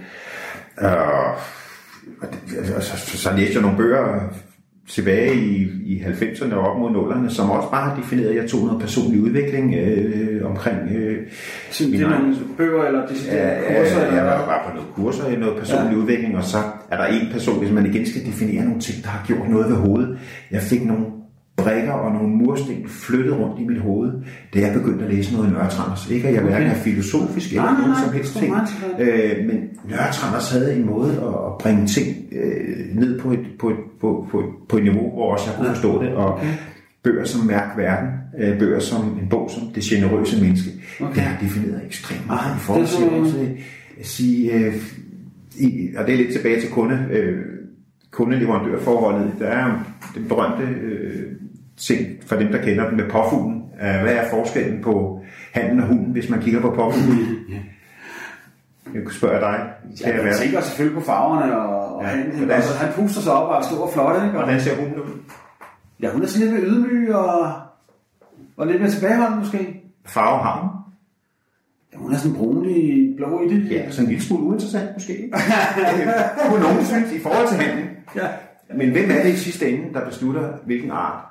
Og 2.21 2.27
det, 2.31 2.57
altså, 2.75 2.97
så, 2.97 3.17
så 3.17 3.33
læste 3.35 3.53
jeg 3.53 3.61
nogle 3.61 3.77
bøger 3.77 4.29
tilbage 4.89 5.35
i, 5.35 5.69
i 5.85 6.03
90'erne 6.03 6.55
og 6.55 6.71
op 6.71 6.79
mod 6.79 6.89
0'erne, 6.89 7.29
som 7.29 7.49
også 7.49 7.69
bare 7.71 7.89
har 7.89 7.95
defineret, 7.95 8.29
at 8.29 8.35
jeg 8.35 8.49
tog 8.49 8.65
noget 8.65 8.81
personlig 8.81 9.21
udvikling 9.21 9.75
øh, 9.75 10.45
omkring 10.49 10.77
øh, 10.91 11.17
så 11.71 11.83
det 11.83 12.01
er 12.01 12.09
nogle 12.09 12.35
bøger 12.57 12.83
eller 12.83 13.07
deciderede 13.07 13.41
Ja, 13.41 13.81
kurser, 13.81 14.05
ja, 14.05 14.15
jeg 14.15 14.25
var 14.25 14.45
bare 14.45 14.69
på 14.69 14.75
noget 14.75 14.89
kurser 14.95 15.27
i 15.27 15.35
noget 15.35 15.57
personlig 15.57 15.93
ja. 15.93 15.97
udvikling, 15.97 16.37
og 16.37 16.43
så 16.43 16.57
er 16.91 16.97
der 16.97 17.05
en 17.05 17.31
person, 17.31 17.59
hvis 17.59 17.71
man 17.71 17.85
igen 17.85 18.05
skal 18.05 18.25
definere 18.25 18.65
nogle 18.65 18.81
ting, 18.81 19.03
der 19.03 19.09
har 19.09 19.25
gjort 19.27 19.49
noget 19.49 19.69
ved 19.69 19.75
hovedet. 19.75 20.19
Jeg 20.51 20.61
fik 20.61 20.85
nogle 20.85 21.05
brikker 21.57 21.91
og 21.91 22.11
nogle 22.11 22.29
mursten 22.35 22.87
flyttet 22.87 23.39
rundt 23.39 23.61
i 23.61 23.63
mit 23.63 23.81
hoved, 23.81 24.11
da 24.53 24.59
jeg 24.59 24.73
begyndte 24.73 25.05
at 25.05 25.13
læse 25.13 25.33
noget 25.33 25.51
Nørretranders. 25.51 26.09
Ikke 26.11 26.27
at 26.27 26.33
jeg 26.33 26.43
hverken 26.43 26.67
er 26.67 26.75
filosofisk 26.75 27.49
eller 27.49 27.63
Nej, 27.63 27.73
nogen 27.73 27.89
nej, 27.89 28.01
som 28.03 28.13
helst 28.13 28.37
ting, 28.37 28.55
øh, 28.99 29.45
men 29.47 29.57
Nørretranders 29.89 30.51
havde 30.51 30.75
en 30.75 30.85
måde 30.85 31.11
at, 31.11 31.57
bringe 31.59 31.87
ting 31.87 32.07
øh, 32.31 32.95
ned 32.99 33.19
på 33.19 33.31
et, 33.31 33.39
på, 33.59 33.69
et, 33.69 33.75
på, 34.01 34.27
på, 34.31 34.43
på 34.69 34.77
et 34.77 34.83
niveau, 34.83 35.11
hvor 35.13 35.33
også 35.33 35.49
jeg 35.49 35.57
kunne 35.57 35.69
forstå 35.69 36.03
det, 36.03 36.09
og 36.09 36.39
bøger 37.03 37.25
som 37.25 37.45
Mærk 37.45 37.77
Verden, 37.77 38.09
øh, 38.39 38.59
bøger 38.59 38.79
som 38.79 39.19
en 39.21 39.27
bog 39.29 39.49
som 39.51 39.63
Det 39.75 39.83
generøse 39.83 40.43
menneske, 40.43 40.69
okay. 41.01 41.15
det 41.15 41.21
har 41.21 41.41
defineret 41.41 41.81
ekstremt 41.85 42.27
meget 42.27 42.55
i 42.55 42.59
forhold 42.59 42.87
til 42.87 43.09
også 43.09 43.37
at 43.99 44.05
sige, 44.05 44.53
øh, 44.53 44.75
i, 45.57 45.89
og 45.97 46.05
det 46.05 46.13
er 46.13 46.17
lidt 46.17 46.33
tilbage 46.33 46.61
til 46.61 46.69
kunde, 46.69 47.07
øh, 47.11 47.37
kundeleverandørforholdet. 48.11 49.31
Der 49.39 49.47
er 49.47 49.83
den 50.15 50.25
berømte 50.27 50.63
øh, 50.63 51.23
ting 51.77 52.07
for 52.25 52.35
dem, 52.35 52.51
der 52.51 52.61
kender 52.61 52.87
den 52.89 52.97
med 52.97 53.09
påfuglen. 53.09 53.63
Øh, 53.73 54.01
hvad 54.01 54.13
er 54.13 54.29
forskellen 54.29 54.83
på 54.83 55.21
handen 55.53 55.79
og 55.79 55.87
hunden, 55.87 56.11
hvis 56.11 56.29
man 56.29 56.41
kigger 56.41 56.61
på 56.61 56.69
påfuglen? 56.69 57.27
Jeg 58.93 59.03
kunne 59.03 59.13
spørge 59.15 59.39
dig, 59.39 59.59
Ja, 60.01 60.05
kære 60.05 60.15
jeg 60.15 60.25
vært. 60.25 60.35
tænker 60.35 60.61
selvfølgelig 60.61 60.99
på 60.99 61.05
farverne, 61.05 61.57
og, 61.57 61.95
og 61.95 62.03
Ja, 62.03 62.07
han, 62.09 62.25
hvordan- 62.31 62.49
altså, 62.51 62.77
han 62.77 62.93
puster 62.93 63.21
sig 63.21 63.33
op 63.33 63.49
og 63.49 63.57
er 63.57 63.61
stor 63.61 63.83
og 63.85 63.93
flot, 63.93 64.15
ikke? 64.23 64.37
Og, 64.37 64.43
Hvordan 64.43 64.61
ser 64.61 64.75
hunden 64.75 64.95
ud? 64.99 65.09
ja, 66.01 66.11
hun 66.11 66.23
er 66.23 66.27
sådan 66.27 66.47
lidt 66.47 66.63
mere 66.63 66.71
ydmyg 66.71 67.15
og, 67.15 67.51
og 68.57 68.67
lidt 68.67 68.81
mere 68.81 68.91
tilbageholdt 68.91 69.37
måske. 69.37 69.81
Farve 70.05 70.43
har 70.43 70.59
hun? 70.61 70.69
Ja, 71.93 71.97
hun 71.97 72.13
er 72.13 72.17
sådan 72.17 72.37
brunlig 72.37 73.13
blå 73.17 73.41
i 73.41 73.53
det. 73.53 73.71
Ja, 73.71 73.91
sådan 73.91 74.05
en 74.05 74.09
lille 74.09 74.23
smule 74.25 74.43
uinteressant 74.43 74.89
måske. 74.93 75.31
Kunne 76.49 76.61
nogen 76.61 76.85
synes 76.85 77.11
i 77.11 77.19
forhold 77.19 77.47
til 77.47 77.57
handen. 77.57 77.85
ja. 78.15 78.27
Men 78.75 78.91
hvem 78.91 79.09
er 79.11 79.23
det 79.23 79.29
i 79.33 79.37
sidste 79.37 79.69
ende, 79.71 79.93
der 79.93 80.05
beslutter, 80.05 80.49
hvilken 80.65 80.91
art 80.91 81.23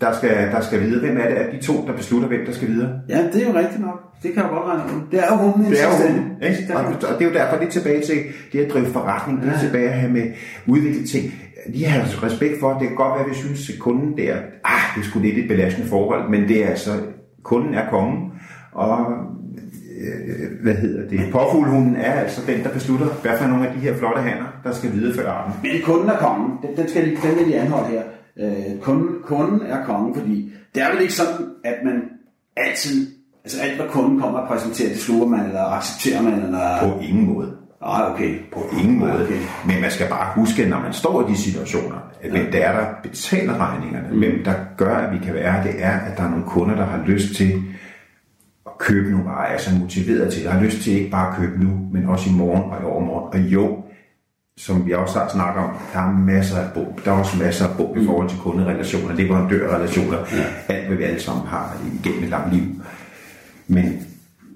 der 0.00 0.12
skal, 0.12 0.30
der 0.30 0.60
skal 0.60 0.80
videre? 0.80 1.00
Hvem 1.00 1.16
er 1.16 1.28
det 1.28 1.34
af 1.34 1.48
de 1.52 1.66
to, 1.66 1.86
der 1.86 1.92
beslutter, 1.92 2.28
hvem 2.28 2.46
der 2.46 2.52
skal 2.52 2.68
videre? 2.68 2.90
ja, 3.08 3.18
det 3.32 3.42
er 3.42 3.46
jo 3.46 3.58
rigtigt 3.58 3.80
nok. 3.80 4.06
Det 4.22 4.32
kan 4.34 4.42
jeg 4.42 4.50
godt 4.50 4.64
regne 4.64 4.82
ud. 4.82 5.00
Det 5.10 5.18
er 5.18 5.26
jo 5.30 5.36
hunden 5.36 5.66
i 5.66 5.70
Det 5.70 5.82
er 5.82 5.84
jo 5.84 6.06
hunden, 6.06 6.42
ikke? 6.42 6.76
Og, 6.76 6.84
og 6.84 7.18
det 7.18 7.22
er 7.24 7.28
jo 7.30 7.34
derfor, 7.34 7.56
det 7.56 7.66
er 7.66 7.70
tilbage 7.70 8.02
til 8.02 8.18
det 8.52 8.60
at 8.60 8.72
drive 8.72 8.86
forretning, 8.86 9.42
det 9.42 9.48
er 9.48 9.58
tilbage 9.58 9.88
at 9.88 9.98
have 9.98 10.12
med 10.12 10.26
udviklet 10.66 11.08
ting. 11.08 11.32
Lige 11.66 11.86
have 11.86 12.04
respekt 12.22 12.60
for, 12.60 12.78
det 12.78 12.88
kan 12.88 12.96
godt 12.96 13.14
være, 13.14 13.24
at 13.24 13.30
vi 13.30 13.34
synes, 13.34 13.70
at 13.70 13.78
kunden 13.78 14.18
der, 14.18 14.34
ah, 14.64 14.84
det 14.94 15.00
er 15.00 15.04
sgu 15.04 15.18
lidt 15.18 15.38
et 15.38 15.48
belastende 15.48 15.88
forhold, 15.88 16.30
men 16.30 16.48
det 16.48 16.64
er 16.64 16.68
altså, 16.68 16.90
kunden 17.42 17.74
er 17.74 17.90
kongen, 17.90 18.32
og 18.72 19.06
øh, 20.00 20.62
hvad 20.62 20.74
hedder 20.74 21.08
det, 21.08 21.20
påfuglehunden 21.32 21.96
er 21.96 22.12
altså 22.12 22.40
den, 22.46 22.64
der 22.64 22.70
beslutter, 22.70 23.06
hvad 23.06 23.38
for 23.38 23.46
nogle 23.46 23.68
af 23.68 23.74
de 23.74 23.80
her 23.80 23.94
flotte 23.94 24.22
hanner, 24.22 24.46
der 24.64 24.72
skal 24.72 24.92
videreføre 24.92 25.28
arten. 25.28 25.52
Men 25.62 25.82
kunden 25.84 26.08
er 26.08 26.16
kongen. 26.16 26.50
Den, 26.62 26.76
den, 26.76 26.88
skal 26.88 27.04
lige, 27.04 27.18
den 27.22 27.38
vil 27.38 27.48
jeg 27.52 27.60
anholde 27.60 27.88
her. 27.90 28.02
Øh, 28.40 28.80
kunden, 28.82 29.08
kunden 29.22 29.60
er 29.66 29.84
kongen, 29.84 30.14
fordi 30.14 30.52
det 30.74 30.82
er 30.82 30.92
vel 30.92 31.02
ikke 31.02 31.14
sådan, 31.14 31.46
at 31.64 31.74
man 31.84 32.02
altid 32.56 33.16
Altså 33.46 33.60
alt, 33.60 33.76
hvad 33.76 33.88
kunden 33.88 34.20
kommer 34.20 34.38
og 34.38 34.48
præsenterer, 34.48 34.88
det 34.88 34.98
sluger 34.98 35.26
man, 35.26 35.46
eller 35.46 35.64
accepterer 35.64 36.22
man, 36.22 36.42
eller... 36.42 36.80
På 36.80 37.00
ingen 37.00 37.34
måde. 37.34 37.56
Ah, 37.82 38.12
okay. 38.12 38.34
På 38.52 38.64
ingen 38.80 38.98
måde. 38.98 39.24
Okay. 39.24 39.40
Men 39.66 39.80
man 39.80 39.90
skal 39.90 40.08
bare 40.08 40.32
huske, 40.34 40.68
når 40.68 40.80
man 40.80 40.92
står 40.92 41.28
i 41.28 41.32
de 41.32 41.36
situationer, 41.36 41.96
at 42.22 42.30
hvem 42.30 42.46
det 42.52 42.64
er, 42.64 42.72
der 42.72 42.86
betaler 43.02 43.58
regningerne, 43.58 44.08
mm. 44.12 44.18
hvem 44.18 44.44
der 44.44 44.54
gør, 44.76 44.94
at 44.94 45.12
vi 45.12 45.24
kan 45.24 45.34
være, 45.34 45.64
det 45.64 45.74
er, 45.78 45.90
at 45.90 46.16
der 46.16 46.22
er 46.22 46.30
nogle 46.30 46.44
kunder, 46.44 46.74
der 46.74 46.84
har 46.84 47.02
lyst 47.06 47.34
til 47.36 47.62
at 48.66 48.78
købe 48.78 49.10
nogle 49.10 49.26
varer, 49.26 49.46
altså 49.46 49.78
motiveret 49.78 50.32
til, 50.32 50.44
der 50.44 50.50
har 50.50 50.62
lyst 50.62 50.82
til 50.82 50.92
ikke 50.92 51.10
bare 51.10 51.28
at 51.28 51.36
købe 51.36 51.64
nu, 51.64 51.70
men 51.92 52.08
også 52.08 52.30
i 52.30 52.32
morgen 52.32 52.62
og 52.62 52.82
i 52.82 52.84
overmorgen. 52.84 53.42
Og 53.44 53.52
jo, 53.52 53.82
som 54.58 54.86
vi 54.86 54.92
også 54.92 55.18
har 55.18 55.28
snakket 55.28 55.64
om, 55.64 55.70
der 55.92 55.98
er 55.98 56.12
masser 56.12 56.56
af 56.56 56.72
bog. 56.74 56.98
Der 57.04 57.12
er 57.12 57.18
også 57.18 57.36
masser 57.38 57.68
af 57.68 57.76
bog 57.76 57.96
i 58.00 58.04
forhold 58.04 58.28
til 58.28 58.38
kunderelationer, 58.38 59.14
leverandørrelationer, 59.14 60.18
ja. 60.68 60.74
alt 60.74 60.86
hvad 60.86 60.96
vi 60.96 61.02
alle 61.02 61.20
sammen 61.20 61.46
har 61.46 61.76
igennem 62.00 62.24
et 62.24 62.30
langt 62.30 62.54
liv. 62.54 62.62
Men 63.68 64.06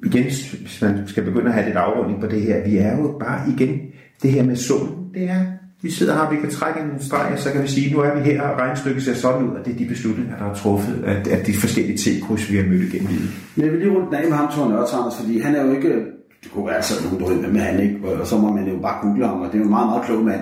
igen, 0.07 0.22
hvis 0.22 0.78
man 0.82 1.03
skal 1.07 1.22
begynde 1.24 1.46
at 1.46 1.53
have 1.53 1.66
lidt 1.66 1.76
afrunding 1.76 2.20
på 2.20 2.26
det 2.26 2.42
her, 2.42 2.68
vi 2.68 2.76
er 2.76 2.96
jo 2.98 3.18
bare 3.20 3.40
igen, 3.48 3.80
det 4.22 4.32
her 4.32 4.42
med 4.42 4.57
summen, 4.57 5.14
det 5.14 5.30
er, 5.30 5.44
vi 5.82 5.90
sidder 5.90 6.14
her, 6.14 6.30
vi 6.30 6.36
kan 6.36 6.51
trække 6.51 6.80
en 6.80 7.03
streg, 7.03 7.32
og 7.32 7.38
så 7.38 7.53
kan 7.53 7.62
vi 7.62 7.68
sige, 7.68 7.94
nu 7.94 8.01
er 8.01 8.14
vi 8.14 8.20
her, 8.20 8.42
og 8.42 8.59
regnstykket 8.59 9.03
ser 9.03 9.14
sådan 9.14 9.42
ud, 9.48 9.57
og 9.57 9.64
det 9.64 9.74
er 9.74 9.78
de 9.78 9.86
beslutninger, 9.86 10.38
der 10.38 10.51
er 10.51 10.55
truffet, 10.55 11.05
at, 11.07 11.28
at 11.28 11.46
de 11.46 11.55
forskellige 11.55 11.98
T-kryds, 11.98 12.53
vi 12.53 12.57
har 12.57 12.64
mødt 12.64 12.82
igennem 12.82 13.09
livet. 13.09 13.30
Men 13.57 13.64
jeg 13.64 13.72
vil 13.72 13.80
lige 13.80 13.92
rundt 13.92 14.07
den 14.07 14.14
af 14.14 14.28
med 14.28 14.36
ham, 14.36 14.53
Thor 14.53 14.68
Nørtranders, 14.68 15.16
fordi 15.20 15.40
han 15.40 15.57
er 15.57 15.64
jo 15.64 15.72
ikke, 15.72 16.05
det 16.43 16.51
kunne 16.53 16.66
være 16.66 16.82
sådan 16.82 17.18
nogen, 17.18 17.43
der 17.45 17.51
med 17.51 17.61
han 17.61 17.80
ikke, 17.80 18.09
og 18.09 18.26
så 18.26 18.36
må 18.38 18.53
man 18.53 18.68
jo 18.68 18.78
bare 18.78 19.03
google 19.03 19.26
ham, 19.26 19.41
og 19.41 19.47
det 19.47 19.55
er 19.55 19.59
jo 19.59 19.64
en 19.64 19.70
meget, 19.70 19.88
meget 19.88 20.05
klog 20.05 20.24
mand. 20.24 20.41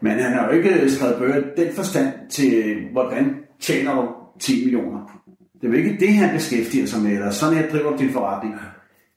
Men 0.00 0.12
han 0.12 0.32
har 0.32 0.46
jo 0.46 0.52
ikke 0.52 0.90
skrevet 0.90 1.16
bøger 1.18 1.42
den 1.56 1.74
forstand 1.74 2.08
til, 2.30 2.74
hvordan 2.92 3.34
tjener 3.60 3.94
du 3.94 4.08
10 4.40 4.64
millioner. 4.64 4.98
Det 5.60 5.68
er 5.68 5.72
jo 5.72 5.78
ikke 5.78 5.96
det, 6.00 6.14
han 6.14 6.34
beskæftiger 6.34 6.86
sig 6.86 7.02
med, 7.02 7.10
eller 7.12 7.30
sådan 7.30 7.56
her 7.56 7.70
driver 7.70 7.90
du 7.90 7.96
din 7.98 8.12
forretning. 8.12 8.54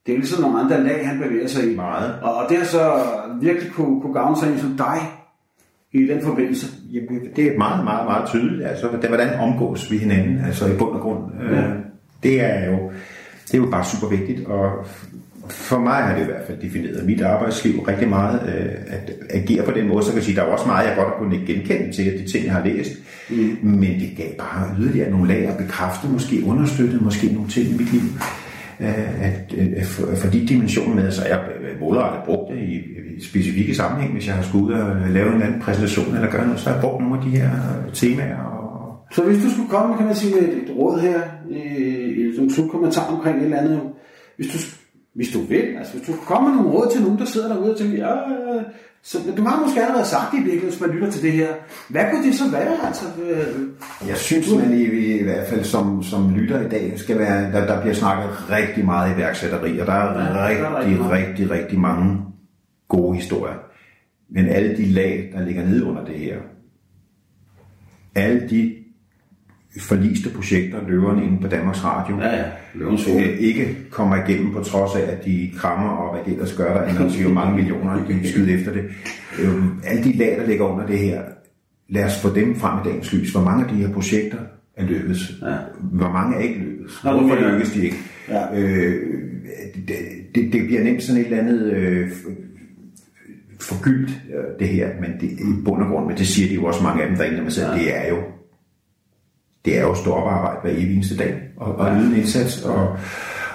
Det 0.05 0.11
er 0.11 0.15
jo 0.15 0.19
ligesom 0.19 0.41
nogle 0.41 0.59
andre 0.59 0.83
lag, 0.83 1.07
han 1.07 1.19
bevæger 1.19 1.47
sig 1.47 1.71
i. 1.71 1.75
Meget. 1.75 2.19
Og, 2.21 2.35
og 2.35 2.49
det 2.49 2.57
har 2.57 2.65
så 2.65 3.03
virkelig 3.41 3.71
kunne, 3.71 4.01
kunne 4.01 4.13
gavne 4.13 4.37
sig 4.37 4.59
som 4.59 4.77
dig 4.77 4.97
i 5.91 6.07
den 6.07 6.21
forbindelse. 6.21 6.67
Jamen, 6.93 7.21
det 7.35 7.47
er 7.47 7.57
meget, 7.57 7.83
meget, 7.83 8.05
meget 8.05 8.27
tydeligt. 8.27 8.67
Altså, 8.67 8.87
hvordan 8.87 9.39
omgås 9.39 9.91
vi 9.91 9.97
hinanden, 9.97 10.45
altså 10.45 10.67
i 10.67 10.77
bund 10.77 10.91
og 10.91 11.01
grund. 11.01 11.23
Ja. 11.39 11.67
Øh, 11.67 11.75
det 12.23 12.41
er 12.41 12.71
jo 12.71 12.91
det 13.47 13.53
er 13.53 13.57
jo 13.57 13.69
bare 13.71 13.85
super 13.85 14.07
vigtigt, 14.07 14.47
og 14.47 14.85
for 15.49 15.79
mig 15.79 16.03
har 16.03 16.15
det 16.15 16.21
i 16.21 16.25
hvert 16.25 16.47
fald 16.47 16.57
defineret 16.61 17.05
mit 17.05 17.21
arbejdsliv 17.21 17.79
rigtig 17.79 18.09
meget, 18.09 18.39
øh, 18.47 18.75
at 18.87 19.11
agere 19.29 19.65
på 19.65 19.71
den 19.71 19.87
måde, 19.87 20.03
så 20.03 20.09
kan 20.09 20.17
jeg 20.17 20.23
sige, 20.23 20.35
der 20.35 20.41
er 20.41 20.45
også 20.45 20.67
meget, 20.67 20.87
jeg 20.87 20.95
godt 20.95 21.07
har 21.07 21.15
kunnet 21.19 21.47
genkende 21.47 21.91
til, 21.91 22.03
at 22.03 22.19
de 22.19 22.31
ting, 22.31 22.45
jeg 22.45 22.53
har 22.53 22.65
læst, 22.65 22.91
mm. 23.29 23.57
men 23.61 23.99
det 23.99 24.09
gav 24.17 24.33
bare 24.37 24.75
yderligere 24.79 25.11
nogle 25.11 25.27
lag 25.27 25.47
at 25.47 25.57
bekræfte, 25.57 26.07
måske 26.07 26.43
understøtte, 26.45 26.97
måske 27.01 27.33
nogle 27.33 27.49
ting 27.49 27.69
i 27.69 27.77
mit 27.77 27.91
liv, 27.93 28.01
øh, 28.79 29.23
at, 29.23 29.53
at 29.77 29.85
for, 29.85 30.15
for 30.15 30.27
de 30.27 30.45
dimensioner 30.47 30.95
med, 30.95 31.11
så 31.11 31.25
jeg 31.25 31.39
målrettet 31.79 32.21
brugt 32.25 32.53
det 32.53 32.59
i, 32.59 32.75
i 33.17 33.23
specifikke 33.23 33.75
sammenhæng, 33.75 34.13
hvis 34.13 34.27
jeg 34.27 34.35
har 34.35 34.43
skulle 34.43 34.65
ud 34.65 34.71
og 34.71 35.09
lave 35.09 35.35
en 35.35 35.41
anden 35.41 35.61
præsentation 35.61 36.15
eller 36.15 36.31
gøre 36.31 36.45
noget, 36.45 36.59
så 36.59 36.69
har 36.69 36.75
jeg 36.75 36.81
brugt 36.81 37.03
nogle 37.03 37.17
af 37.17 37.23
de 37.23 37.37
her 37.37 37.49
temaer. 37.93 38.37
Og... 38.37 38.95
Så 39.11 39.23
hvis 39.23 39.43
du 39.43 39.49
skulle 39.49 39.69
komme, 39.69 39.97
kan 39.97 40.05
man 40.05 40.15
sige, 40.15 40.35
med 40.35 40.43
et, 40.43 40.57
et 40.57 40.75
råd 40.77 40.99
her, 40.99 41.21
i, 41.49 41.57
i 41.57 42.37
en 42.37 42.53
slutkommentar 42.53 43.15
omkring 43.15 43.37
et 43.37 43.43
eller 43.43 43.57
andet, 43.57 43.79
hvis 44.37 44.47
du 44.47 44.57
hvis 45.15 45.29
du 45.33 45.39
vil, 45.39 45.75
altså 45.77 45.93
hvis 45.97 46.07
du 46.07 46.13
kommer 46.25 46.49
med 46.49 46.57
nogle 46.57 46.71
råd 46.71 46.91
til 46.91 47.01
nogen, 47.01 47.19
der 47.19 47.25
sidder 47.25 47.47
derude 47.47 47.71
og 47.71 47.77
tænker, 47.77 47.97
ja, 48.07 48.15
så 49.03 49.17
du 49.37 49.43
har 49.43 49.65
måske 49.65 49.81
allerede 49.83 50.05
sagt 50.05 50.31
det 50.31 50.37
i 50.37 50.41
virkeligheden, 50.41 50.69
hvis 50.69 50.81
man 50.81 50.89
lytter 50.89 51.11
til 51.11 51.21
det 51.21 51.31
her. 51.31 51.47
Hvad 51.89 52.03
kunne 52.11 52.25
det 52.27 52.35
så 52.35 52.51
være? 52.51 52.87
Altså, 52.87 53.05
øh, 53.23 53.67
jeg 54.07 54.17
synes, 54.17 54.55
man 54.55 54.73
i, 54.73 54.83
i 55.19 55.23
hvert 55.23 55.47
fald 55.47 55.63
som, 55.63 56.03
som 56.03 56.35
lytter 56.35 56.65
i 56.65 56.69
dag, 56.69 56.93
skal 56.99 57.19
være, 57.19 57.51
der, 57.51 57.65
der 57.65 57.81
bliver 57.81 57.93
snakket 57.93 58.51
rigtig 58.51 58.85
meget 58.85 59.15
iværksætteri, 59.15 59.79
og 59.79 59.87
der 59.87 59.93
er 59.93 60.39
ja, 60.39 60.47
rigtig, 60.47 60.63
der 60.63 60.69
er 60.69 60.79
rigtig, 60.79 61.11
rigtig, 61.11 61.51
rigtig 61.51 61.79
mange 61.79 62.21
gode 62.87 63.15
historier. 63.15 63.55
Men 64.29 64.45
alle 64.45 64.77
de 64.77 64.85
lag, 64.85 65.31
der 65.33 65.45
ligger 65.45 65.65
nede 65.65 65.85
under 65.85 66.05
det 66.05 66.19
her, 66.19 66.37
alle 68.15 68.49
de 68.49 68.84
forliste 69.79 70.29
projekter, 70.29 70.77
løverne 70.87 71.23
inde 71.23 71.41
på 71.41 71.47
Danmarks 71.47 71.83
Radio, 71.83 72.17
ja, 72.19 72.35
ja. 72.35 72.43
Øh, 72.75 73.39
ikke 73.39 73.77
kommer 73.91 74.15
igennem 74.15 74.53
på 74.53 74.59
trods 74.59 74.95
af, 74.95 75.11
at 75.11 75.25
de 75.25 75.51
krammer 75.57 75.89
og 75.89 76.13
hvad 76.13 76.25
det 76.25 76.33
ellers 76.33 76.53
gør 76.53 76.73
der, 76.73 76.87
ellers 76.89 77.23
jo 77.23 77.29
mange 77.29 77.55
millioner 77.55 78.05
kan 78.05 78.25
skyde 78.25 78.53
efter 78.53 78.73
det. 78.73 78.83
Øh, 79.39 79.63
alle 79.83 80.03
de 80.03 80.17
lag, 80.17 80.37
der 80.39 80.47
ligger 80.47 80.65
under 80.65 80.85
det 80.85 80.99
her, 80.99 81.21
lad 81.89 82.03
os 82.03 82.21
få 82.21 82.35
dem 82.35 82.55
frem 82.55 82.79
i 82.79 82.89
dagens 82.89 83.13
lys. 83.13 83.31
Hvor 83.31 83.41
mange 83.41 83.63
af 83.63 83.69
de 83.69 83.75
her 83.75 83.93
projekter 83.93 84.37
er 84.77 84.85
lykkedes? 84.85 85.33
Ja. 85.41 85.55
Hvor 85.81 86.11
mange 86.11 86.35
er 86.35 86.39
ikke 86.39 86.59
lykkedes? 86.59 87.03
Nå, 87.03 87.11
Hvorfor 87.11 87.35
lykkes 87.35 87.71
de 87.71 87.83
ikke? 87.83 87.97
Ja. 88.29 88.59
Øh, 88.59 89.01
det, 89.75 89.95
det, 90.35 90.53
det 90.53 90.65
bliver 90.65 90.83
nemt 90.83 91.03
sådan 91.03 91.21
et 91.21 91.25
eller 91.25 91.39
andet 91.39 91.71
øh, 91.71 92.11
forgyldt, 93.59 94.09
øh, 94.09 94.59
det 94.59 94.67
her, 94.67 94.89
men 95.01 95.11
det, 95.21 95.31
i 95.31 95.63
bund 95.65 95.83
og 95.83 95.89
grund, 95.89 96.07
men 96.07 96.17
det 96.17 96.27
siger 96.27 96.47
de 96.47 96.53
jo 96.53 96.65
også 96.65 96.83
mange 96.83 97.03
af 97.03 97.07
dem 97.09 97.17
derinde, 97.17 97.41
man 97.41 97.51
siger, 97.51 97.67
ja. 97.67 97.79
det 97.79 97.97
er 97.97 98.09
jo 98.09 98.17
det 99.65 99.77
er 99.77 99.81
jo 99.81 99.95
stå 99.95 100.11
op 100.11 100.27
arbejde 100.27 100.59
hver 100.61 100.71
evig 100.71 100.95
eneste 100.95 101.17
dag, 101.17 101.41
og, 101.57 101.75
og 101.75 101.95
yde 101.95 102.07
en 102.07 102.15
indsats, 102.15 102.63
og, 102.63 102.97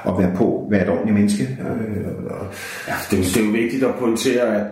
og 0.04 0.18
være 0.18 0.36
på, 0.36 0.68
være 0.70 0.82
et 0.82 0.88
ordentligt 0.88 1.14
menneske. 1.14 1.42
Øh, 1.60 2.24
og, 2.30 2.46
ja, 2.88 2.94
det, 3.10 3.18
det 3.18 3.36
er 3.36 3.44
jo 3.44 3.50
vigtigt 3.50 3.84
at 3.84 3.94
pointere, 3.94 4.56
at, 4.56 4.66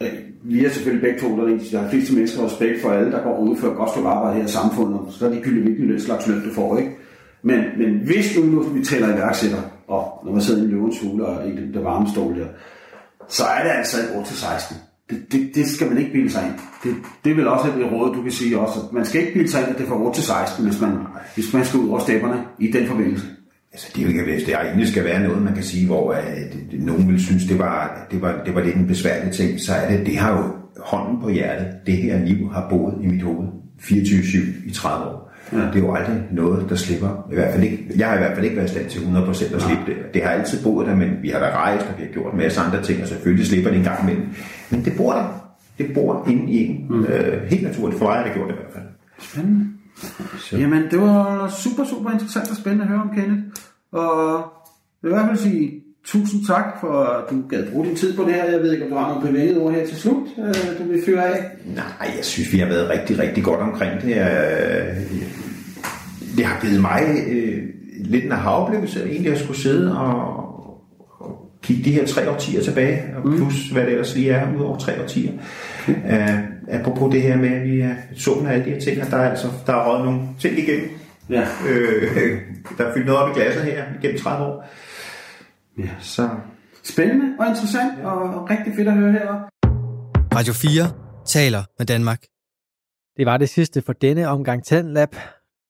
at 0.00 0.12
vi 0.42 0.64
er 0.64 0.70
selvfølgelig 0.70 1.02
begge 1.02 1.20
to, 1.20 1.36
der, 1.36 1.78
er 1.78 1.84
de 1.84 1.90
fleste 1.90 2.14
mennesker 2.14 2.44
respekt 2.44 2.82
for 2.82 2.90
alle, 2.90 3.12
der 3.12 3.22
går 3.22 3.38
ud 3.38 3.56
for 3.56 3.68
et 3.68 3.76
godt 3.76 3.90
stykke 3.90 4.08
arbejde 4.08 4.38
her 4.38 4.44
i 4.44 4.50
samfundet, 4.50 5.00
så 5.10 5.26
er 5.26 5.30
det 5.30 5.42
gyldigt 5.42 5.64
hvilken 5.64 6.00
slags 6.00 6.26
løn 6.26 6.48
du 6.48 6.54
får, 6.54 6.78
ikke? 6.78 6.90
Men, 7.42 7.60
men 7.78 8.00
hvis 8.04 8.38
nu, 8.38 8.44
nu 8.44 8.60
vi 8.60 8.84
tæller 8.84 9.16
iværksætter, 9.16 9.58
og 9.88 10.22
når 10.24 10.32
man 10.32 10.40
sidder 10.40 10.60
i 10.60 10.64
en 10.64 10.70
løvens 10.70 11.00
hule 11.02 11.26
og 11.26 11.48
i 11.48 11.56
den 11.56 11.74
der 11.74 11.80
varme 11.80 12.08
stol 12.12 12.38
der, 12.38 12.46
så 13.28 13.44
er 13.44 13.62
det 13.62 13.70
altså 13.70 13.96
8-16. 13.96 14.74
Det, 15.10 15.32
det, 15.32 15.50
det 15.54 15.68
skal 15.68 15.88
man 15.88 15.98
ikke 15.98 16.12
bilde 16.12 16.30
sig 16.30 16.42
ind. 16.46 16.54
Det, 16.84 17.02
det 17.24 17.36
vil 17.36 17.48
også 17.48 17.68
et 17.68 17.92
råd, 17.92 18.14
du 18.14 18.22
kan 18.22 18.32
sige 18.32 18.58
også. 18.58 18.80
At 18.80 18.92
man 18.92 19.04
skal 19.04 19.20
ikke 19.20 19.32
bilde 19.32 19.50
sig 19.50 19.60
ind, 19.60 19.68
at 19.68 19.78
det 19.78 19.84
er 19.84 19.88
fra 19.88 20.02
8 20.02 20.18
til 20.18 20.24
16, 20.24 20.66
hvis 20.66 20.80
man, 20.80 20.92
hvis 21.34 21.52
man 21.52 21.64
skal 21.64 21.80
ud 21.80 21.88
over 21.88 21.98
stepperne 21.98 22.44
i 22.58 22.72
den 22.72 22.86
forbindelse. 22.86 23.26
Altså, 23.72 23.88
det 23.94 23.98
er 23.98 24.02
jo 24.02 24.08
ikke, 24.08 24.22
hvis 24.22 24.44
det 24.44 24.54
egentlig 24.54 24.88
skal 24.88 25.04
være 25.04 25.22
noget, 25.22 25.42
man 25.42 25.54
kan 25.54 25.62
sige, 25.62 25.86
hvor 25.86 26.12
at, 26.12 26.56
nogen 26.72 27.08
vil 27.08 27.24
synes, 27.24 27.44
det 27.44 27.58
var, 27.58 28.06
det, 28.10 28.22
var, 28.22 28.42
det 28.44 28.54
var 28.54 28.64
lidt 28.64 28.76
en 28.76 28.86
besværlig 28.86 29.32
ting, 29.32 29.60
så 29.60 29.72
er 29.74 29.96
det, 29.96 30.06
det 30.06 30.16
har 30.16 30.32
jo 30.36 30.44
hånden 30.84 31.20
på 31.20 31.28
hjertet. 31.28 31.68
Det 31.86 31.96
her 31.96 32.24
liv 32.24 32.50
har 32.52 32.68
boet 32.70 32.94
i 33.02 33.06
mit 33.06 33.22
hoved 33.22 33.48
24-7 33.80 34.68
i 34.68 34.70
30 34.70 35.06
år. 35.06 35.25
Ja. 35.52 35.58
Det 35.58 35.74
er 35.74 35.78
jo 35.78 35.94
aldrig 35.94 36.22
noget, 36.30 36.68
der 36.68 36.76
slipper. 36.76 37.28
I 37.32 37.34
hvert 37.34 37.52
fald 37.52 37.64
ikke, 37.64 37.90
jeg 37.96 38.08
har 38.08 38.14
i 38.14 38.18
hvert 38.18 38.34
fald 38.34 38.44
ikke 38.44 38.56
været 38.56 38.68
i 38.68 38.72
stand 38.72 38.90
til 38.90 38.98
100% 38.98 39.54
at 39.54 39.62
slippe 39.62 39.84
det. 39.86 40.14
Det 40.14 40.22
har 40.22 40.30
altid 40.30 40.62
boet 40.62 40.86
der, 40.86 40.96
men 40.96 41.10
vi 41.22 41.28
har 41.28 41.38
da 41.38 41.50
rejst, 41.50 41.86
og 41.86 41.98
vi 41.98 42.02
har 42.02 42.12
gjort 42.12 42.32
en 42.32 42.38
masse 42.38 42.60
andre 42.60 42.82
ting, 42.82 43.02
og 43.02 43.08
selvfølgelig 43.08 43.46
slipper 43.46 43.70
det 43.70 43.78
en 43.78 43.84
gang 43.84 44.02
imellem. 44.02 44.28
Men 44.70 44.84
det 44.84 44.92
bor 44.96 45.12
der. 45.12 45.52
Det 45.78 45.94
bor 45.94 46.28
inde 46.28 46.52
i 46.52 46.66
en. 46.66 46.86
Mm. 46.90 47.04
Øh, 47.04 47.42
helt 47.42 47.62
naturligt. 47.62 47.98
For 47.98 48.06
mig 48.06 48.16
har 48.16 48.24
det 48.24 48.32
gjort 48.32 48.48
det 48.48 48.54
i 48.54 48.58
hvert 48.58 48.72
fald. 48.72 48.84
Spændende. 49.18 49.66
Så. 50.38 50.56
Jamen, 50.58 50.82
det 50.90 51.00
var 51.00 51.48
super, 51.48 51.84
super 51.84 52.10
interessant 52.10 52.50
og 52.50 52.56
spændende 52.56 52.84
at 52.84 52.88
høre 52.88 53.00
om 53.00 53.10
Kenneth. 53.14 53.42
Og 53.92 54.38
jeg 55.02 55.10
vil 55.10 55.10
i 55.10 55.14
hvert 55.14 55.26
fald 55.26 55.38
sige 55.38 55.85
tusind 56.06 56.46
tak 56.46 56.64
for, 56.80 57.02
at 57.04 57.30
du 57.30 57.42
gad 57.50 57.70
bruge 57.72 57.86
din 57.86 57.96
tid 57.96 58.16
på 58.16 58.22
det 58.22 58.34
her. 58.34 58.44
Jeg 58.44 58.60
ved 58.60 58.72
ikke, 58.72 58.84
om 58.84 58.90
du 58.90 58.96
har 58.96 59.08
nogle 59.08 59.28
bevægede 59.28 59.60
ord 59.60 59.72
her 59.72 59.86
til 59.86 59.96
slut, 59.96 60.28
øh, 60.38 60.78
du 60.78 60.92
vil 60.92 61.02
fyre 61.06 61.24
af. 61.24 61.44
Nej, 61.64 62.12
jeg 62.16 62.24
synes, 62.24 62.52
vi 62.52 62.58
har 62.58 62.66
været 62.66 62.88
rigtig, 62.90 63.18
rigtig 63.18 63.44
godt 63.44 63.60
omkring 63.60 64.00
det. 64.02 64.16
Det 66.36 66.44
har 66.44 66.60
givet 66.60 66.80
mig 66.80 67.02
øh, 67.28 67.62
lidt 68.00 68.24
en 68.24 68.32
aha-oplevelse, 68.32 69.04
egentlig 69.04 69.32
at 69.32 69.38
skulle 69.38 69.60
sidde 69.60 69.98
og, 69.98 70.46
og 71.20 71.50
kigge 71.62 71.84
de 71.84 71.92
her 71.92 72.06
tre 72.06 72.30
årtier 72.30 72.62
tilbage, 72.62 73.02
og 73.16 73.28
mm. 73.28 73.36
plus 73.36 73.68
hvad 73.68 73.82
det 73.82 73.90
ellers 73.90 74.16
lige 74.16 74.30
er, 74.30 74.56
ud 74.56 74.62
over 74.62 74.78
tre 74.78 75.02
årtier. 75.02 75.32
Mm. 75.88 75.94
Uh, 76.04 76.38
apropos 76.68 77.12
det 77.14 77.22
her 77.22 77.36
med, 77.36 77.48
at 77.48 77.64
vi 77.64 77.80
er 77.80 77.94
summen 78.16 78.46
af 78.46 78.52
alle 78.52 78.64
de 78.64 78.70
her 78.70 78.80
ting, 78.80 79.00
at 79.00 79.10
der 79.10 79.16
er, 79.16 79.30
altså, 79.30 79.46
der 79.66 79.72
er 79.72 79.90
røget 79.90 80.04
nogle 80.04 80.20
ting 80.40 80.58
igennem. 80.58 80.88
Ja. 81.30 81.42
Øh, 81.68 82.02
der 82.78 82.84
er 82.84 82.94
fyldt 82.94 83.06
noget 83.06 83.22
op 83.22 83.36
i 83.36 83.40
glasset 83.40 83.62
her 83.62 83.82
igennem 84.02 84.20
30 84.20 84.46
år. 84.46 84.68
Ja, 85.78 85.90
så 86.00 86.28
spændende 86.84 87.36
og 87.38 87.46
interessant 87.48 87.98
ja. 87.98 88.10
og 88.10 88.50
rigtig 88.50 88.74
fedt 88.74 88.88
at 88.88 88.94
høre 88.94 89.12
her. 89.12 89.48
Radio 90.34 90.52
4 90.52 90.92
taler 91.26 91.62
med 91.78 91.86
Danmark. 91.86 92.22
Det 93.16 93.26
var 93.26 93.36
det 93.36 93.48
sidste 93.48 93.82
for 93.82 93.92
denne 93.92 94.28
omgang 94.28 94.64
Talentlab. 94.64 95.16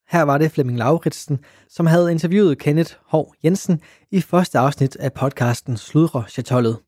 Her 0.08 0.22
var 0.22 0.38
det 0.38 0.50
Flemming 0.50 0.78
Lauritsen, 0.78 1.38
som 1.68 1.86
havde 1.86 2.10
interviewet 2.10 2.58
Kenneth 2.58 2.94
Hov 3.06 3.34
Jensen 3.44 3.80
i 4.10 4.20
første 4.20 4.58
afsnit 4.58 4.96
af 4.96 5.12
podcasten 5.12 5.76
Sludre 5.76 6.24
Chatollet. 6.28 6.78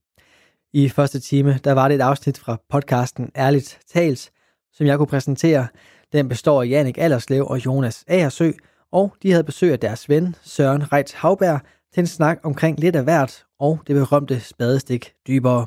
I 0.73 0.89
første 0.89 1.21
time, 1.21 1.59
der 1.65 1.73
var 1.73 1.89
det 1.89 1.95
et 1.95 2.01
afsnit 2.01 2.39
fra 2.39 2.57
podcasten 2.71 3.31
Ærligt 3.37 3.79
Tals, 3.93 4.31
som 4.73 4.87
jeg 4.87 4.99
kunne 4.99 5.07
præsentere. 5.07 5.67
Den 6.13 6.29
består 6.29 6.63
af 6.63 6.67
Jannik 6.67 6.99
Allerslev 6.99 7.47
og 7.47 7.67
Jonas 7.67 8.05
Agersø, 8.09 8.53
og 8.93 9.15
de 9.23 9.31
havde 9.31 9.45
besøg 9.45 9.73
af 9.73 9.81
deres 9.81 10.09
ven 10.09 10.35
Søren 10.43 10.93
Reitz 10.93 11.13
Havberg, 11.13 11.61
til 11.95 12.01
en 12.01 12.07
snak 12.07 12.41
omkring 12.43 12.81
lidt 12.81 12.97
af 12.97 13.05
hvert 13.05 13.45
og 13.61 13.81
det 13.87 13.95
berømte 13.95 14.41
spadestik 14.41 15.13
dybere. 15.27 15.67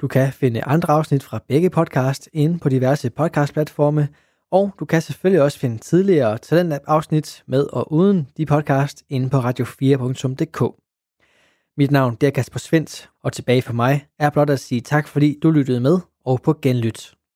Du 0.00 0.08
kan 0.08 0.32
finde 0.32 0.62
andre 0.62 0.94
afsnit 0.94 1.22
fra 1.22 1.40
begge 1.48 1.70
podcast 1.70 2.28
inde 2.32 2.58
på 2.58 2.68
diverse 2.68 3.10
podcastplatforme, 3.10 4.08
Og 4.52 4.74
du 4.80 4.84
kan 4.84 5.02
selvfølgelig 5.02 5.42
også 5.42 5.58
finde 5.58 5.78
tidligere 5.78 6.38
Talentlab-afsnit 6.38 7.42
med 7.46 7.66
og 7.72 7.92
uden 7.92 8.28
de 8.36 8.46
podcast 8.46 9.02
inde 9.08 9.30
på 9.30 9.36
radio4.dk. 9.36 10.76
Mit 11.76 11.90
navn 11.90 12.16
er 12.20 12.30
Kasper 12.30 12.58
Svendt, 12.58 13.10
og 13.24 13.32
tilbage 13.32 13.62
for 13.62 13.72
mig 13.72 14.06
er 14.18 14.30
blot 14.30 14.50
at 14.50 14.60
sige 14.60 14.80
tak, 14.80 15.08
fordi 15.08 15.38
du 15.42 15.50
lyttede 15.50 15.80
med 15.80 15.98
og 16.24 16.42
på 16.42 16.58
genlyt. 16.62 17.19